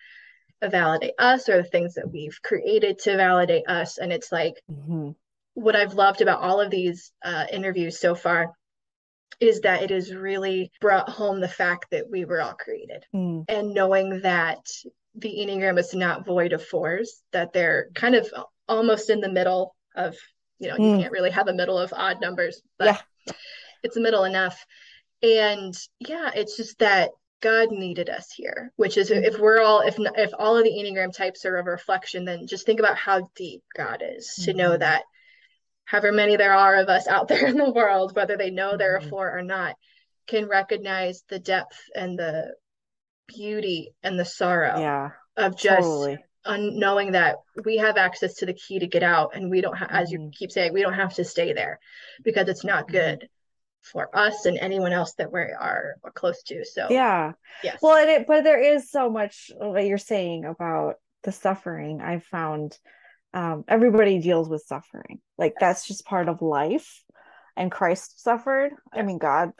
validate 0.61 1.13
us 1.19 1.47
or 1.47 1.57
the 1.57 1.63
things 1.69 1.93
that 1.95 2.11
we've 2.11 2.39
created 2.41 2.99
to 2.99 3.15
validate 3.15 3.67
us 3.69 3.99
and 3.99 4.11
it's 4.11 4.31
like 4.31 4.55
Mhm. 4.69 5.15
what 5.53 5.75
i've 5.75 5.93
loved 5.93 6.21
about 6.21 6.41
all 6.41 6.59
of 6.59 6.71
these 6.71 7.11
uh, 7.23 7.45
interviews 7.51 7.99
so 7.99 8.15
far 8.15 8.53
is 9.39 9.61
that 9.61 9.83
it 9.83 9.91
has 9.91 10.13
really 10.13 10.71
brought 10.81 11.09
home 11.09 11.39
the 11.39 11.47
fact 11.47 11.85
that 11.91 12.09
we 12.09 12.25
were 12.25 12.41
all 12.41 12.53
created 12.55 13.05
Mm. 13.13 13.45
and 13.47 13.73
knowing 13.73 14.21
that 14.21 14.65
the 15.13 15.29
enneagram 15.39 15.77
is 15.79 15.93
not 15.93 16.25
void 16.25 16.53
of 16.53 16.63
fours 16.65 17.21
that 17.31 17.53
they're 17.53 17.89
kind 17.93 18.15
of 18.15 18.27
almost 18.67 19.09
in 19.11 19.21
the 19.21 19.29
middle 19.31 19.75
of 19.95 20.17
you 20.59 20.67
know 20.69 20.75
you 20.75 20.81
Mm. 20.95 20.99
can't 21.01 21.11
really 21.11 21.29
have 21.31 21.47
a 21.47 21.53
middle 21.53 21.77
of 21.77 21.93
odd 21.93 22.19
numbers 22.19 22.61
but 22.79 22.85
Yeah. 22.87 23.01
It's 23.83 23.97
a 23.97 24.01
middle 24.01 24.23
enough 24.23 24.65
and 25.23 25.73
yeah 25.99 26.31
it's 26.35 26.57
just 26.57 26.77
that 26.79 27.09
god 27.41 27.71
needed 27.71 28.09
us 28.09 28.31
here 28.31 28.71
which 28.75 28.97
is 28.97 29.11
if 29.11 29.39
we're 29.39 29.61
all 29.61 29.81
if 29.81 29.95
if 30.15 30.31
all 30.37 30.57
of 30.57 30.63
the 30.63 30.71
enneagram 30.71 31.13
types 31.13 31.45
are 31.45 31.57
a 31.57 31.63
reflection 31.63 32.25
then 32.25 32.47
just 32.47 32.65
think 32.65 32.79
about 32.79 32.97
how 32.97 33.29
deep 33.35 33.61
god 33.75 34.03
is 34.05 34.33
to 34.43 34.53
know 34.53 34.71
Mhm. 34.71 34.79
that 34.79 35.03
however 35.85 36.11
many 36.11 36.35
there 36.35 36.53
are 36.53 36.75
of 36.75 36.89
us 36.89 37.07
out 37.07 37.27
there 37.29 37.47
in 37.47 37.57
the 37.57 37.71
world 37.71 38.15
whether 38.15 38.37
they 38.37 38.49
know 38.51 38.75
they're 38.77 38.97
a 38.97 39.01
Mhm. 39.01 39.09
four 39.09 39.37
or 39.37 39.41
not 39.43 39.75
can 40.27 40.47
recognize 40.47 41.23
the 41.29 41.39
depth 41.39 41.79
and 41.95 42.17
the 42.19 42.53
beauty 43.27 43.93
and 44.03 44.19
the 44.19 44.25
sorrow 44.25 44.79
Yeah. 44.79 45.11
of 45.35 45.55
just 45.57 45.77
Totally. 45.81 46.17
Un- 46.47 46.79
knowing 46.79 47.11
that 47.11 47.35
we 47.65 47.77
have 47.77 47.97
access 47.97 48.35
to 48.35 48.45
the 48.45 48.53
key 48.53 48.79
to 48.79 48.87
get 48.87 49.03
out 49.03 49.35
and 49.35 49.49
we 49.49 49.61
don't 49.61 49.77
ha- 49.77 49.87
as 49.89 50.11
you 50.11 50.19
Mhm. 50.19 50.33
keep 50.33 50.51
saying 50.51 50.73
we 50.73 50.81
don't 50.81 50.93
have 50.93 51.13
to 51.15 51.23
stay 51.23 51.53
there 51.53 51.79
because 52.23 52.47
it's 52.47 52.63
not 52.63 52.87
Mhm. 52.87 52.91
good 52.91 53.29
for 53.81 54.09
us 54.17 54.45
and 54.45 54.57
anyone 54.57 54.91
else 54.91 55.13
that 55.13 55.31
we 55.31 55.39
are 55.39 55.95
close 56.13 56.41
to 56.43 56.65
so 56.65 56.87
Yeah. 56.89 57.33
yes 57.63 57.79
Well, 57.81 57.97
and 57.97 58.09
it, 58.09 58.27
but 58.27 58.43
there 58.43 58.59
is 58.59 58.89
so 58.89 59.09
much 59.09 59.51
what 59.55 59.85
you're 59.85 59.97
saying 59.97 60.45
about 60.45 60.95
the 61.23 61.31
suffering. 61.31 62.01
I've 62.01 62.23
found 62.23 62.77
um, 63.33 63.65
everybody 63.67 64.19
deals 64.19 64.49
with 64.49 64.63
suffering. 64.63 65.19
Like 65.37 65.55
that's 65.59 65.87
just 65.87 66.05
part 66.05 66.27
of 66.27 66.41
life. 66.41 67.03
And 67.55 67.71
Christ 67.71 68.21
suffered. 68.21 68.71
I 68.93 69.01
mean, 69.03 69.17
God, 69.17 69.51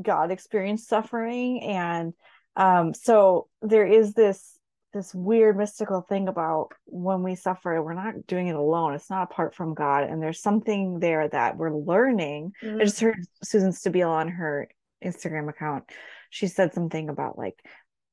God 0.00 0.30
experienced 0.30 0.88
suffering, 0.88 1.62
and 1.62 2.14
um, 2.56 2.94
so 2.94 3.48
there 3.60 3.86
is 3.86 4.14
this 4.14 4.58
this 4.92 5.14
weird 5.14 5.56
mystical 5.56 6.00
thing 6.00 6.28
about 6.28 6.70
when 6.86 7.22
we 7.22 7.34
suffer, 7.34 7.80
we're 7.82 7.94
not 7.94 8.26
doing 8.26 8.48
it 8.48 8.56
alone. 8.56 8.94
It's 8.94 9.10
not 9.10 9.30
apart 9.30 9.54
from 9.54 9.74
God, 9.74 10.04
and 10.04 10.22
there's 10.22 10.42
something 10.42 10.98
there 10.98 11.28
that 11.28 11.56
we're 11.56 11.74
learning. 11.74 12.52
I 12.62 12.66
Mhm. 12.66 12.80
just 12.80 13.00
heard 13.00 13.16
Suzanne 13.42 13.70
Stabile 13.72 14.10
on 14.10 14.28
her 14.28 14.68
Instagram 15.04 15.48
account. 15.48 15.90
She 16.28 16.46
said 16.46 16.72
something 16.74 17.08
about 17.08 17.38
like 17.38 17.58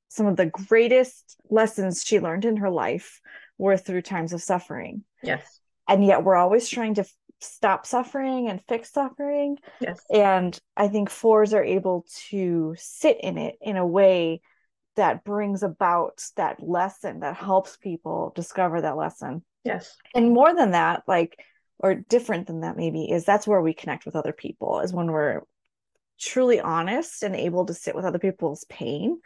some 0.10 0.26
of 0.28 0.38
the 0.38 0.46
greatest 0.46 1.38
lessons 1.50 2.04
she 2.04 2.20
learned 2.20 2.46
in 2.46 2.58
her 2.58 2.70
life 2.70 3.20
were 3.58 3.78
through 3.78 4.02
times 4.04 4.34
of 4.34 4.42
suffering. 4.42 5.04
yes 5.22 5.60
And 5.88 6.06
yet 6.06 6.24
we're 6.24 6.36
always 6.36 6.70
trying 6.70 6.94
to 6.96 7.02
f- 7.02 7.13
stop 7.40 7.86
suffering 7.86 8.50
and 8.50 8.62
fix 8.68 8.92
suffering. 8.92 9.58
yes 9.80 10.00
And 10.10 10.58
I 10.78 10.88
think 10.88 11.10
fours 11.10 11.54
are 11.54 11.63
able 11.63 12.06
to 12.30 12.74
sit 12.78 13.20
in 13.22 13.38
it 13.38 13.58
in 13.62 13.76
a 13.78 13.86
way 13.86 14.42
that 14.98 15.24
brings 15.24 15.64
about 15.64 16.22
that 16.36 16.62
lesson 16.62 17.22
that 17.22 17.36
helps 17.38 17.78
people 17.78 18.34
discover 18.36 18.82
that 18.82 18.98
lesson. 18.98 19.44
Yes. 19.64 19.96
And 20.14 20.32
more 20.34 20.54
than 20.54 20.72
that 20.72 21.04
like 21.08 21.40
or 21.80 21.96
different 21.96 22.48
than 22.48 22.62
that 22.62 22.78
maybe 22.78 23.06
is 23.10 23.24
that's 23.26 23.48
where 23.48 23.62
we 23.62 23.74
connect 23.74 24.06
with 24.06 24.16
other 24.16 24.34
people 24.34 24.82
is 24.82 24.94
when 24.94 25.08
we're 25.12 25.42
truly 26.20 26.60
honest 26.60 27.24
and 27.24 27.36
able 27.36 27.66
to 27.68 27.74
sit 27.74 27.96
with 27.96 28.06
other 28.06 28.20
people's 28.20 28.66
pain. 28.66 29.20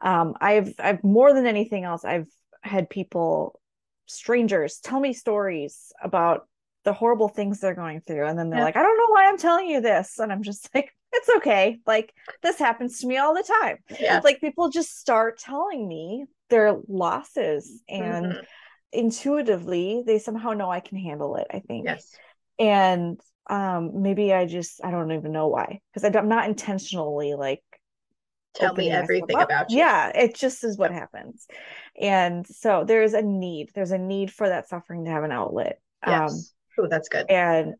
Um 0.00 0.34
i've 0.40 0.74
i've 0.78 1.02
more 1.02 1.32
than 1.32 1.46
anything 1.46 1.84
else 1.84 2.04
i've 2.04 2.28
had 2.62 2.90
people 2.90 3.60
strangers 4.06 4.78
tell 4.78 5.00
me 5.00 5.12
stories 5.12 5.92
about 6.02 6.46
the 6.84 6.92
horrible 6.92 7.28
things 7.28 7.58
they're 7.60 7.74
going 7.74 8.00
through 8.00 8.26
and 8.26 8.38
then 8.38 8.50
they're 8.50 8.60
Yeah. 8.60 8.64
like 8.66 8.76
i 8.76 8.82
don't 8.82 8.98
know 8.98 9.08
why 9.08 9.26
i'm 9.26 9.38
telling 9.38 9.66
you 9.66 9.80
this 9.80 10.18
and 10.18 10.30
i'm 10.30 10.42
just 10.42 10.68
like 10.74 10.92
it's 11.16 11.28
okay. 11.38 11.78
Like 11.86 12.14
this 12.42 12.58
happens 12.58 13.00
to 13.00 13.06
me 13.06 13.16
all 13.18 13.34
the 13.34 13.42
time. 13.62 13.78
Yeah. 14.00 14.20
Like 14.22 14.40
people 14.40 14.68
just 14.70 14.98
start 14.98 15.38
telling 15.38 15.86
me 15.86 16.26
their 16.50 16.76
losses 16.88 17.82
and 17.88 18.26
Mhm. 18.26 18.44
intuitively 18.92 20.02
they 20.06 20.18
somehow 20.18 20.52
know 20.52 20.70
I 20.70 20.80
can 20.80 20.98
handle 20.98 21.36
it, 21.36 21.46
I 21.50 21.60
think. 21.60 21.84
yes. 21.86 22.14
And 22.58 23.20
um 23.48 24.02
maybe 24.02 24.32
i 24.32 24.44
just 24.44 24.80
i 24.84 24.90
don't 24.90 25.12
even 25.12 25.30
know 25.30 25.46
why 25.46 25.78
because 25.94 26.02
i'm 26.16 26.28
not 26.28 26.48
intentionally 26.48 27.34
like 27.34 27.62
tell 28.54 28.74
me 28.74 28.90
everything 28.90 29.40
about 29.40 29.70
you. 29.70 29.78
Yeah 29.78 30.10
it 30.12 30.34
just 30.34 30.64
is 30.64 30.76
what 30.76 30.90
happens. 30.90 31.46
And 32.00 32.44
so 32.44 32.82
there's 32.84 33.12
a 33.14 33.22
need 33.22 33.70
there's 33.74 33.92
a 33.92 33.98
need 33.98 34.32
for 34.32 34.48
that 34.48 34.68
suffering 34.68 35.04
to 35.04 35.12
have 35.12 35.22
an 35.22 35.30
outlet. 35.30 35.78
Yes. 36.04 36.52
um 36.76 36.84
oh 36.84 36.88
that's 36.88 37.08
good. 37.08 37.30
and 37.30 37.74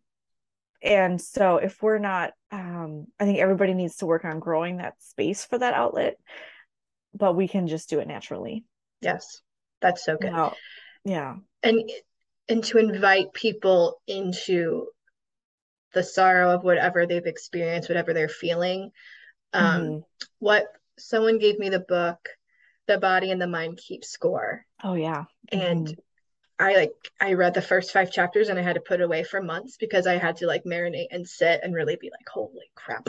and 0.82 1.20
so 1.20 1.56
if 1.56 1.82
we're 1.82 1.98
not 1.98 2.32
um 2.52 3.06
i 3.18 3.24
think 3.24 3.38
everybody 3.38 3.74
needs 3.74 3.96
to 3.96 4.06
work 4.06 4.24
on 4.24 4.38
growing 4.38 4.76
that 4.78 4.94
space 5.02 5.44
for 5.44 5.58
that 5.58 5.74
outlet 5.74 6.16
but 7.14 7.34
we 7.34 7.48
can 7.48 7.66
just 7.66 7.88
do 7.88 7.98
it 7.98 8.06
naturally. 8.06 8.64
Yes 9.00 9.40
that's 9.80 10.04
so 10.04 10.16
good. 10.16 10.32
Yeah. 11.04 11.36
And 11.62 11.90
and 12.48 12.64
to 12.64 12.78
invite 12.78 13.32
people 13.32 14.00
into 14.06 14.86
the 15.92 16.02
sorrow 16.02 16.50
of 16.50 16.64
whatever 16.64 17.06
they've 17.06 17.26
experienced 17.26 17.88
whatever 17.88 18.12
they're 18.12 18.28
feeling 18.28 18.90
um 19.52 19.82
mm-hmm. 19.82 19.98
what 20.40 20.66
someone 20.98 21.38
gave 21.38 21.58
me 21.58 21.68
the 21.68 21.80
book 21.80 22.18
the 22.86 22.98
body 22.98 23.30
and 23.30 23.40
the 23.40 23.46
mind 23.46 23.78
keep 23.78 24.04
score. 24.04 24.64
Oh 24.82 24.94
yeah. 24.94 25.24
And 25.50 25.86
mm-hmm. 25.86 26.00
I 26.58 26.74
like 26.74 26.92
I 27.20 27.34
read 27.34 27.54
the 27.54 27.62
first 27.62 27.92
five 27.92 28.10
chapters 28.10 28.48
and 28.48 28.58
I 28.58 28.62
had 28.62 28.74
to 28.74 28.80
put 28.80 29.00
it 29.00 29.04
away 29.04 29.24
for 29.24 29.42
months 29.42 29.76
because 29.76 30.06
I 30.06 30.16
had 30.16 30.36
to 30.36 30.46
like 30.46 30.64
marinate 30.64 31.08
and 31.10 31.28
sit 31.28 31.60
and 31.62 31.74
really 31.74 31.96
be 31.96 32.10
like, 32.10 32.28
holy 32.28 32.70
crap 32.74 33.08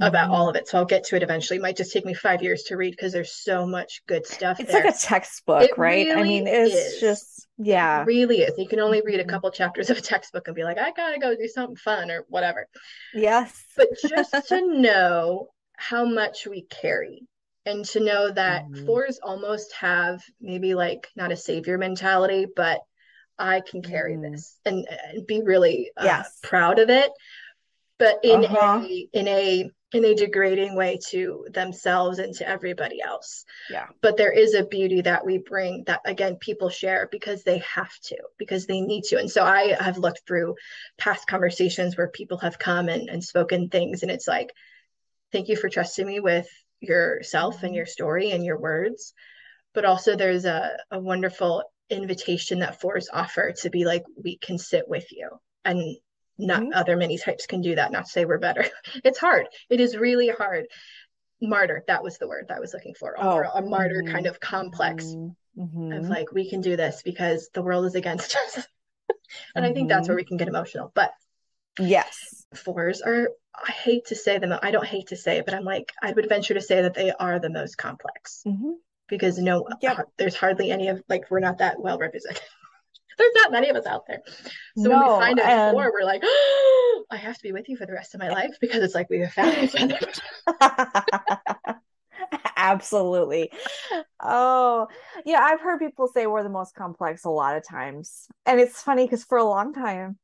about 0.00 0.30
all 0.30 0.48
of 0.48 0.56
it. 0.56 0.68
So 0.68 0.78
I'll 0.78 0.84
get 0.84 1.04
to 1.04 1.16
it 1.16 1.22
eventually. 1.22 1.58
It 1.58 1.62
might 1.62 1.76
just 1.76 1.92
take 1.92 2.04
me 2.04 2.14
five 2.14 2.42
years 2.42 2.64
to 2.64 2.76
read 2.76 2.90
because 2.90 3.12
there's 3.12 3.32
so 3.32 3.66
much 3.66 4.02
good 4.06 4.26
stuff. 4.26 4.58
It's 4.58 4.72
there. 4.72 4.84
like 4.84 4.94
a 4.94 4.98
textbook, 4.98 5.62
it 5.62 5.78
right? 5.78 6.06
Really 6.06 6.20
I 6.20 6.22
mean, 6.22 6.46
it's 6.46 6.74
is. 6.74 7.00
just 7.00 7.48
yeah. 7.58 8.02
It 8.02 8.06
really 8.06 8.38
is. 8.38 8.58
You 8.58 8.66
can 8.66 8.80
only 8.80 9.02
read 9.02 9.20
a 9.20 9.22
mm-hmm. 9.22 9.30
couple 9.30 9.50
chapters 9.50 9.90
of 9.90 9.98
a 9.98 10.00
textbook 10.00 10.48
and 10.48 10.56
be 10.56 10.64
like, 10.64 10.78
I 10.78 10.90
gotta 10.92 11.18
go 11.18 11.34
do 11.36 11.48
something 11.48 11.76
fun 11.76 12.10
or 12.10 12.24
whatever. 12.28 12.68
Yes. 13.12 13.64
But 13.76 13.88
just 14.08 14.48
to 14.48 14.80
know 14.80 15.48
how 15.76 16.04
much 16.04 16.46
we 16.46 16.62
carry 16.62 17.26
and 17.66 17.84
to 17.86 18.00
know 18.00 18.30
that 18.30 18.64
mm-hmm. 18.64 18.86
fours 18.86 19.18
almost 19.22 19.72
have 19.72 20.22
maybe 20.40 20.74
like 20.74 21.08
not 21.16 21.32
a 21.32 21.36
savior 21.36 21.78
mentality, 21.78 22.46
but 22.54 22.80
I 23.38 23.60
can 23.60 23.82
carry 23.82 24.14
mm-hmm. 24.14 24.32
this 24.32 24.58
and, 24.64 24.86
and, 24.88 25.26
be 25.26 25.42
really 25.42 25.90
uh, 25.96 26.04
yes. 26.04 26.38
proud 26.42 26.78
of 26.78 26.90
it. 26.90 27.10
But 27.98 28.20
in 28.24 28.44
uh-huh. 28.44 28.84
a 28.84 29.08
in 29.12 29.28
a 29.28 29.70
in 29.92 30.04
a 30.04 30.14
degrading 30.14 30.74
way 30.74 30.98
to 31.10 31.46
themselves 31.52 32.18
and 32.18 32.34
to 32.34 32.48
everybody 32.48 33.00
else. 33.00 33.44
Yeah. 33.70 33.86
But 34.02 34.16
there 34.16 34.32
is 34.32 34.54
a 34.54 34.64
beauty 34.64 35.00
that 35.02 35.24
we 35.24 35.38
bring 35.38 35.84
that 35.86 36.00
again 36.04 36.36
people 36.36 36.68
share 36.68 37.08
because 37.12 37.44
they 37.44 37.58
have 37.58 37.96
to, 38.06 38.16
because 38.36 38.66
they 38.66 38.80
need 38.80 39.04
to. 39.04 39.18
And 39.18 39.30
so 39.30 39.44
I 39.44 39.76
have 39.78 39.96
looked 39.96 40.26
through 40.26 40.56
past 40.98 41.28
conversations 41.28 41.96
where 41.96 42.08
people 42.08 42.38
have 42.38 42.58
come 42.58 42.88
and, 42.88 43.08
and 43.08 43.22
spoken 43.22 43.68
things 43.68 44.02
and 44.02 44.10
it's 44.10 44.26
like, 44.26 44.52
thank 45.30 45.48
you 45.48 45.56
for 45.56 45.68
trusting 45.68 46.06
me 46.06 46.18
with 46.18 46.48
yourself 46.88 47.56
and 47.56 47.70
mm-hmm. 47.70 47.74
your 47.74 47.86
story 47.86 48.30
and 48.30 48.44
your 48.44 48.58
words. 48.58 49.12
But 49.72 49.84
also 49.84 50.16
there's 50.16 50.44
a, 50.44 50.76
a 50.90 50.98
wonderful 51.00 51.64
invitation 51.90 52.60
that 52.60 52.80
fours 52.80 53.08
offer 53.12 53.52
to 53.62 53.70
be 53.70 53.84
like, 53.84 54.04
we 54.22 54.38
can 54.38 54.58
sit 54.58 54.88
with 54.88 55.10
you. 55.10 55.28
And 55.64 55.96
not 56.38 56.62
mm-hmm. 56.62 56.72
other 56.74 56.96
many 56.96 57.18
types 57.18 57.46
can 57.46 57.60
do 57.60 57.74
that 57.74 57.92
not 57.92 58.06
to 58.06 58.10
say 58.10 58.24
we're 58.24 58.38
better 58.38 58.64
it's 59.04 59.18
hard 59.18 59.46
it 59.70 59.80
is 59.80 59.96
really 59.96 60.28
hard 60.28 60.66
martyr 61.40 61.84
that 61.86 62.02
was 62.02 62.18
the 62.18 62.28
word 62.28 62.46
that 62.48 62.56
i 62.56 62.60
was 62.60 62.72
looking 62.72 62.94
for 62.94 63.14
oh. 63.18 63.42
a 63.54 63.62
martyr 63.62 64.02
mm-hmm. 64.02 64.12
kind 64.12 64.26
of 64.26 64.40
complex 64.40 65.04
mm-hmm. 65.04 65.92
of 65.92 66.08
like 66.08 66.32
we 66.32 66.48
can 66.48 66.60
do 66.60 66.76
this 66.76 67.02
because 67.04 67.50
the 67.54 67.62
world 67.62 67.84
is 67.84 67.94
against 67.94 68.36
us 68.46 68.66
and 69.54 69.64
i 69.64 69.72
think 69.72 69.88
that's 69.88 70.08
where 70.08 70.16
mm-hmm. 70.16 70.22
we 70.22 70.28
can 70.28 70.36
get 70.36 70.48
emotional 70.48 70.90
but 70.94 71.12
yes 71.78 72.46
fours 72.54 73.02
are 73.02 73.28
i 73.66 73.72
hate 73.72 74.06
to 74.06 74.14
say 74.14 74.38
them 74.38 74.52
i 74.62 74.70
don't 74.70 74.86
hate 74.86 75.08
to 75.08 75.16
say 75.16 75.38
it 75.38 75.44
but 75.44 75.54
i'm 75.54 75.64
like 75.64 75.92
i 76.02 76.12
would 76.12 76.28
venture 76.28 76.54
to 76.54 76.60
say 76.60 76.82
that 76.82 76.94
they 76.94 77.10
are 77.12 77.38
the 77.38 77.50
most 77.50 77.76
complex 77.76 78.42
mm-hmm. 78.46 78.72
because 79.08 79.38
no 79.38 79.66
yep. 79.80 80.08
there's 80.16 80.34
hardly 80.34 80.70
any 80.70 80.88
of 80.88 81.02
like 81.08 81.30
we're 81.30 81.40
not 81.40 81.58
that 81.58 81.80
well 81.80 81.98
represented 81.98 82.42
there's 83.18 83.34
not 83.36 83.52
many 83.52 83.68
of 83.68 83.76
us 83.76 83.86
out 83.86 84.06
there. 84.06 84.22
So 84.76 84.88
no, 84.88 84.90
when 84.90 85.00
we 85.00 85.24
find 85.24 85.38
a 85.38 85.46
and... 85.46 85.72
four, 85.72 85.92
we're 85.92 86.04
like, 86.04 86.22
oh, 86.24 87.04
I 87.10 87.16
have 87.16 87.36
to 87.36 87.42
be 87.42 87.52
with 87.52 87.68
you 87.68 87.76
for 87.76 87.86
the 87.86 87.92
rest 87.92 88.14
of 88.14 88.20
my 88.20 88.30
life 88.30 88.56
because 88.60 88.82
it's 88.82 88.94
like 88.94 89.10
we 89.10 89.20
have 89.20 89.32
found 89.32 89.56
each 89.58 89.76
other. 89.76 89.98
Absolutely. 92.56 93.50
Oh, 94.20 94.86
yeah. 95.24 95.40
I've 95.40 95.60
heard 95.60 95.78
people 95.78 96.08
say 96.08 96.26
we're 96.26 96.42
the 96.42 96.48
most 96.48 96.74
complex 96.74 97.24
a 97.24 97.30
lot 97.30 97.56
of 97.56 97.66
times. 97.68 98.26
And 98.46 98.60
it's 98.60 98.80
funny 98.80 99.04
because 99.04 99.24
for 99.24 99.38
a 99.38 99.44
long 99.44 99.72
time, 99.74 100.18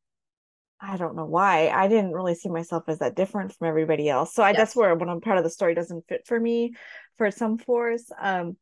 I 0.83 0.97
don't 0.97 1.17
know 1.17 1.27
why, 1.27 1.69
I 1.69 1.89
didn't 1.89 2.13
really 2.13 2.35
see 2.35 2.49
myself 2.49 2.85
as 2.89 3.01
that 3.01 3.17
different 3.17 3.55
from 3.55 3.69
everybody 3.69 4.09
else. 4.09 4.35
So 4.35 4.43
I, 4.43 4.51
yes. 4.51 4.57
that's 4.57 4.77
where 4.77 4.95
when 4.95 5.09
I'm 5.09 5.21
part 5.21 5.39
of 5.39 5.45
the 5.45 5.51
story 5.51 5.75
doesn't 5.75 6.09
fit 6.09 6.27
for 6.27 6.41
me 6.41 6.75
for 7.19 7.31
some 7.31 7.59
force. 7.59 8.11
Um, 8.19 8.57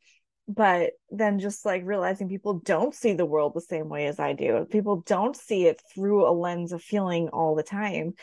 but 0.48 0.92
then 1.10 1.38
just 1.38 1.66
like 1.66 1.82
realizing 1.84 2.28
people 2.28 2.54
don't 2.60 2.94
see 2.94 3.12
the 3.12 3.26
world 3.26 3.52
the 3.54 3.60
same 3.60 3.88
way 3.88 4.06
as 4.06 4.18
I 4.18 4.32
do. 4.32 4.66
People 4.70 5.02
don't 5.06 5.36
see 5.36 5.66
it 5.66 5.80
through 5.94 6.26
a 6.26 6.32
lens 6.32 6.72
of 6.72 6.82
feeling 6.82 7.28
all 7.28 7.54
the 7.54 7.62
time. 7.62 8.14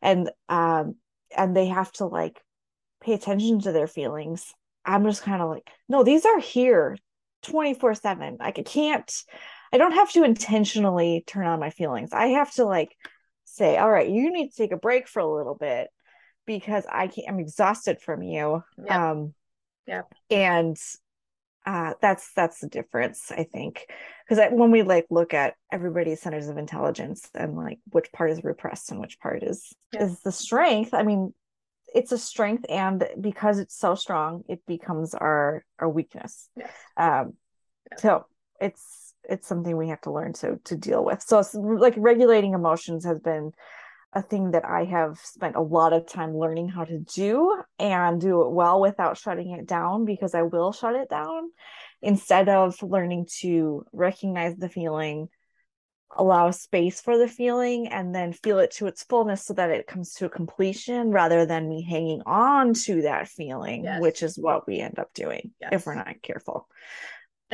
And 0.00 0.30
um 0.48 0.96
and 1.36 1.54
they 1.54 1.66
have 1.66 1.92
to 1.92 2.06
like 2.06 2.40
pay 3.02 3.12
attention 3.12 3.60
to 3.60 3.72
their 3.72 3.86
feelings. 3.86 4.54
I'm 4.86 5.04
just 5.04 5.22
kind 5.22 5.42
of 5.42 5.50
like, 5.50 5.68
no, 5.88 6.02
these 6.02 6.24
are 6.24 6.40
here 6.40 6.96
24/7. 7.42 8.38
Like 8.40 8.58
I 8.58 8.62
can't 8.62 9.12
I 9.70 9.76
don't 9.76 9.92
have 9.92 10.10
to 10.12 10.24
intentionally 10.24 11.22
turn 11.26 11.46
on 11.46 11.60
my 11.60 11.70
feelings. 11.70 12.14
I 12.14 12.28
have 12.28 12.52
to 12.54 12.64
like 12.64 12.96
say, 13.54 13.76
all 13.76 13.90
right, 13.90 14.08
you 14.08 14.32
need 14.32 14.50
to 14.50 14.56
take 14.56 14.72
a 14.72 14.76
break 14.76 15.08
for 15.08 15.20
a 15.20 15.36
little 15.36 15.54
bit 15.54 15.88
because 16.46 16.84
I 16.90 17.06
can't 17.06 17.28
I'm 17.28 17.40
exhausted 17.40 18.00
from 18.00 18.22
you. 18.22 18.62
Yep. 18.78 18.90
Um 18.90 19.34
yeah. 19.86 20.02
And 20.30 20.78
uh, 21.66 21.94
that's 22.00 22.30
that's 22.34 22.60
the 22.60 22.68
difference 22.68 23.32
i 23.32 23.42
think 23.42 23.86
because 24.28 24.50
when 24.52 24.70
we 24.70 24.82
like 24.82 25.06
look 25.08 25.32
at 25.32 25.54
everybody's 25.72 26.20
centers 26.20 26.48
of 26.48 26.58
intelligence 26.58 27.30
and 27.34 27.56
like 27.56 27.78
which 27.90 28.12
part 28.12 28.30
is 28.30 28.44
repressed 28.44 28.90
and 28.90 29.00
which 29.00 29.18
part 29.18 29.42
is 29.42 29.72
yeah. 29.92 30.04
is 30.04 30.20
the 30.20 30.32
strength 30.32 30.92
i 30.92 31.02
mean 31.02 31.32
it's 31.94 32.12
a 32.12 32.18
strength 32.18 32.66
and 32.68 33.04
because 33.18 33.58
it's 33.58 33.78
so 33.78 33.94
strong 33.94 34.42
it 34.46 34.60
becomes 34.66 35.14
our 35.14 35.64
our 35.78 35.88
weakness 35.88 36.50
um 36.98 37.32
yeah. 37.90 37.96
so 37.96 38.26
it's 38.60 39.03
it's 39.28 39.48
something 39.48 39.76
we 39.76 39.88
have 39.88 40.00
to 40.00 40.12
learn 40.12 40.32
to 40.32 40.58
to 40.64 40.76
deal 40.76 41.04
with 41.04 41.22
so 41.22 41.42
like 41.54 41.94
regulating 41.96 42.54
emotions 42.54 43.04
has 43.04 43.18
been 43.20 43.52
a 44.14 44.22
thing 44.22 44.52
that 44.52 44.64
I 44.64 44.84
have 44.84 45.18
spent 45.18 45.56
a 45.56 45.60
lot 45.60 45.92
of 45.92 46.06
time 46.06 46.36
learning 46.36 46.68
how 46.68 46.84
to 46.84 46.98
do 46.98 47.62
and 47.78 48.20
do 48.20 48.42
it 48.42 48.50
well 48.50 48.80
without 48.80 49.18
shutting 49.18 49.50
it 49.50 49.66
down 49.66 50.04
because 50.04 50.34
I 50.34 50.42
will 50.42 50.72
shut 50.72 50.94
it 50.94 51.08
down 51.08 51.50
instead 52.00 52.48
of 52.48 52.80
learning 52.82 53.26
to 53.40 53.84
recognize 53.92 54.56
the 54.56 54.68
feeling, 54.68 55.28
allow 56.16 56.52
space 56.52 57.00
for 57.00 57.18
the 57.18 57.26
feeling, 57.26 57.88
and 57.88 58.14
then 58.14 58.32
feel 58.32 58.60
it 58.60 58.70
to 58.72 58.86
its 58.86 59.02
fullness 59.02 59.46
so 59.46 59.54
that 59.54 59.70
it 59.70 59.88
comes 59.88 60.14
to 60.14 60.26
a 60.26 60.30
completion 60.30 61.10
rather 61.10 61.44
than 61.44 61.68
me 61.68 61.82
hanging 61.82 62.22
on 62.24 62.72
to 62.74 63.02
that 63.02 63.26
feeling, 63.26 63.84
yes. 63.84 64.00
which 64.00 64.22
is 64.22 64.38
what 64.38 64.66
we 64.66 64.78
end 64.78 64.98
up 64.98 65.12
doing 65.14 65.50
yes. 65.60 65.70
if 65.72 65.86
we're 65.86 65.96
not 65.96 66.22
careful. 66.22 66.68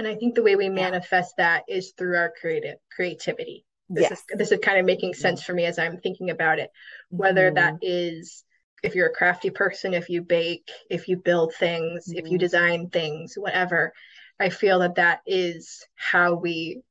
And 0.00 0.08
I 0.08 0.16
think 0.16 0.34
the 0.34 0.42
way 0.42 0.56
we 0.56 0.68
manifest 0.68 1.34
yeah. 1.36 1.44
that 1.56 1.64
is 1.68 1.92
through 1.96 2.16
our 2.16 2.32
creative 2.40 2.76
creativity 2.94 3.64
this 3.90 4.02
yes. 4.02 4.12
is 4.12 4.24
this 4.38 4.52
is 4.52 4.60
kind 4.62 4.78
of 4.78 4.86
making 4.86 5.14
sense 5.14 5.42
for 5.42 5.52
me 5.52 5.66
as 5.66 5.78
I'm 5.78 5.98
thinking 5.98 6.30
about 6.30 6.60
it. 6.60 6.70
Whether 7.10 7.48
mm-hmm. 7.48 7.56
that 7.56 7.78
is 7.82 8.44
if 8.82 8.94
you're 8.94 9.08
a 9.08 9.14
crafty 9.14 9.50
person, 9.50 9.92
if 9.92 10.08
you 10.08 10.22
bake, 10.22 10.70
if 10.88 11.08
you 11.08 11.16
build 11.16 11.52
things, 11.54 12.04
mm-hmm. 12.08 12.18
if 12.18 12.24
you 12.26 12.38
mm-hmm. 12.38 12.38
design 12.38 12.88
things, 12.88 13.34
whatever, 13.36 13.92
I 14.38 14.48
feel 14.48 14.78
that 14.78 14.94
that 14.94 15.20
is 15.26 15.84
how 15.96 16.34
we 16.34 16.82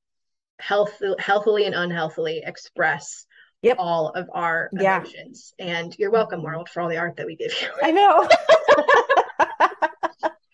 health 0.59 1.01
healthily 1.17 1.65
and 1.65 1.73
unhealthily 1.73 2.43
express 2.45 3.25
yep. 3.61 3.77
all 3.79 4.09
of 4.09 4.29
our 4.33 4.69
emotions. 4.73 5.53
Yeah. 5.57 5.77
And 5.77 5.95
you're 5.97 6.11
welcome, 6.11 6.39
mm-hmm. 6.39 6.47
world, 6.47 6.69
for 6.69 6.81
all 6.81 6.89
the 6.89 6.97
art 6.97 7.15
that 7.15 7.25
we 7.25 7.37
give 7.37 7.53
you. 7.61 7.69
I 7.81 7.91
know. 7.91 8.27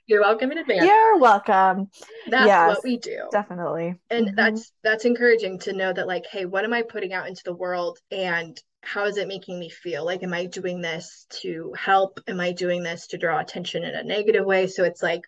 You're 0.08 0.22
welcome 0.22 0.52
in 0.52 0.60
advance. 0.60 0.86
You're 0.86 1.18
welcome. 1.18 1.90
That's 2.30 2.46
yes, 2.46 2.76
what 2.76 2.84
we 2.84 2.98
do. 2.98 3.28
Definitely. 3.32 3.96
And 4.10 4.28
mm-hmm. 4.28 4.36
that's 4.36 4.72
that's 4.84 5.06
encouraging 5.06 5.60
to 5.60 5.74
know 5.74 5.92
that 5.92 6.08
like, 6.08 6.26
hey, 6.32 6.46
what 6.46 6.64
am 6.64 6.74
I 6.74 6.84
putting 6.84 7.14
out 7.14 7.28
into 7.28 7.42
the 7.44 7.56
world 7.56 8.00
and 8.12 8.60
how 8.84 9.06
is 9.06 9.18
it 9.18 9.28
making 9.28 9.60
me 9.60 9.70
feel? 9.70 10.06
Like, 10.06 10.22
am 10.22 10.34
I 10.34 10.46
doing 10.46 10.80
this 10.80 11.26
to 11.42 11.74
help? 11.76 12.20
Am 12.28 12.40
I 12.40 12.52
doing 12.52 12.84
this 12.84 13.08
to 13.08 13.18
draw 13.18 13.40
attention 13.40 13.84
in 13.84 13.96
a 13.96 14.04
negative 14.04 14.46
way? 14.46 14.68
So 14.68 14.84
it's 14.84 15.02
like 15.02 15.22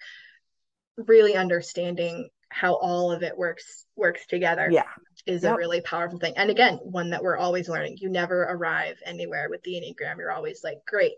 really 0.95 1.35
understanding 1.35 2.29
how 2.49 2.75
all 2.75 3.11
of 3.11 3.23
it 3.23 3.37
works 3.37 3.85
works 3.95 4.25
together. 4.27 4.69
Yeah. 4.71 4.83
Is 5.25 5.43
yep. 5.43 5.55
a 5.55 5.57
really 5.57 5.81
powerful 5.81 6.19
thing. 6.19 6.35
And 6.37 6.49
again, 6.49 6.75
one 6.83 7.09
that 7.09 7.23
we're 7.23 7.35
always 7.35 7.67
learning. 7.67 7.97
You 7.99 8.09
never 8.09 8.43
arrive 8.43 8.97
anywhere 9.05 9.47
with 9.49 9.61
the 9.63 9.73
Enneagram. 9.73 10.19
You're 10.19 10.31
always 10.31 10.63
like, 10.63 10.77
great, 10.87 11.15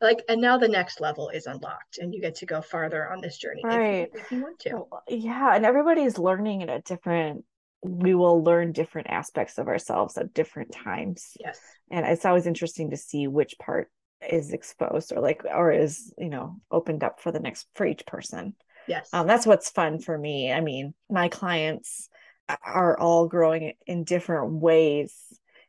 like 0.00 0.22
and 0.28 0.40
now 0.40 0.56
the 0.56 0.68
next 0.68 1.00
level 1.00 1.28
is 1.28 1.46
unlocked 1.46 1.98
and 1.98 2.14
you 2.14 2.20
get 2.20 2.34
to 2.34 2.46
go 2.46 2.62
farther 2.62 3.10
on 3.10 3.20
this 3.20 3.36
journey 3.36 3.60
right 3.64 4.10
if 4.14 4.14
you, 4.14 4.20
if 4.20 4.32
you 4.32 4.40
want 4.40 4.58
to 4.58 4.84
yeah 5.08 5.54
and 5.54 5.66
everybody's 5.66 6.18
learning 6.18 6.62
at 6.62 6.70
a 6.70 6.80
different 6.80 7.44
we 7.82 8.14
will 8.14 8.42
learn 8.42 8.72
different 8.72 9.08
aspects 9.08 9.58
of 9.58 9.68
ourselves 9.68 10.18
at 10.18 10.34
different 10.34 10.72
times. 10.72 11.36
Yes. 11.40 11.58
And 11.90 12.06
it's 12.06 12.24
always 12.24 12.46
interesting 12.46 12.90
to 12.90 12.96
see 12.96 13.26
which 13.26 13.58
part 13.58 13.90
is 14.28 14.52
exposed 14.52 15.12
or 15.12 15.20
like 15.20 15.44
or 15.44 15.72
is, 15.72 16.12
you 16.18 16.28
know, 16.28 16.56
opened 16.70 17.02
up 17.02 17.20
for 17.20 17.32
the 17.32 17.40
next 17.40 17.66
for 17.74 17.86
each 17.86 18.04
person. 18.06 18.54
Yes. 18.86 19.08
Um, 19.12 19.26
that's 19.26 19.46
what's 19.46 19.70
fun 19.70 19.98
for 19.98 20.16
me. 20.16 20.52
I 20.52 20.60
mean, 20.60 20.94
my 21.08 21.28
clients 21.28 22.08
are 22.64 22.98
all 22.98 23.28
growing 23.28 23.74
in 23.86 24.04
different 24.04 24.52
ways 24.54 25.14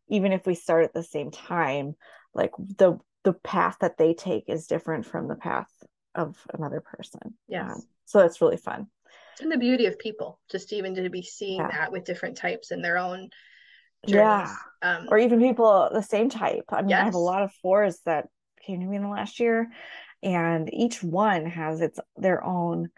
even 0.07 0.31
if 0.33 0.47
we 0.47 0.55
start 0.55 0.83
at 0.83 0.93
the 0.93 1.03
same 1.03 1.29
time 1.29 1.95
like 2.33 2.51
the 2.57 2.97
the 3.23 3.33
path 3.33 3.77
that 3.81 3.97
they 3.97 4.13
take 4.13 4.45
is 4.47 4.67
different 4.67 5.05
from 5.05 5.27
the 5.27 5.35
path 5.35 5.69
of 6.15 6.37
another 6.53 6.81
person 6.81 7.35
Yeah. 7.47 7.71
um, 7.71 7.81
so 8.05 8.19
it's 8.19 8.41
really 8.41 8.57
fun 8.57 8.87
and 9.41 9.51
the 9.51 9.57
beauty 9.57 9.85
of 9.85 9.97
people 9.97 10.39
just 10.49 10.73
even 10.73 10.95
to 10.95 11.09
be 11.09 11.21
seeing 11.21 11.59
Yeah. 11.59 11.67
that 11.71 11.91
with 11.91 12.03
different 12.05 12.37
types 12.37 12.71
in 12.71 12.81
their 12.81 12.97
own 12.97 13.29
Yeah. 14.07 14.55
um 14.81 15.07
or 15.09 15.17
even 15.17 15.39
people 15.39 15.89
the 15.93 16.01
same 16.01 16.29
type 16.29 16.65
i 16.69 16.81
mean 16.81 16.93
i 16.93 17.03
have 17.03 17.13
a 17.13 17.19
lot 17.19 17.43
of 17.43 17.51
fours 17.61 17.99
that 18.05 18.27
came 18.65 18.79
to 18.79 18.85
me 18.85 18.97
in 18.97 19.03
the 19.03 19.09
last 19.09 19.39
year 19.39 19.69
and 20.23 20.71
each 20.73 21.03
one 21.03 21.45
has 21.45 21.81
its 21.81 21.99
their 22.17 22.43
own 22.43 22.89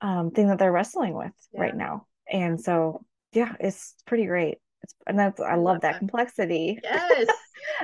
um 0.00 0.30
thing 0.30 0.48
that 0.48 0.58
they're 0.58 0.72
wrestling 0.72 1.14
with 1.14 1.32
Yeah. 1.52 1.60
right 1.62 1.76
now 1.76 2.06
and 2.30 2.60
so 2.60 3.04
yeah 3.32 3.54
it's 3.60 3.94
pretty 4.06 4.26
great 4.26 4.58
it's 4.82 4.94
and 5.06 5.18
that's 5.18 5.40
i 5.40 5.54
love 5.54 5.64
love 5.64 5.80
that 5.82 5.92
that. 5.92 5.98
complexity 5.98 6.78
yes 6.82 7.28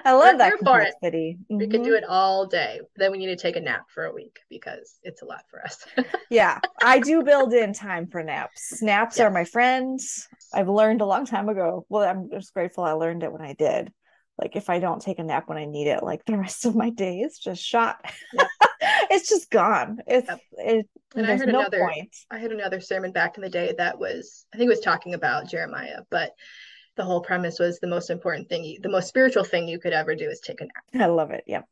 i 0.05 0.13
love 0.13 0.35
We're 0.35 0.39
that 0.39 0.47
here 0.49 0.59
for 0.59 0.81
it. 0.81 0.95
complexity 1.01 1.39
we 1.51 1.67
can 1.69 1.83
do 1.83 1.91
mm-hmm. 1.91 2.05
it 2.05 2.05
all 2.09 2.47
day 2.47 2.81
then 2.97 3.13
we 3.13 3.19
need 3.19 3.27
to 3.27 3.37
take 3.37 3.57
a 3.57 3.61
nap 3.61 3.87
for 3.95 4.05
a 4.05 4.13
week 4.13 4.39
because 4.49 4.99
it's 5.03 5.23
a 5.23 5.25
lot 5.25 5.43
for 5.51 5.63
us 5.63 5.85
Yeah, 6.31 6.59
I 6.83 6.99
do 6.99 7.23
build 7.23 7.53
in 7.53 7.73
time 7.73 8.09
for 8.09 8.23
naps. 8.23 8.83
Naps 8.83 9.21
are 9.21 9.31
my 9.31 9.45
friends. 9.45 10.27
I've 10.53 10.69
learned 10.69 11.01
a 11.01 11.07
long 11.07 11.27
time 11.27 11.49
ago. 11.49 11.87
Well, 11.89 12.03
I'm 12.09 12.29
just 12.29 12.53
grateful 12.53 12.83
I 12.83 12.93
learned 12.93 13.23
it 13.23 13.33
when 13.33 13.43
I 13.43 13.53
did. 13.53 13.93
Like 14.37 14.57
if 14.57 14.69
I 14.69 14.81
don't 14.81 15.01
take 15.01 15.21
a 15.21 15.23
nap 15.23 15.49
when 15.49 15.59
I 15.59 15.65
need 15.65 15.87
it, 15.87 16.03
like 16.03 16.25
the 16.25 16.37
rest 16.47 16.65
of 16.65 16.75
my 16.75 16.91
day 16.91 17.19
is 17.21 17.39
just 17.39 17.63
shot. 17.63 18.05
Yep. 18.33 18.47
it's 19.11 19.29
just 19.29 19.49
gone. 19.51 19.99
It's 20.09 20.29
Yep. 20.29 20.41
it. 20.59 20.89
And 21.15 21.27
I 21.27 21.37
heard 21.37 21.49
no 21.53 21.61
another- 21.61 21.79
point. 21.81 22.17
I 22.33 22.39
had 22.39 22.51
another 22.51 22.81
sermon 22.81 23.13
back 23.13 23.37
in 23.37 23.45
the 23.45 23.51
day 23.51 23.73
that 23.79 23.99
was, 23.99 24.47
I 24.53 24.57
think 24.57 24.67
it 24.67 24.77
was 24.77 24.81
talking 24.81 25.15
about 25.15 25.49
Jeremiah, 25.49 26.01
but 26.11 26.33
the 26.97 27.05
whole 27.05 27.21
premise 27.21 27.59
was 27.59 27.79
the 27.81 27.87
most 27.87 28.11
important 28.11 28.49
thing, 28.49 28.65
you, 28.65 28.81
the 28.81 28.89
most 28.89 29.09
spiritual 29.09 29.45
thing 29.45 29.69
you 29.69 29.79
could 29.79 29.93
ever 29.93 30.15
do 30.15 30.29
is 30.29 30.41
take 30.41 30.61
a 30.61 30.65
nap. 30.65 31.03
I 31.03 31.07
love 31.07 31.31
it. 31.31 31.45
Yep. 31.47 31.65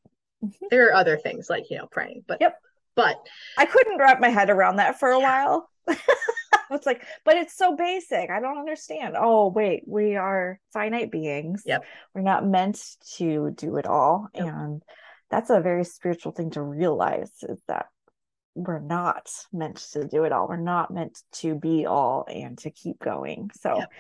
There 0.71 0.89
are 0.89 0.95
other 0.95 1.17
things 1.17 1.49
like, 1.49 1.71
you 1.71 1.79
know, 1.79 1.87
praying, 1.87 2.25
but, 2.27 2.39
Yep. 2.41 2.57
but 2.97 3.17
I 3.57 3.67
couldn't 3.67 3.99
wrap 3.99 4.21
my 4.21 4.29
head 4.29 4.51
around 4.51 4.77
that 4.77 4.99
for 4.99 5.11
a 5.11 5.21
while. 5.21 5.69
it's 6.71 6.87
like, 6.87 7.05
but 7.25 7.37
it's 7.37 7.57
so 7.57 7.77
basic. 7.77 8.29
I 8.31 8.41
don't 8.41 8.59
understand. 8.59 9.15
Oh, 9.17 9.49
wait, 9.49 9.85
we 9.87 10.17
are 10.17 10.59
finite 10.73 11.11
beings. 11.13 11.63
Yep. 11.65 11.85
We're 12.15 12.23
not 12.23 12.47
meant 12.47 12.83
to 13.19 13.53
do 13.57 13.77
it 13.77 13.87
all. 13.87 14.29
Yep. 14.35 14.47
And 14.47 14.83
that's 15.31 15.51
a 15.51 15.61
very 15.61 15.85
spiritual 15.85 16.33
thing 16.33 16.51
to 16.51 16.63
realize 16.63 17.31
is 17.43 17.61
that 17.69 17.87
we're 18.55 18.81
not 18.81 19.31
meant 19.53 19.77
to 19.93 20.07
do 20.07 20.25
it 20.25 20.33
all. 20.33 20.49
We're 20.49 20.57
not 20.57 20.91
meant 20.91 21.19
to 21.35 21.55
be 21.55 21.87
all 21.87 22.27
and 22.29 22.59
to 22.59 22.71
keep 22.71 22.99
going. 22.99 23.51
So 23.61 23.79
Yep. 23.79 23.91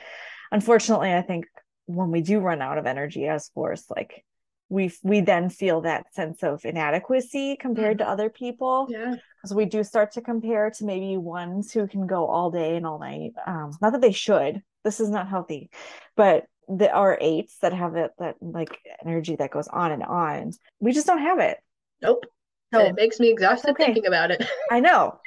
Unfortunately, 0.53 1.13
I 1.13 1.23
think 1.23 1.47
when 1.87 2.11
we 2.11 2.21
do 2.21 2.39
run 2.39 2.63
out 2.63 2.79
of 2.79 2.87
energy 2.87 3.27
as 3.27 3.49
fours, 3.49 3.85
like 3.95 4.25
we 4.69 4.93
we 5.03 5.21
then 5.21 5.51
feel 5.51 5.81
that 5.83 6.15
sense 6.15 6.43
of 6.43 6.65
inadequacy 6.65 7.57
compared 7.57 7.99
to 7.99 8.09
other 8.09 8.31
people 8.31 8.87
yeah, 8.91 9.15
because 9.43 9.55
we 9.55 9.65
do 9.65 9.83
start 9.83 10.13
to 10.13 10.21
compare 10.21 10.71
to 10.71 10.85
maybe 10.85 11.17
ones 11.17 11.73
who 11.73 11.87
can 11.89 12.07
go 12.07 12.27
all 12.27 12.51
day 12.51 12.77
and 12.77 12.87
all 12.87 12.99
night. 12.99 13.33
Um, 13.47 13.73
not 13.83 13.93
that 13.93 14.01
they 14.01 14.13
should. 14.13 14.63
This 14.85 15.01
is 15.01 15.11
not 15.11 15.29
healthy, 15.29 15.71
but 16.17 16.45
there 16.69 16.95
are 16.95 17.19
eights 17.21 17.59
that 17.59 17.73
have 17.73 17.97
it 17.97 18.13
that 18.19 18.37
like 18.41 18.79
energy 19.05 19.37
that 19.37 19.51
goes 19.51 19.69
on 19.69 19.91
and 19.93 20.03
on. 20.05 20.53
We 20.81 20.93
just 20.93 21.07
don't 21.07 21.19
have 21.23 21.39
it. 21.39 21.59
nope. 22.01 22.25
So 22.73 22.81
and 22.81 22.89
it 22.89 22.95
makes 23.01 23.21
me 23.21 23.29
exhausted 23.31 23.73
okay. 23.73 23.87
thinking 23.87 24.07
about 24.07 24.31
it. 24.31 24.47
I 24.71 24.81
know, 24.81 25.19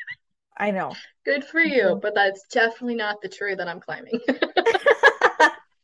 I 0.57 0.71
know. 0.71 0.95
Good 1.25 1.43
for 1.43 1.59
you, 1.59 1.83
Mhm. 1.83 2.01
but 2.01 2.15
that's 2.15 2.47
definitely 2.47 2.95
not 2.95 3.21
the 3.21 3.29
tree 3.29 3.53
that 3.55 3.67
I'm 3.67 3.79
climbing. 3.79 4.19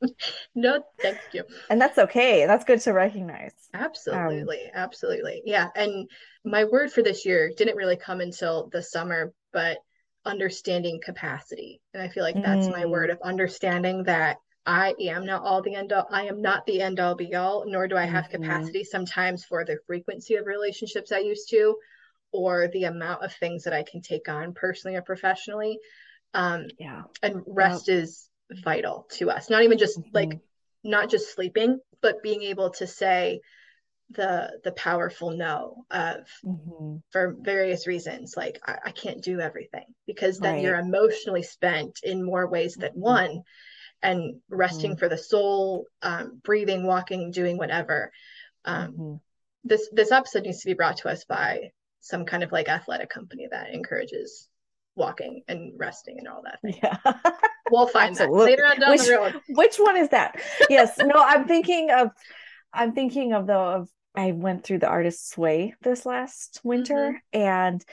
no, 0.56 0.84
thank 1.02 1.20
you. 1.32 1.44
and 1.70 1.82
that's 1.82 1.98
okay. 1.98 2.46
That's 2.46 2.66
good 2.66 2.82
to 2.82 2.94
recognize. 2.94 3.54
Absolutely, 3.74 4.70
absolutely. 4.74 5.42
Yeah. 5.46 5.70
And 5.76 6.10
my 6.44 6.66
word 6.66 6.92
for 6.92 7.02
this 7.02 7.26
year 7.26 7.52
didn't 7.56 7.78
really 7.78 7.98
come 7.98 8.22
until 8.22 8.70
the 8.72 8.82
summer, 8.82 9.34
but 9.54 9.78
understanding 10.26 11.00
capacity. 11.04 11.82
And 11.94 12.04
I 12.04 12.10
feel 12.10 12.24
like 12.24 12.42
that's 12.42 12.70
my 12.70 12.84
Mm. 12.84 12.90
word 12.92 13.10
of 13.10 13.20
understanding 13.24 14.04
that 14.04 14.38
I 14.66 14.94
am 15.00 15.26
not 15.26 15.42
all 15.44 15.62
the 15.62 15.74
end 15.76 15.94
all. 15.94 16.08
I 16.12 16.26
am 16.26 16.42
not 16.42 16.66
the 16.66 16.82
end 16.82 17.00
all 17.00 17.16
be 17.16 17.34
all, 17.34 17.66
nor 17.66 17.88
do 17.88 17.98
I 17.98 18.06
have 18.06 18.26
Mhm. 18.26 18.32
capacity 18.32 18.84
sometimes 18.84 19.44
for 19.44 19.66
the 19.66 19.80
frequency 19.88 20.36
of 20.36 20.46
relationships 20.46 21.12
I 21.12 21.20
used 21.20 21.50
to, 21.50 21.76
or 22.32 22.68
the 22.68 22.84
amount 22.86 23.24
of 23.24 23.34
things 23.34 23.64
that 23.64 23.74
I 23.74 23.84
can 23.84 24.02
take 24.02 24.30
on 24.30 24.54
personally 24.54 24.98
or 24.98 25.02
professionally. 25.02 25.80
Um, 26.34 26.68
Yeah. 26.78 27.04
and 27.24 27.42
rest 27.48 27.90
is 27.90 28.30
vital 28.64 29.08
to 29.12 29.30
us. 29.30 29.50
Not 29.50 29.64
even 29.64 29.78
just 29.78 30.00
like 30.14 30.30
Mhm. 30.30 30.42
not 30.84 31.10
just 31.10 31.34
sleeping, 31.34 31.80
but 32.02 32.24
being 32.24 32.44
able 32.44 32.72
to 32.72 32.88
say 32.88 33.42
the 34.10 34.60
the 34.64 34.72
powerful 34.74 35.32
no 35.32 35.86
of 35.92 36.28
Mhm. 36.44 37.02
for 37.12 37.36
various 37.40 37.88
reasons. 37.88 38.36
Like 38.36 38.62
I, 38.66 38.78
I 38.86 38.92
can't 38.92 39.24
do 39.24 39.40
everything 39.40 39.86
because 40.06 40.40
then 40.40 40.56
Right. 40.56 40.64
you're 40.64 40.76
emotionally 40.76 41.44
spent 41.44 42.00
in 42.04 42.24
more 42.24 42.48
ways 42.48 42.76
than 42.76 42.94
Mhm. 42.94 42.98
one. 42.98 43.44
And 44.04 44.42
resting 44.50 44.94
Mhm. 44.96 45.00
for 45.00 45.10
the 45.10 45.18
soul, 45.18 45.86
um, 46.02 46.42
breathing, 46.44 46.88
walking, 46.88 47.30
doing 47.30 47.58
whatever. 47.58 48.12
Um, 48.66 48.94
Mhm. 48.94 49.22
this 49.64 49.90
this 49.92 50.12
episode 50.12 50.44
needs 50.44 50.62
to 50.62 50.70
be 50.70 50.74
brought 50.74 50.98
to 50.98 51.10
us 51.10 51.24
by 51.26 51.72
some 52.00 52.26
kind 52.26 52.42
of 52.44 52.52
like 52.52 52.68
athletic 52.68 53.10
company 53.10 53.48
that 53.52 53.70
encourages 53.74 54.50
walking 54.96 55.44
and 55.48 55.80
resting 55.80 56.18
and 56.18 56.28
all 56.28 56.42
that. 56.44 56.60
Yeah. 56.64 56.98
We'll 57.72 57.88
find 57.88 58.12
Absolutely. 58.12 58.40
that 58.40 58.46
later 58.52 58.66
on 58.66 58.80
down 58.80 58.90
Which- 58.92 59.02
the 59.08 59.16
road. 59.18 59.42
Which 59.50 59.78
one 59.78 59.98
is 59.98 60.10
that? 60.10 60.40
Yes. 60.70 60.98
No, 60.98 61.14
I'm 61.16 61.48
thinking 61.48 61.90
of 61.92 62.10
I'm 62.74 62.94
thinking 62.94 63.34
of 63.34 63.48
the 63.48 63.54
of 63.58 63.90
I 64.16 64.32
went 64.34 64.64
through 64.64 64.80
the 64.80 64.88
artist's 64.88 65.38
way 65.38 65.74
this 65.82 66.06
last 66.06 66.60
winter 66.64 67.22
and 67.34 67.84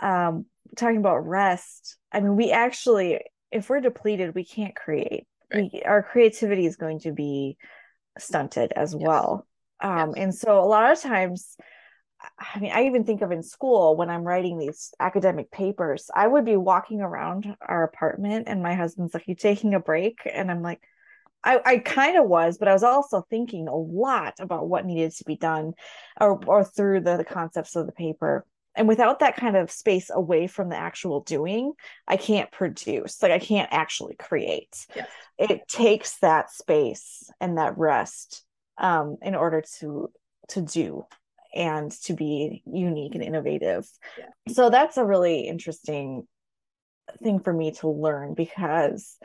um 0.00 0.46
talking 0.76 0.98
about 0.98 1.26
rest. 1.26 1.96
I 2.12 2.20
mean, 2.20 2.36
we 2.36 2.50
actually 2.50 3.20
if 3.50 3.68
we're 3.70 3.80
depleted, 3.80 4.34
we 4.34 4.44
can't 4.44 4.74
create. 4.76 5.26
Right. 5.52 5.70
We 5.72 5.82
our 5.82 6.02
creativity 6.02 6.66
is 6.66 6.76
going 6.76 7.00
to 7.00 7.12
be 7.12 7.56
stunted 8.18 8.72
as 8.74 8.94
Yes. 8.98 9.02
well. 9.06 9.46
Um 9.80 10.12
Yes. 10.14 10.22
and 10.24 10.34
so 10.34 10.58
a 10.58 10.66
lot 10.66 10.90
of 10.92 11.00
times 11.00 11.56
I 12.38 12.58
mean, 12.58 12.72
I 12.72 12.84
even 12.84 13.04
think 13.04 13.22
of 13.22 13.32
in 13.32 13.42
school 13.42 13.96
when 13.96 14.10
I'm 14.10 14.24
writing 14.24 14.58
these 14.58 14.92
academic 15.00 15.50
papers, 15.50 16.10
I 16.14 16.26
would 16.26 16.44
be 16.44 16.56
walking 16.56 17.00
around 17.00 17.56
our 17.60 17.82
apartment 17.82 18.48
and 18.48 18.62
my 18.62 18.74
husband's 18.74 19.14
like, 19.14 19.26
You 19.26 19.34
taking 19.34 19.74
a 19.74 19.80
break? 19.80 20.20
And 20.30 20.50
I'm 20.50 20.62
like, 20.62 20.80
I, 21.42 21.60
I 21.64 21.78
kind 21.78 22.18
of 22.18 22.26
was, 22.26 22.58
but 22.58 22.68
I 22.68 22.72
was 22.72 22.82
also 22.82 23.26
thinking 23.30 23.68
a 23.68 23.74
lot 23.74 24.34
about 24.40 24.68
what 24.68 24.84
needed 24.84 25.12
to 25.12 25.24
be 25.24 25.36
done 25.36 25.72
or 26.20 26.38
or 26.46 26.64
through 26.64 27.00
the, 27.00 27.16
the 27.16 27.24
concepts 27.24 27.76
of 27.76 27.86
the 27.86 27.92
paper. 27.92 28.44
And 28.76 28.86
without 28.86 29.20
that 29.20 29.36
kind 29.36 29.56
of 29.56 29.70
space 29.70 30.10
away 30.12 30.46
from 30.46 30.68
the 30.68 30.76
actual 30.76 31.20
doing, 31.20 31.72
I 32.06 32.16
can't 32.16 32.52
produce. 32.52 33.22
Like 33.22 33.32
I 33.32 33.38
can't 33.38 33.68
actually 33.72 34.14
create. 34.14 34.86
Yes. 34.94 35.08
It 35.38 35.68
takes 35.68 36.18
that 36.18 36.50
space 36.50 37.30
and 37.40 37.58
that 37.58 37.76
rest 37.78 38.44
um, 38.78 39.16
in 39.22 39.34
order 39.34 39.64
to 39.78 40.10
to 40.48 40.60
do 40.60 41.04
and 41.54 41.90
to 42.02 42.14
be 42.14 42.62
unique 42.66 43.14
and 43.14 43.24
innovative. 43.24 43.86
Yeah. 44.18 44.52
So 44.52 44.70
that's 44.70 44.96
a 44.96 45.04
really 45.04 45.40
interesting 45.40 46.26
thing 47.22 47.40
for 47.40 47.52
me 47.52 47.72
to 47.72 47.88
learn 47.88 48.34
because 48.34 49.16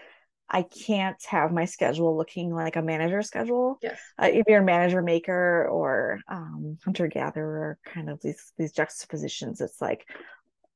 I 0.49 0.64
can't 0.64 1.22
have 1.26 1.52
my 1.52 1.66
schedule 1.66 2.16
looking 2.16 2.54
like 2.54 2.76
a 2.76 2.82
manager 2.82 3.22
schedule. 3.22 3.80
Yes. 3.82 3.99
Uh, 4.22 4.30
if 4.32 4.45
you're 4.47 4.62
a 4.62 4.66
manager 4.66 5.02
maker 5.02 5.68
or 5.68 6.20
um, 6.28 6.78
hunter 6.84 7.08
gatherer, 7.08 7.80
kind 7.86 8.10
of 8.10 8.22
these 8.22 8.54
these 8.58 8.72
juxtapositions, 8.72 9.60
it's 9.60 9.82
like 9.82 10.06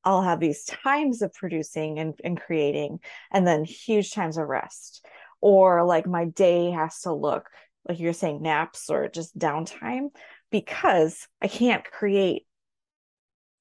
I'll 0.03 0.23
have 0.23 0.39
these 0.39 0.63
times 0.63 1.21
of 1.21 1.33
producing 1.33 1.99
and, 1.99 2.13
and 2.23 2.39
creating, 2.39 2.99
and 3.31 3.45
then 3.45 3.63
huge 3.63 4.11
times 4.11 4.37
of 4.37 4.47
rest. 4.47 5.05
Or 5.41 5.85
like 5.85 6.07
my 6.07 6.25
day 6.25 6.71
has 6.71 7.01
to 7.01 7.13
look 7.13 7.47
like 7.87 7.99
you're 7.99 8.13
saying 8.13 8.41
naps 8.41 8.89
or 8.89 9.07
just 9.07 9.37
downtime 9.37 10.09
because 10.51 11.27
I 11.41 11.47
can't 11.47 11.83
create 11.83 12.45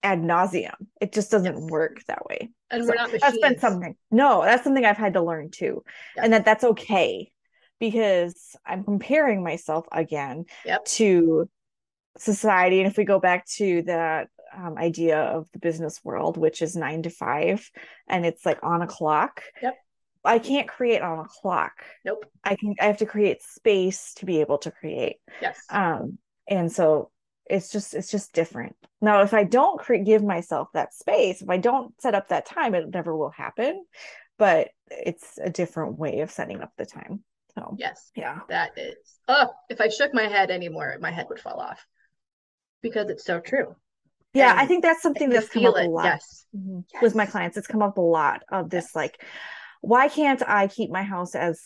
ad 0.03 0.21
nauseum. 0.21 0.75
It 1.01 1.13
just 1.13 1.31
doesn't 1.31 1.55
Yes. 1.61 1.71
work 1.71 2.05
that 2.07 2.25
way. 2.27 2.51
And 2.71 2.85
So 2.85 2.91
we're 2.91 2.95
not 2.95 3.11
that's 3.11 3.25
machines. 3.25 3.39
been 3.43 3.59
something. 3.59 3.97
No, 4.11 4.43
that's 4.43 4.65
something 4.65 4.85
I've 4.85 4.97
had 4.97 5.15
to 5.15 5.23
learn 5.23 5.51
too, 5.51 5.83
Yeah. 6.17 6.25
and 6.25 6.33
that 6.33 6.45
that's 6.45 6.65
okay 6.65 7.33
because 7.81 8.57
I'm 8.67 8.85
comparing 8.85 9.43
myself 9.43 9.87
again 9.93 10.45
Yep. 10.65 10.85
to 10.85 11.49
society. 12.17 12.81
And 12.81 12.89
if 12.91 12.97
we 12.97 13.05
go 13.05 13.21
back 13.21 13.47
to 13.57 13.83
that 13.83 14.29
um, 14.53 14.79
idea 14.79 15.19
of 15.19 15.49
the 15.53 15.59
business 15.59 16.01
world, 16.03 16.37
which 16.37 16.63
is 16.63 16.75
nine 16.75 17.03
to 17.03 17.11
five, 17.11 17.71
and 18.09 18.25
it's 18.25 18.47
like 18.47 18.59
on 18.63 18.83
a 18.83 18.87
clock. 18.87 19.43
Yep. 19.63 19.75
I 20.25 20.39
can't 20.39 20.69
create 20.69 21.01
on 21.03 21.21
a 21.21 21.29
clock. 21.29 21.85
Nope. 22.05 22.25
I 22.43 22.57
can 22.57 22.75
I 22.81 22.87
have 22.87 22.99
to 22.99 23.07
create 23.07 23.43
space 23.43 24.15
to 24.15 24.27
be 24.27 24.41
able 24.41 24.59
to 24.59 24.71
create. 24.71 25.17
Yes. 25.41 25.59
Um 25.71 26.19
and 26.49 26.73
so 26.73 27.11
it's 27.47 27.71
just 27.71 27.95
it's 27.95 28.11
just 28.11 28.33
different. 28.33 28.77
Now 29.01 29.23
if 29.23 29.33
I 29.35 29.45
don't 29.45 29.79
cre- 29.81 29.97
give 29.97 30.23
myself 30.23 30.69
that 30.75 30.93
space, 30.95 31.43
if 31.43 31.49
I 31.49 31.57
don't 31.59 31.99
set 32.01 32.15
up 32.15 32.29
that 32.29 32.47
time, 32.47 32.75
it 32.75 32.93
never 32.93 33.17
will 33.17 33.31
happen. 33.31 33.85
But 34.39 34.69
it's 34.91 35.39
a 35.43 35.51
different 35.51 35.99
way 35.99 36.21
of 36.21 36.31
setting 36.31 36.61
up 36.61 36.73
the 36.77 36.87
time. 36.87 37.25
So 37.55 37.75
Yes. 37.79 38.11
yeah. 38.15 38.41
That 38.49 38.77
is. 38.79 38.97
Oh, 39.27 39.49
if 39.69 39.81
I 39.81 39.89
shook 39.89 40.15
my 40.15 40.25
head 40.29 40.51
anymore, 40.51 40.97
my 41.01 41.11
head 41.11 41.27
would 41.29 41.41
fall 41.41 41.59
off 41.61 41.85
because 42.83 43.11
it's 43.11 43.25
so 43.25 43.41
true. 43.41 43.75
Yeah, 44.35 44.51
And 44.53 44.61
I 44.61 44.67
think 44.67 44.85
that's 44.85 45.03
something 45.03 45.31
that's 45.31 45.49
come 45.49 45.67
up 45.67 45.75
a 45.77 45.89
lot. 45.89 46.05
Yes. 46.05 46.47
Mhm. 46.57 46.85
with 47.03 47.15
my 47.15 47.27
clients 47.27 47.57
it's 47.57 47.67
come 47.67 47.83
up 47.83 47.99
a 47.99 48.01
lot 48.03 48.43
of 48.51 48.71
this 48.71 48.87
Yes. 48.87 48.95
like 48.97 49.23
why 49.81 50.09
can't 50.09 50.43
i 50.49 50.67
keep 50.67 50.91
my 50.91 51.03
house 51.03 51.35
as 51.35 51.61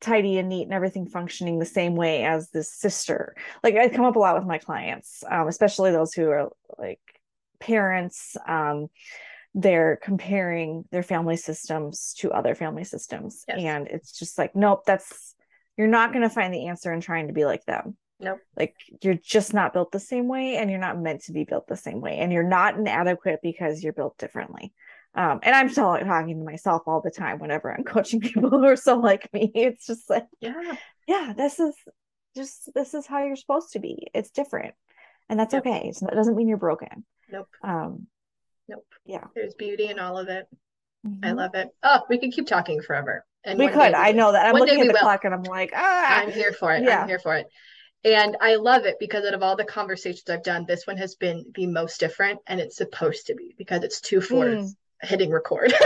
tidy 0.00 0.38
and 0.38 0.48
neat 0.48 0.64
and 0.64 0.72
everything 0.72 1.06
functioning 1.06 1.58
the 1.58 1.66
same 1.66 1.96
way 1.96 2.24
as 2.24 2.50
this 2.50 2.72
sister. 2.72 3.34
Like 3.62 3.76
i 3.76 3.88
come 3.88 4.04
up 4.04 4.16
a 4.16 4.18
lot 4.18 4.36
with 4.36 4.46
my 4.46 4.58
clients 4.58 5.24
um, 5.30 5.48
especially 5.48 5.90
those 5.90 6.12
who 6.12 6.28
are 6.28 6.50
like 6.78 7.00
parents 7.60 8.36
um, 8.46 8.88
they're 9.54 9.98
comparing 10.02 10.84
their 10.90 11.02
family 11.02 11.36
systems 11.36 12.14
to 12.18 12.30
other 12.30 12.54
family 12.54 12.84
systems. 12.84 13.44
Yes. 13.48 13.58
and 13.60 13.88
it's 13.88 14.12
just 14.12 14.38
like 14.38 14.54
nope 14.54 14.84
that's 14.86 15.34
you're 15.76 15.86
not 15.88 16.12
going 16.12 16.22
to 16.22 16.30
find 16.30 16.52
the 16.52 16.68
answer 16.68 16.92
in 16.92 17.00
trying 17.00 17.26
to 17.26 17.32
be 17.32 17.44
like 17.44 17.64
them. 17.64 17.96
Nope. 18.18 18.38
like 18.56 18.74
you're 19.02 19.14
just 19.22 19.52
not 19.52 19.74
built 19.74 19.92
the 19.92 20.00
same 20.00 20.26
way 20.26 20.56
and 20.56 20.70
you're 20.70 20.80
not 20.80 20.98
meant 20.98 21.24
to 21.24 21.32
be 21.32 21.44
built 21.44 21.68
the 21.68 21.76
same 21.76 22.00
way. 22.00 22.16
And 22.16 22.32
you're 22.32 22.42
not 22.42 22.78
inadequate 22.78 23.40
because 23.42 23.84
you're 23.84 23.92
built 23.92 24.16
differently 24.16 24.72
um, 25.16 25.40
and 25.42 25.54
i'm 25.54 25.68
still 25.68 25.96
talking 25.98 26.38
to 26.38 26.44
myself 26.44 26.82
all 26.86 27.00
the 27.00 27.10
time 27.10 27.38
whenever 27.38 27.72
i'm 27.72 27.84
coaching 27.94 28.20
people 28.20 28.50
who 28.50 28.64
are 28.64 28.76
so 28.76 28.96
like 28.98 29.32
me 29.32 29.50
it's 29.54 29.86
just 29.86 30.08
like 30.10 30.26
Yeah. 30.40 30.74
yeah 31.08 31.32
this 31.36 31.58
is 31.58 31.74
just 32.36 32.70
this 32.74 32.94
is 32.94 33.06
how 33.06 33.24
you're 33.24 33.36
supposed 33.36 33.72
to 33.72 33.78
be 33.80 34.08
it's 34.14 34.30
different 34.30 34.74
and 35.28 35.40
that's 35.40 35.54
Yep. 35.54 35.66
okay 35.66 35.92
so 35.92 36.06
that 36.06 36.14
doesn't 36.14 36.36
mean 36.36 36.48
you're 36.48 36.58
broken 36.58 37.04
Nope. 37.30 37.48
um 37.62 38.06
Nope. 38.68 38.86
yeah 39.04 39.24
There's 39.34 39.54
beauty 39.54 39.86
in 39.88 39.98
all 39.98 40.18
of 40.18 40.28
it. 40.28 40.46
I 41.22 41.28
Mhm. 41.28 41.36
love 41.36 41.54
it. 41.54 41.68
Oh, 41.82 42.02
we 42.08 42.18
could 42.18 42.32
keep 42.32 42.46
talking 42.46 42.82
forever. 42.82 43.24
And 43.44 43.58
we 43.58 43.68
could 43.68 43.92
day 43.92 43.94
i 43.94 44.12
know 44.12 44.32
that 44.32 44.46
i'm 44.46 44.54
looking 44.60 44.80
at 44.80 44.86
the 44.88 44.92
will. 44.92 45.00
clock 45.00 45.24
and 45.24 45.32
i'm 45.32 45.44
like 45.44 45.72
ah 45.74 46.20
I'm 46.20 46.30
here 46.30 46.52
for 46.52 46.74
it. 46.74 46.82
Yeah. 46.84 47.02
I'm 47.02 47.08
here 47.08 47.18
for 47.20 47.34
it. 47.36 47.46
And 48.04 48.36
I 48.40 48.56
love 48.56 48.84
it 48.86 48.96
because 49.00 49.24
out 49.24 49.34
of 49.34 49.42
all 49.42 49.56
the 49.56 49.64
conversations 49.64 50.28
I've 50.28 50.42
done, 50.44 50.64
this 50.66 50.86
one 50.86 50.96
has 50.98 51.16
been 51.16 51.44
the 51.54 51.66
most 51.66 51.98
different, 51.98 52.38
and 52.46 52.60
it's 52.60 52.76
supposed 52.76 53.26
to 53.26 53.34
be 53.34 53.54
because 53.58 53.82
it's 53.82 54.00
two 54.00 54.20
fours 54.20 54.76
hitting 55.02 55.30
record. 55.30 55.72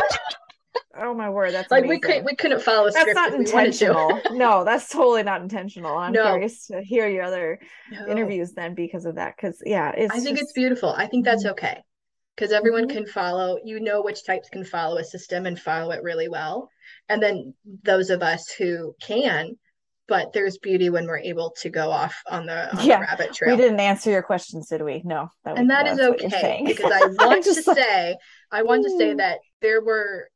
oh 0.96 1.14
my 1.14 1.30
word 1.30 1.52
that's 1.54 1.70
like 1.70 1.84
we 1.84 1.98
couldn't 2.00 2.24
we 2.24 2.34
couldn't 2.34 2.60
follow 2.62 2.88
a 2.88 2.90
that's 2.90 3.14
not 3.14 3.32
if 3.32 3.38
we 3.38 3.52
wanted 3.52 3.72
to. 3.72 3.84
intentional 3.86 4.20
no 4.32 4.64
that's 4.64 4.88
totally 4.88 5.22
not 5.22 5.40
intentional 5.40 5.96
i'm 5.96 6.12
No. 6.12 6.22
curious 6.32 6.66
to 6.66 6.82
hear 6.82 7.08
your 7.08 7.22
other 7.22 7.60
No. 7.90 8.06
interviews 8.08 8.52
then 8.52 8.74
because 8.74 9.04
of 9.04 9.14
that 9.14 9.34
because 9.36 9.62
yeah 9.64 9.92
it's 9.96 10.12
I 10.14 10.18
think 10.20 10.38
it's 10.40 10.52
beautiful. 10.52 10.90
I 10.90 11.06
think 11.06 11.24
that's 11.24 11.44
Mhm. 11.44 11.52
okay 11.52 11.80
because 12.34 12.50
everyone 12.52 12.86
Mhm. 12.88 12.92
can 12.92 13.06
follow, 13.06 13.58
you 13.64 13.78
know, 13.80 14.02
which 14.02 14.24
types 14.26 14.48
can 14.48 14.64
follow 14.64 14.98
a 14.98 15.04
system 15.04 15.46
and 15.46 15.58
follow 15.60 15.92
it 15.92 16.02
really 16.02 16.28
well. 16.28 16.68
And 17.08 17.22
then 17.22 17.54
those 17.84 18.10
of 18.10 18.22
us 18.22 18.50
who 18.50 18.94
can, 19.00 19.56
but 20.10 20.32
there's 20.34 20.58
beauty 20.58 20.90
when 20.90 21.06
we're 21.06 21.18
able 21.18 21.50
to 21.62 21.70
go 21.70 21.90
off 21.90 22.14
on 22.28 22.44
the, 22.44 22.76
on 22.76 22.84
Yeah, 22.84 22.96
the 22.96 23.02
rabbit 23.02 23.28
we 23.30 23.34
trail. 23.36 23.56
didn't 23.56 23.80
answer 23.80 24.10
your 24.10 24.22
questions 24.22 24.68
did 24.68 24.82
we 24.82 25.00
no 25.04 25.30
that 25.44 25.56
and 25.58 25.70
that 25.70 25.86
is 25.86 25.96
that's 25.96 26.10
what 26.10 26.20
you're 26.20 26.28
okay 26.38 26.62
because 26.66 26.92
I 26.92 27.06
want 27.26 27.44
to 27.44 27.52
like- 27.66 27.76
say, 27.78 28.16
I 28.52 28.62
want 28.62 28.82
to 28.84 28.90
say 28.90 29.14
Mm. 29.14 29.18
that 29.18 29.38
there 29.62 29.80
were 29.82 30.28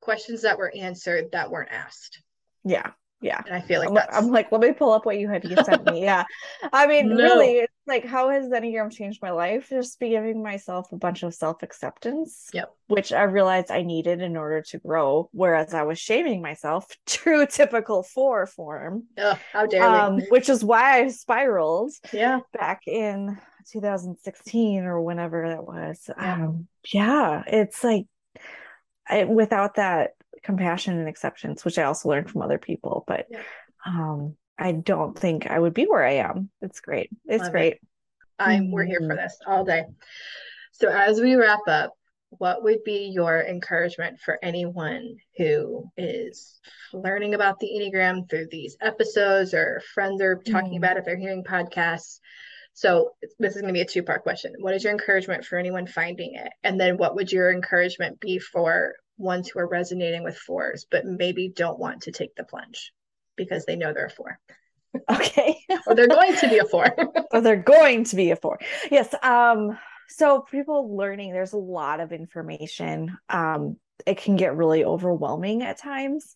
questions 0.00 0.40
that 0.42 0.56
were 0.56 0.72
answered 0.74 1.26
that 1.32 1.50
weren't 1.50 1.70
asked. 1.72 2.22
yeah 2.64 2.92
yeah 3.20 3.42
And 3.46 3.54
I 3.54 3.60
feel 3.60 3.80
like 3.80 3.88
I'm, 3.88 3.94
that's 3.94 4.16
I'm 4.16 4.28
like, 4.28 4.52
let 4.52 4.60
me 4.60 4.72
pull 4.72 4.92
up 4.92 5.04
what 5.04 5.18
you 5.18 5.28
had 5.28 5.44
you 5.44 5.56
sent 5.64 5.84
me. 5.86 6.02
Yeah. 6.02 6.24
I 6.72 6.86
mean, 6.86 7.08
No. 7.16 7.16
really, 7.16 7.56
it's 7.58 7.72
like, 7.86 8.04
how 8.04 8.30
has 8.30 8.48
Enneagram 8.48 8.92
changed 8.92 9.20
my 9.22 9.30
life? 9.30 9.68
Just 9.70 9.98
be 9.98 10.10
giving 10.10 10.42
myself 10.42 10.92
a 10.92 10.96
bunch 10.96 11.22
of 11.24 11.34
self 11.34 11.62
acceptance, 11.62 12.48
Yep. 12.52 12.72
which 12.86 13.12
I 13.12 13.22
realized 13.24 13.70
I 13.70 13.82
needed 13.82 14.20
in 14.22 14.36
order 14.36 14.62
to 14.62 14.78
grow. 14.78 15.28
Whereas 15.32 15.74
I 15.74 15.82
was 15.82 15.98
shaming 15.98 16.42
myself, 16.42 16.86
true 17.06 17.46
typical 17.46 18.02
four 18.02 18.46
form, 18.46 19.04
oh, 19.18 19.38
how 19.52 19.66
dare 19.66 19.82
um, 19.84 20.16
we? 20.16 20.22
which 20.28 20.48
is 20.48 20.62
why 20.64 21.00
I 21.02 21.08
spiraled 21.08 21.92
Yeah. 22.12 22.40
back 22.52 22.82
in 22.86 23.38
2016 23.72 24.84
or 24.84 25.00
whenever 25.02 25.48
that 25.48 25.64
was. 25.64 26.08
Yeah. 26.08 26.34
Um, 26.34 26.68
yeah, 26.92 27.42
it's 27.46 27.82
like 27.82 28.06
I, 29.08 29.24
without 29.24 29.74
that 29.76 30.10
compassion 30.52 30.98
and 30.98 31.08
acceptance, 31.10 31.62
which 31.62 31.78
I 31.78 31.82
also 31.82 32.08
learned 32.08 32.30
from 32.30 32.40
other 32.40 32.56
people, 32.58 33.04
but 33.06 33.26
Yeah. 33.28 33.42
um, 33.84 34.34
I 34.58 34.72
don't 34.72 35.16
think 35.16 35.46
I 35.46 35.58
would 35.58 35.74
be 35.74 35.84
where 35.84 36.02
I 36.02 36.14
am. 36.14 36.48
It's 36.62 36.80
great. 36.80 37.10
It's 37.26 37.42
Love 37.42 37.48
it. 37.48 37.52
great. 37.52 37.80
I'm 38.38 38.70
we're 38.70 38.84
here 38.84 39.00
for 39.00 39.08
Mhm. 39.14 39.16
this 39.16 39.38
all 39.46 39.62
day. 39.66 39.84
So 40.72 40.88
as 40.88 41.20
we 41.20 41.34
wrap 41.34 41.60
up, 41.68 41.92
what 42.30 42.62
would 42.62 42.82
be 42.82 43.08
your 43.08 43.42
encouragement 43.42 44.20
for 44.20 44.38
anyone 44.42 45.18
who 45.36 45.90
is 45.98 46.58
learning 46.94 47.34
about 47.34 47.58
the 47.58 47.68
Enneagram 47.68 48.28
through 48.30 48.46
these 48.50 48.74
episodes 48.80 49.52
or 49.52 49.80
friends 49.92 50.22
are 50.22 50.36
talking 50.36 50.72
Mhm. 50.72 50.78
about 50.78 50.96
it, 50.96 51.04
they're 51.04 51.16
hearing 51.16 51.44
podcasts? 51.44 52.20
So 52.72 53.16
this 53.38 53.54
is 53.54 53.60
going 53.60 53.72
to 53.74 53.78
be 53.78 53.82
a 53.82 53.84
two-part 53.86 54.22
question. 54.22 54.54
What 54.60 54.72
is 54.74 54.82
your 54.82 54.92
encouragement 54.94 55.44
for 55.44 55.58
anyone 55.58 55.86
finding 55.86 56.36
it? 56.36 56.50
And 56.64 56.80
then 56.80 56.96
what 56.96 57.16
would 57.16 57.30
your 57.32 57.50
encouragement 57.50 58.18
be 58.20 58.38
for 58.38 58.94
ones 59.18 59.48
who 59.48 59.58
are 59.58 59.68
resonating 59.68 60.22
with 60.22 60.36
fours, 60.36 60.86
but 60.90 61.04
maybe 61.04 61.48
don't 61.54 61.78
want 61.78 62.02
to 62.02 62.12
take 62.12 62.34
the 62.36 62.44
plunge 62.44 62.92
because 63.36 63.64
they 63.64 63.76
know 63.76 63.92
they're 63.92 64.06
a 64.06 64.10
four 64.10 64.38
Okay. 65.10 65.58
or 65.86 65.94
they're 65.94 66.08
going 66.08 66.36
to 66.36 66.48
be 66.48 66.58
a 66.58 66.64
four? 66.64 66.86
or 67.32 67.40
they're 67.40 67.56
going 67.56 68.04
to 68.04 68.16
be 68.16 68.30
a 68.30 68.36
four. 68.36 68.58
Yes. 68.90 69.14
Um, 69.22 69.78
so 70.08 70.40
people 70.40 70.96
learning, 70.96 71.32
there's 71.32 71.52
a 71.52 71.58
lot 71.58 72.00
of 72.00 72.12
information. 72.12 73.16
Um, 73.28 73.76
it 74.06 74.18
can 74.18 74.36
get 74.36 74.56
really 74.56 74.84
overwhelming 74.84 75.62
at 75.62 75.78
times. 75.78 76.34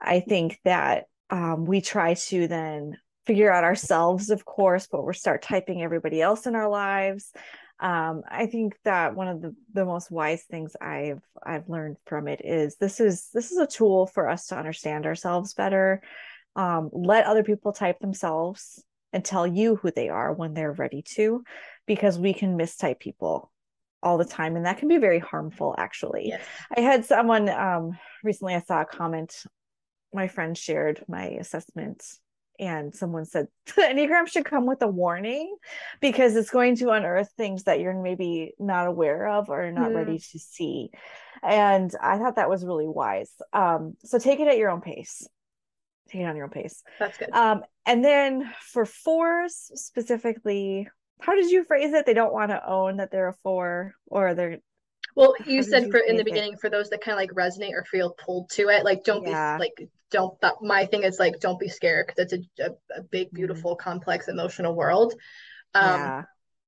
I 0.00 0.20
think 0.20 0.60
that 0.64 1.04
um, 1.30 1.64
we 1.64 1.80
try 1.80 2.14
to 2.14 2.46
then 2.46 2.98
figure 3.26 3.50
out 3.50 3.64
ourselves, 3.64 4.30
of 4.30 4.44
course, 4.44 4.86
but 4.90 5.04
we 5.04 5.14
start 5.14 5.42
typing 5.42 5.82
everybody 5.82 6.20
else 6.20 6.46
in 6.46 6.54
our 6.54 6.68
lives. 6.68 7.32
Um, 7.78 8.22
I 8.26 8.46
think 8.46 8.78
that 8.84 9.14
one 9.14 9.28
of 9.28 9.42
the, 9.42 9.54
the 9.74 9.84
most 9.84 10.10
wise 10.10 10.42
things 10.44 10.74
I've 10.80 11.20
I've 11.42 11.68
learned 11.68 11.98
from 12.06 12.26
it 12.26 12.40
is 12.42 12.76
this 12.76 13.00
is 13.00 13.28
this 13.34 13.52
is 13.52 13.58
a 13.58 13.66
tool 13.66 14.06
for 14.06 14.28
us 14.28 14.46
to 14.46 14.56
understand 14.56 15.04
ourselves 15.04 15.52
better. 15.52 16.02
Um, 16.54 16.88
let 16.92 17.26
other 17.26 17.44
people 17.44 17.72
type 17.72 17.98
themselves 18.00 18.82
and 19.12 19.22
tell 19.22 19.46
you 19.46 19.76
who 19.76 19.90
they 19.90 20.08
are 20.08 20.32
when 20.32 20.54
they're 20.54 20.72
ready 20.72 21.02
to, 21.02 21.44
because 21.86 22.18
we 22.18 22.32
can 22.32 22.56
mistype 22.56 22.98
people 22.98 23.52
all 24.02 24.16
the 24.16 24.24
time, 24.24 24.56
and 24.56 24.64
that 24.64 24.78
can 24.78 24.88
be 24.88 24.98
very 24.98 25.18
harmful. 25.18 25.74
Actually, 25.76 26.28
yes. 26.28 26.42
I 26.74 26.80
had 26.80 27.04
someone 27.04 27.48
um, 27.50 27.98
recently. 28.24 28.54
I 28.54 28.60
saw 28.60 28.80
a 28.80 28.86
comment. 28.86 29.44
My 30.14 30.28
friend 30.28 30.56
shared 30.56 31.04
my 31.08 31.26
assessment, 31.26 32.02
and 32.58 32.94
someone 32.94 33.24
said 33.24 33.48
the 33.76 33.82
Enneagram 33.82 34.28
should 34.28 34.44
come 34.44 34.66
with 34.66 34.82
a 34.82 34.88
warning 34.88 35.56
because 36.00 36.36
it's 36.36 36.50
going 36.50 36.76
to 36.76 36.90
unearth 36.90 37.30
things 37.36 37.64
that 37.64 37.80
you're 37.80 38.00
maybe 38.00 38.52
not 38.58 38.86
aware 38.86 39.28
of 39.28 39.48
or 39.50 39.70
not 39.70 39.90
Hmm. 39.90 39.96
ready 39.96 40.18
to 40.18 40.38
see. 40.38 40.90
And 41.42 41.94
I 42.00 42.18
thought 42.18 42.36
that 42.36 42.48
was 42.48 42.64
really 42.64 42.88
wise. 42.88 43.30
Um, 43.52 43.94
so 44.04 44.18
take 44.18 44.40
it 44.40 44.48
at 44.48 44.58
your 44.58 44.70
own 44.70 44.80
pace. 44.80 45.26
Take 46.08 46.22
it 46.22 46.24
on 46.24 46.36
your 46.36 46.44
own 46.46 46.50
pace. 46.50 46.82
That's 46.98 47.18
good. 47.18 47.30
Um, 47.32 47.62
and 47.84 48.04
then 48.04 48.52
for 48.60 48.86
fours 48.86 49.70
specifically, 49.74 50.88
how 51.20 51.34
did 51.34 51.50
you 51.50 51.64
phrase 51.64 51.92
it? 51.92 52.06
They 52.06 52.14
don't 52.14 52.32
want 52.32 52.50
to 52.50 52.68
own 52.68 52.98
that 52.98 53.10
they're 53.10 53.28
a 53.28 53.34
four, 53.42 53.94
or 54.06 54.34
they're 54.34 54.58
Well, 55.16 55.34
you 55.46 55.62
said 55.62 55.84
you 55.84 55.90
for 55.90 55.98
in 55.98 56.16
the 56.16 56.22
it? 56.22 56.24
beginning, 56.24 56.56
for 56.58 56.70
those 56.70 56.90
that 56.90 57.00
kind 57.00 57.14
of 57.14 57.20
like 57.20 57.30
resonate 57.32 57.72
or 57.72 57.84
feel 57.84 58.10
pulled 58.10 58.50
to 58.50 58.68
it, 58.68 58.84
like 58.84 59.02
don't 59.04 59.24
Yeah. 59.26 59.56
be 59.56 59.58
like 59.58 59.88
don't. 60.10 60.40
That, 60.42 60.54
my 60.62 60.86
thing 60.86 61.02
is 61.02 61.18
like 61.18 61.40
don't 61.40 61.58
be 61.58 61.68
scared 61.68 62.06
because 62.06 62.32
it's 62.32 62.46
a, 62.60 62.64
a, 62.66 63.00
a 63.00 63.02
big, 63.02 63.32
Mhm. 63.32 63.36
beautiful, 63.36 63.76
complex, 63.76 64.28
emotional 64.28 64.74
world. 64.76 65.14
Um, 65.74 66.14
yeah, 66.14 66.22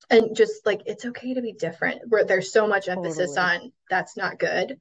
and 0.09 0.35
just 0.35 0.65
like 0.65 0.81
it's 0.85 1.05
okay 1.05 1.35
to 1.35 1.41
be 1.41 1.53
different. 1.53 2.01
Where 2.09 2.25
there's 2.25 2.51
so 2.51 2.67
much 2.67 2.89
emphasis 2.89 3.31
Totally. 3.31 3.37
on 3.37 3.71
that's 3.89 4.17
not 4.17 4.39
good, 4.39 4.79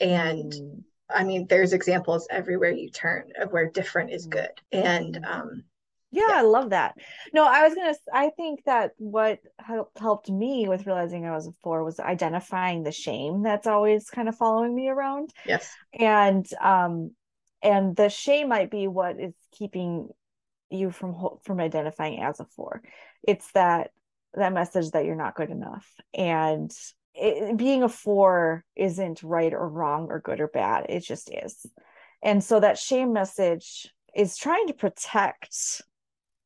and 0.00 0.52
Mm, 0.52 0.84
I 1.10 1.24
mean, 1.24 1.46
there's 1.48 1.72
examples 1.72 2.28
everywhere 2.30 2.72
you 2.72 2.90
turn 2.90 3.32
of 3.40 3.52
where 3.52 3.70
different 3.70 4.12
is 4.12 4.26
Mhm. 4.26 4.30
good, 4.30 4.50
and 4.72 5.18
um, 5.24 5.64
yeah, 6.16 6.22
Yeah. 6.28 6.38
I 6.38 6.42
love 6.42 6.70
that. 6.70 6.94
No, 7.32 7.44
I 7.44 7.62
was 7.66 7.74
gonna. 7.74 7.94
I 8.12 8.30
think 8.30 8.64
that 8.64 8.92
what 8.98 9.38
helped 9.58 9.98
helped 9.98 10.30
me 10.30 10.68
with 10.68 10.86
realizing 10.86 11.26
I 11.26 11.34
was 11.34 11.46
a 11.46 11.52
four 11.62 11.84
was 11.84 12.00
identifying 12.00 12.82
the 12.82 12.92
shame 12.92 13.42
that's 13.42 13.66
always 13.66 14.10
kind 14.10 14.28
of 14.28 14.36
following 14.36 14.74
me 14.74 14.88
around. 14.88 15.30
yes, 15.44 15.70
and 15.92 16.46
um 16.60 17.12
and 17.62 17.96
the 17.96 18.08
shame 18.08 18.48
might 18.48 18.70
be 18.70 18.86
what 18.88 19.18
is 19.20 19.34
keeping 19.52 20.08
you 20.70 20.90
from 20.90 21.14
from 21.44 21.60
identifying 21.60 22.20
as 22.20 22.40
a 22.40 22.44
four 22.44 22.82
it's 23.22 23.50
that 23.52 23.90
that 24.34 24.52
message 24.52 24.90
that 24.90 25.04
you're 25.04 25.14
not 25.14 25.36
good 25.36 25.50
enough 25.50 25.86
and 26.12 26.70
it, 27.14 27.56
being 27.56 27.82
a 27.82 27.88
four 27.88 28.64
isn't 28.74 29.22
right 29.22 29.54
or 29.54 29.68
wrong 29.68 30.08
or 30.10 30.20
good 30.20 30.40
or 30.40 30.48
bad 30.48 30.86
it 30.88 31.00
just 31.00 31.30
is 31.32 31.64
And 32.22 32.42
so 32.42 32.60
that 32.60 32.78
shame 32.78 33.12
message 33.12 33.88
is 34.14 34.36
trying 34.36 34.66
to 34.68 34.74
protect 34.74 35.82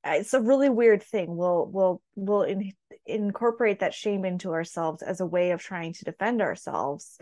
it's 0.04 0.34
a 0.34 0.40
really 0.40 0.68
weird 0.68 1.02
thing. 1.02 1.36
We'll 1.36 1.66
we'll 1.72 2.02
we'll 2.14 2.42
in, 2.42 2.72
incorporate 3.06 3.80
that 3.80 3.94
shame 3.94 4.24
into 4.24 4.50
ourselves 4.50 5.02
as 5.02 5.20
a 5.20 5.26
way 5.26 5.50
of 5.50 5.62
trying 5.62 5.92
to 5.94 6.04
defend 6.04 6.42
ourselves. 6.42 7.18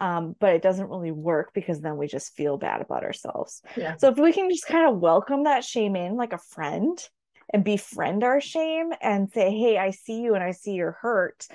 Um, 0.00 0.36
but 0.38 0.54
it 0.54 0.62
doesn't 0.62 0.90
really 0.90 1.10
work 1.10 1.52
because 1.54 1.80
then 1.80 1.96
we 1.96 2.06
just 2.06 2.34
feel 2.34 2.56
bad 2.56 2.80
about 2.80 3.02
ourselves. 3.02 3.62
Yeah. 3.76 3.96
So 3.96 4.10
if 4.10 4.18
we 4.18 4.32
can 4.32 4.48
just 4.48 4.66
kind 4.66 4.88
of 4.88 5.00
welcome 5.00 5.44
that 5.44 5.64
shame 5.64 5.96
in 5.96 6.14
like 6.14 6.32
a 6.32 6.38
friend 6.38 6.98
and 7.52 7.64
befriend 7.64 8.22
our 8.22 8.40
shame 8.40 8.90
and 9.00 9.30
say, 9.30 9.50
"Hey, 9.50 9.78
I 9.78 9.90
see 9.90 10.20
you 10.20 10.34
and 10.34 10.44
I 10.44 10.52
see 10.52 10.72
your 10.72 10.92
hurt," 11.00 11.46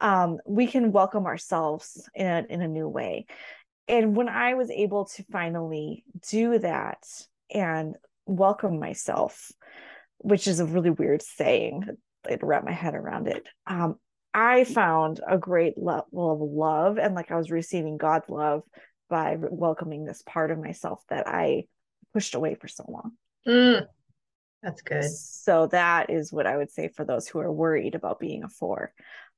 um, 0.00 0.38
we 0.46 0.66
can 0.66 0.92
welcome 0.92 1.26
ourselves 1.26 2.08
in 2.14 2.26
a, 2.26 2.46
in 2.48 2.62
a 2.62 2.68
new 2.68 2.88
way. 2.88 3.26
And 3.88 4.16
when 4.16 4.28
I 4.28 4.54
was 4.54 4.70
able 4.70 5.06
to 5.06 5.24
finally 5.32 6.04
do 6.30 6.58
that 6.60 7.04
and 7.52 7.96
welcome 8.24 8.78
myself, 8.78 9.50
which 10.20 10.46
is 10.46 10.60
a 10.60 10.66
really 10.66 10.90
weird 10.90 11.22
saying. 11.22 11.84
I 12.26 12.30
had 12.30 12.40
to 12.40 12.46
wrap 12.46 12.64
my 12.64 12.72
head 12.72 12.94
around 12.94 13.28
it. 13.28 13.46
Um, 13.66 13.96
I 14.32 14.64
found 14.64 15.20
a 15.26 15.38
great 15.38 15.76
level 15.76 16.32
of 16.32 16.40
love 16.40 16.98
and 16.98 17.14
like 17.14 17.30
I 17.30 17.36
was 17.36 17.50
receiving 17.50 17.96
God's 17.96 18.28
love 18.28 18.62
by 19.08 19.36
welcoming 19.40 20.04
this 20.04 20.22
part 20.24 20.50
of 20.50 20.58
myself 20.58 21.02
that 21.08 21.26
I 21.26 21.64
pushed 22.12 22.34
away 22.34 22.54
for 22.54 22.68
so 22.68 22.84
long. 22.88 23.12
Mm, 23.46 23.86
that's 24.62 24.82
good. 24.82 25.04
So 25.04 25.66
that 25.68 26.10
is 26.10 26.32
what 26.32 26.46
I 26.46 26.56
would 26.56 26.70
say 26.70 26.88
for 26.88 27.04
those 27.04 27.26
who 27.26 27.40
are 27.40 27.52
worried 27.52 27.94
about 27.94 28.20
being 28.20 28.44
a 28.44 28.48
four. 28.48 28.92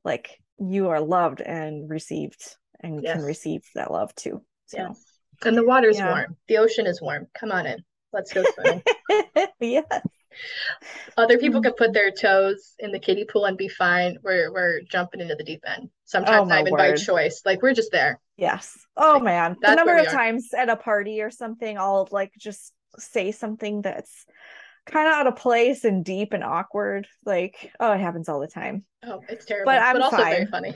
Like 0.04 0.38
you 0.58 0.88
are 0.88 1.00
loved 1.00 1.40
and 1.40 1.88
received 1.88 2.56
and 2.80 3.02
yes. 3.02 3.16
can 3.16 3.24
receive 3.24 3.62
that 3.74 3.90
love 3.90 4.14
too. 4.14 4.42
So. 4.66 4.78
Yes. 4.78 5.02
And 5.44 5.56
the 5.56 5.66
water's 5.66 5.98
yeah. 5.98 6.12
warm. 6.12 6.36
The 6.48 6.58
ocean 6.58 6.86
is 6.86 7.00
warm. 7.00 7.28
Come 7.34 7.50
on 7.50 7.66
in. 7.66 7.82
Let's 8.12 8.32
go 8.32 8.44
swimming. 8.54 8.82
yes. 9.60 9.84
Other 11.16 11.38
people 11.38 11.60
mm-hmm. 11.60 11.68
could 11.70 11.76
put 11.76 11.92
their 11.92 12.10
toes 12.10 12.74
in 12.78 12.92
the 12.92 12.98
kiddie 12.98 13.24
pool 13.24 13.44
and 13.44 13.56
be 13.56 13.68
fine. 13.68 14.18
We're 14.22 14.52
we're 14.52 14.80
jumping 14.82 15.20
into 15.20 15.34
the 15.34 15.44
deep 15.44 15.62
end. 15.66 15.90
Sometimes 16.04 16.42
oh, 16.42 16.44
not 16.44 16.60
even 16.60 16.72
word. 16.72 16.78
by 16.78 16.94
choice. 16.94 17.42
Like 17.44 17.62
we're 17.62 17.74
just 17.74 17.92
there. 17.92 18.20
Yes. 18.36 18.78
Oh 18.96 19.14
like, 19.14 19.22
man. 19.22 19.56
The 19.60 19.74
number 19.74 19.96
of 19.96 20.06
times 20.06 20.50
at 20.56 20.68
a 20.68 20.76
party 20.76 21.20
or 21.20 21.30
something, 21.30 21.78
I'll 21.78 22.08
like 22.10 22.32
just 22.38 22.72
say 22.98 23.32
something 23.32 23.82
that's 23.82 24.26
kind 24.86 25.06
of 25.08 25.14
out 25.14 25.26
of 25.26 25.36
place 25.36 25.84
and 25.84 26.04
deep 26.04 26.32
and 26.32 26.42
awkward. 26.42 27.06
Like, 27.24 27.72
oh, 27.78 27.92
it 27.92 28.00
happens 28.00 28.28
all 28.28 28.40
the 28.40 28.48
time. 28.48 28.84
Oh, 29.04 29.20
it's 29.28 29.44
terrible. 29.44 29.70
But, 29.70 29.80
I'm 29.80 29.94
but 29.94 30.02
also 30.02 30.16
fine. 30.16 30.32
very 30.32 30.46
funny. 30.46 30.74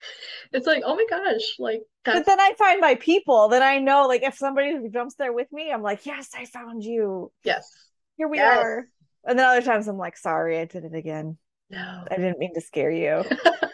it's 0.52 0.66
like, 0.66 0.82
oh 0.84 0.94
my 0.96 1.06
gosh, 1.08 1.56
like 1.58 1.82
that's... 2.04 2.18
But 2.18 2.26
then 2.26 2.40
I 2.40 2.52
find 2.58 2.80
my 2.80 2.94
people, 2.96 3.48
then 3.48 3.62
I 3.62 3.78
know 3.78 4.06
like 4.06 4.22
if 4.22 4.36
somebody 4.36 4.76
jumps 4.92 5.14
there 5.16 5.32
with 5.32 5.50
me, 5.52 5.72
I'm 5.72 5.82
like, 5.82 6.06
yes, 6.06 6.30
I 6.34 6.44
found 6.46 6.84
you. 6.84 7.32
Yes 7.44 7.87
here 8.18 8.28
we 8.28 8.36
yes. 8.36 8.58
are. 8.58 8.88
And 9.24 9.38
then 9.38 9.46
other 9.46 9.62
times 9.62 9.88
I'm 9.88 9.96
like, 9.96 10.16
sorry, 10.16 10.58
I 10.58 10.66
did 10.66 10.84
it 10.84 10.94
again. 10.94 11.38
No, 11.70 12.04
I 12.10 12.16
didn't 12.16 12.38
mean 12.38 12.54
to 12.54 12.60
scare 12.60 12.90
you. 12.90 13.24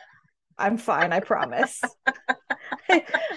I'm 0.58 0.78
fine. 0.78 1.12
I 1.12 1.20
promise. 1.20 1.80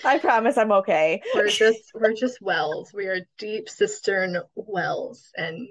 I 0.03 0.19
promise 0.19 0.57
I'm 0.57 0.71
okay. 0.71 1.21
We're 1.33 1.47
just 1.47 1.91
we're 1.95 2.13
just 2.13 2.41
wells. 2.41 2.91
We 2.93 3.07
are 3.07 3.19
deep 3.37 3.69
cistern 3.69 4.37
wells, 4.55 5.31
and 5.35 5.67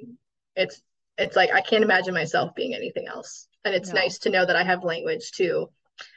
it's 0.57 0.83
it's 1.19 1.37
like 1.37 1.53
I 1.53 1.61
can't 1.61 1.85
imagine 1.85 2.15
myself 2.15 2.55
being 2.55 2.75
anything 2.75 3.07
else. 3.07 3.49
And 3.65 3.75
it's 3.75 3.93
no. 3.93 4.01
nice 4.01 4.19
to 4.21 4.31
know 4.31 4.45
that 4.45 4.57
I 4.57 4.65
have 4.65 4.85
language 4.85 5.33
to 5.33 5.69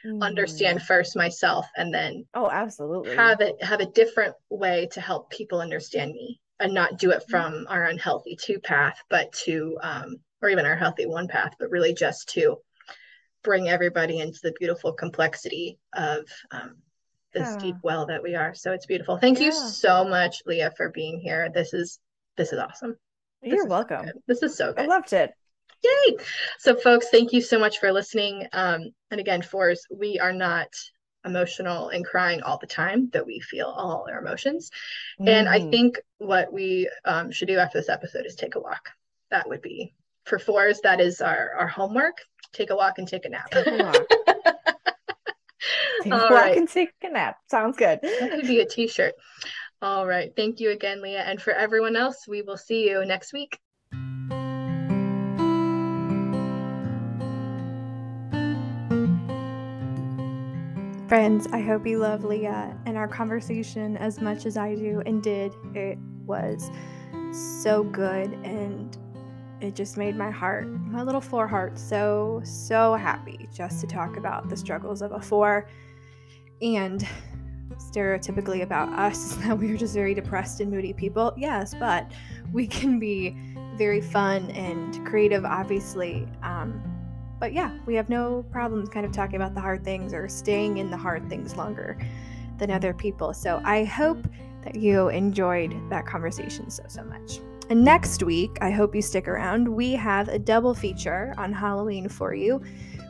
mm. 0.04 0.22
understand 0.22 0.82
first 0.82 1.16
myself, 1.16 1.66
and 1.76 1.92
then 1.92 2.24
oh, 2.34 2.50
absolutely 2.50 3.14
have 3.14 3.40
it 3.40 3.62
have 3.62 3.80
a 3.80 3.86
different 3.86 4.34
way 4.48 4.88
to 4.92 5.00
help 5.00 5.30
people 5.30 5.60
understand 5.60 6.12
me 6.12 6.40
and 6.60 6.74
not 6.74 6.98
do 6.98 7.10
it 7.10 7.22
mm-hmm. 7.22 7.30
from 7.30 7.66
our 7.68 7.84
unhealthy 7.84 8.36
two 8.36 8.60
path, 8.60 8.98
but 9.08 9.32
to, 9.44 9.78
um, 9.82 10.16
or 10.42 10.48
even 10.48 10.66
our 10.66 10.76
healthy 10.76 11.06
one 11.06 11.28
path, 11.28 11.54
but 11.58 11.70
really 11.70 11.94
just 11.94 12.28
to 12.30 12.56
bring 13.42 13.68
everybody 13.68 14.20
into 14.20 14.38
the 14.42 14.52
beautiful 14.58 14.92
complexity 14.92 15.78
of 15.94 16.24
um, 16.50 16.76
this 17.32 17.48
yeah. 17.48 17.58
deep 17.58 17.76
well 17.82 18.06
that 18.06 18.22
we 18.22 18.34
are. 18.34 18.54
So 18.54 18.72
it's 18.72 18.86
beautiful. 18.86 19.16
Thank 19.16 19.38
yeah. 19.38 19.46
you 19.46 19.52
so 19.52 20.04
much, 20.04 20.42
Leah, 20.46 20.72
for 20.76 20.90
being 20.90 21.20
here. 21.20 21.50
This 21.52 21.72
is 21.72 21.98
this 22.36 22.52
is 22.52 22.58
awesome. 22.58 22.96
You're 23.42 23.66
welcome. 23.66 24.06
So 24.06 24.12
this 24.26 24.42
is 24.42 24.56
so 24.56 24.72
good. 24.72 24.84
I 24.84 24.86
loved 24.86 25.12
it. 25.12 25.32
Yay! 25.82 26.16
So, 26.58 26.76
folks, 26.76 27.08
thank 27.10 27.32
you 27.32 27.40
so 27.40 27.58
much 27.58 27.78
for 27.78 27.90
listening. 27.90 28.46
Um, 28.52 28.90
and 29.10 29.18
again, 29.18 29.40
fours, 29.40 29.86
we 29.90 30.18
are 30.18 30.32
not 30.32 30.68
emotional 31.24 31.88
and 31.88 32.04
crying 32.04 32.42
all 32.42 32.58
the 32.58 32.66
time, 32.66 33.10
that 33.12 33.26
we 33.26 33.40
feel 33.40 33.66
all 33.66 34.06
our 34.08 34.18
emotions. 34.18 34.70
Mm. 35.20 35.28
And 35.28 35.48
I 35.48 35.60
mm. 35.60 35.70
think 35.70 35.98
what 36.18 36.52
we 36.52 36.88
um, 37.04 37.30
should 37.30 37.48
do 37.48 37.58
after 37.58 37.78
this 37.78 37.88
episode 37.88 38.26
is 38.26 38.34
take 38.34 38.54
a 38.54 38.60
walk. 38.60 38.90
That 39.30 39.48
would 39.48 39.62
be 39.62 39.94
for 40.24 40.38
fours, 40.38 40.80
that 40.82 41.00
is 41.00 41.20
our, 41.20 41.52
our 41.58 41.66
homework. 41.66 42.18
Take 42.52 42.70
a 42.70 42.76
walk 42.76 42.98
and 42.98 43.06
take 43.06 43.24
a 43.24 43.28
nap. 43.28 43.50
Take 43.50 43.66
a 43.66 43.76
walk. 43.76 43.94
take 46.02 46.12
a 46.12 46.16
walk 46.16 46.30
right. 46.30 46.56
and 46.56 46.68
take 46.68 46.92
a 47.02 47.10
nap. 47.10 47.38
Sounds 47.48 47.76
good. 47.76 48.00
That 48.02 48.30
could 48.32 48.46
be 48.46 48.60
a 48.60 48.66
t 48.66 48.88
shirt. 48.88 49.14
All 49.82 50.06
right. 50.06 50.32
Thank 50.34 50.60
you 50.60 50.70
again, 50.70 51.00
Leah. 51.00 51.22
And 51.22 51.40
for 51.40 51.52
everyone 51.52 51.96
else, 51.96 52.26
we 52.28 52.42
will 52.42 52.56
see 52.56 52.88
you 52.88 53.04
next 53.04 53.32
week. 53.32 53.58
Friends, 61.10 61.48
I 61.52 61.58
hope 61.58 61.88
you 61.88 61.98
love 61.98 62.22
Leah 62.22 62.78
and 62.86 62.96
our 62.96 63.08
conversation 63.08 63.96
as 63.96 64.20
much 64.20 64.46
as 64.46 64.56
I 64.56 64.76
do 64.76 65.02
and 65.06 65.20
did. 65.20 65.52
It 65.74 65.98
was 66.24 66.70
so 67.32 67.82
good 67.82 68.32
and 68.44 68.96
it 69.60 69.74
just 69.74 69.96
made 69.96 70.14
my 70.14 70.30
heart, 70.30 70.68
my 70.68 71.02
little 71.02 71.20
four 71.20 71.48
heart, 71.48 71.76
so, 71.80 72.40
so 72.44 72.94
happy 72.94 73.48
just 73.52 73.80
to 73.80 73.88
talk 73.88 74.18
about 74.18 74.48
the 74.48 74.56
struggles 74.56 75.02
of 75.02 75.10
a 75.10 75.20
four. 75.20 75.68
And 76.62 77.04
stereotypically 77.92 78.62
about 78.62 78.90
us 78.96 79.34
that 79.38 79.58
we 79.58 79.72
are 79.72 79.76
just 79.76 79.94
very 79.94 80.14
depressed 80.14 80.60
and 80.60 80.70
moody 80.70 80.92
people. 80.92 81.34
Yes, 81.36 81.74
but 81.74 82.08
we 82.52 82.68
can 82.68 83.00
be 83.00 83.36
very 83.74 84.00
fun 84.00 84.48
and 84.52 85.04
creative, 85.04 85.44
obviously. 85.44 86.28
Um, 86.44 86.80
but 87.40 87.54
yeah, 87.54 87.72
we 87.86 87.94
have 87.94 88.08
no 88.10 88.44
problems 88.52 88.90
kind 88.90 89.04
of 89.06 89.12
talking 89.12 89.36
about 89.36 89.54
the 89.54 89.60
hard 89.60 89.82
things 89.82 90.12
or 90.12 90.28
staying 90.28 90.76
in 90.76 90.90
the 90.90 90.96
hard 90.96 91.28
things 91.28 91.56
longer 91.56 91.98
than 92.58 92.70
other 92.70 92.92
people. 92.92 93.32
So 93.32 93.60
I 93.64 93.84
hope 93.84 94.24
that 94.62 94.76
you 94.76 95.08
enjoyed 95.08 95.74
that 95.88 96.06
conversation 96.06 96.70
so, 96.70 96.84
so 96.86 97.02
much. 97.02 97.40
And 97.70 97.82
next 97.82 98.22
week, 98.22 98.58
I 98.60 98.70
hope 98.70 98.94
you 98.94 99.00
stick 99.00 99.26
around. 99.26 99.66
We 99.66 99.92
have 99.92 100.28
a 100.28 100.38
double 100.38 100.74
feature 100.74 101.34
on 101.38 101.52
Halloween 101.52 102.08
for 102.08 102.34
you. 102.34 102.60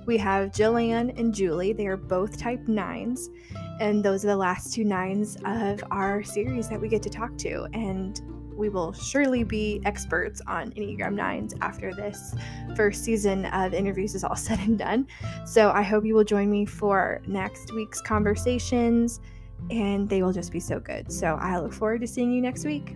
We 0.07 0.17
have 0.19 0.53
Jillian 0.53 1.19
and 1.19 1.35
Julie. 1.35 1.73
They 1.73 1.87
are 1.87 1.97
both 1.97 2.39
type 2.39 2.69
nines. 2.69 3.31
And 3.81 4.05
those 4.05 4.25
are 4.25 4.29
the 4.29 4.37
last 4.37 4.73
two 4.73 4.85
nines 4.85 5.39
of 5.45 5.83
our 5.91 6.23
series 6.23 6.69
that 6.69 6.81
we 6.81 6.89
get 6.89 7.03
to 7.03 7.11
talk 7.11 7.37
to. 7.39 7.67
And 7.73 8.21
we 8.61 8.69
will 8.69 8.93
surely 8.93 9.43
be 9.43 9.81
experts 9.85 10.41
on 10.47 10.71
Enneagram 10.73 11.15
9s 11.15 11.55
after 11.63 11.93
this 11.93 12.35
first 12.77 13.03
season 13.03 13.47
of 13.47 13.75
interviews 13.75 14.15
is 14.15 14.23
all 14.23 14.37
said 14.51 14.61
and 14.61 14.79
done. 14.79 15.09
So 15.45 15.71
I 15.71 15.83
hope 15.83 16.05
you 16.05 16.15
will 16.15 16.25
join 16.25 16.51
me 16.51 16.67
for 16.67 17.23
next 17.27 17.73
week's 17.73 18.01
conversations, 18.01 19.21
and 19.71 20.09
they 20.09 20.23
will 20.23 20.33
just 20.33 20.53
be 20.53 20.61
so 20.61 20.79
good. 20.79 21.11
So 21.11 21.37
I 21.41 21.59
look 21.59 21.73
forward 21.73 22.03
to 22.03 22.07
seeing 22.07 22.31
you 22.31 22.41
next 22.41 22.65
week. 22.65 22.95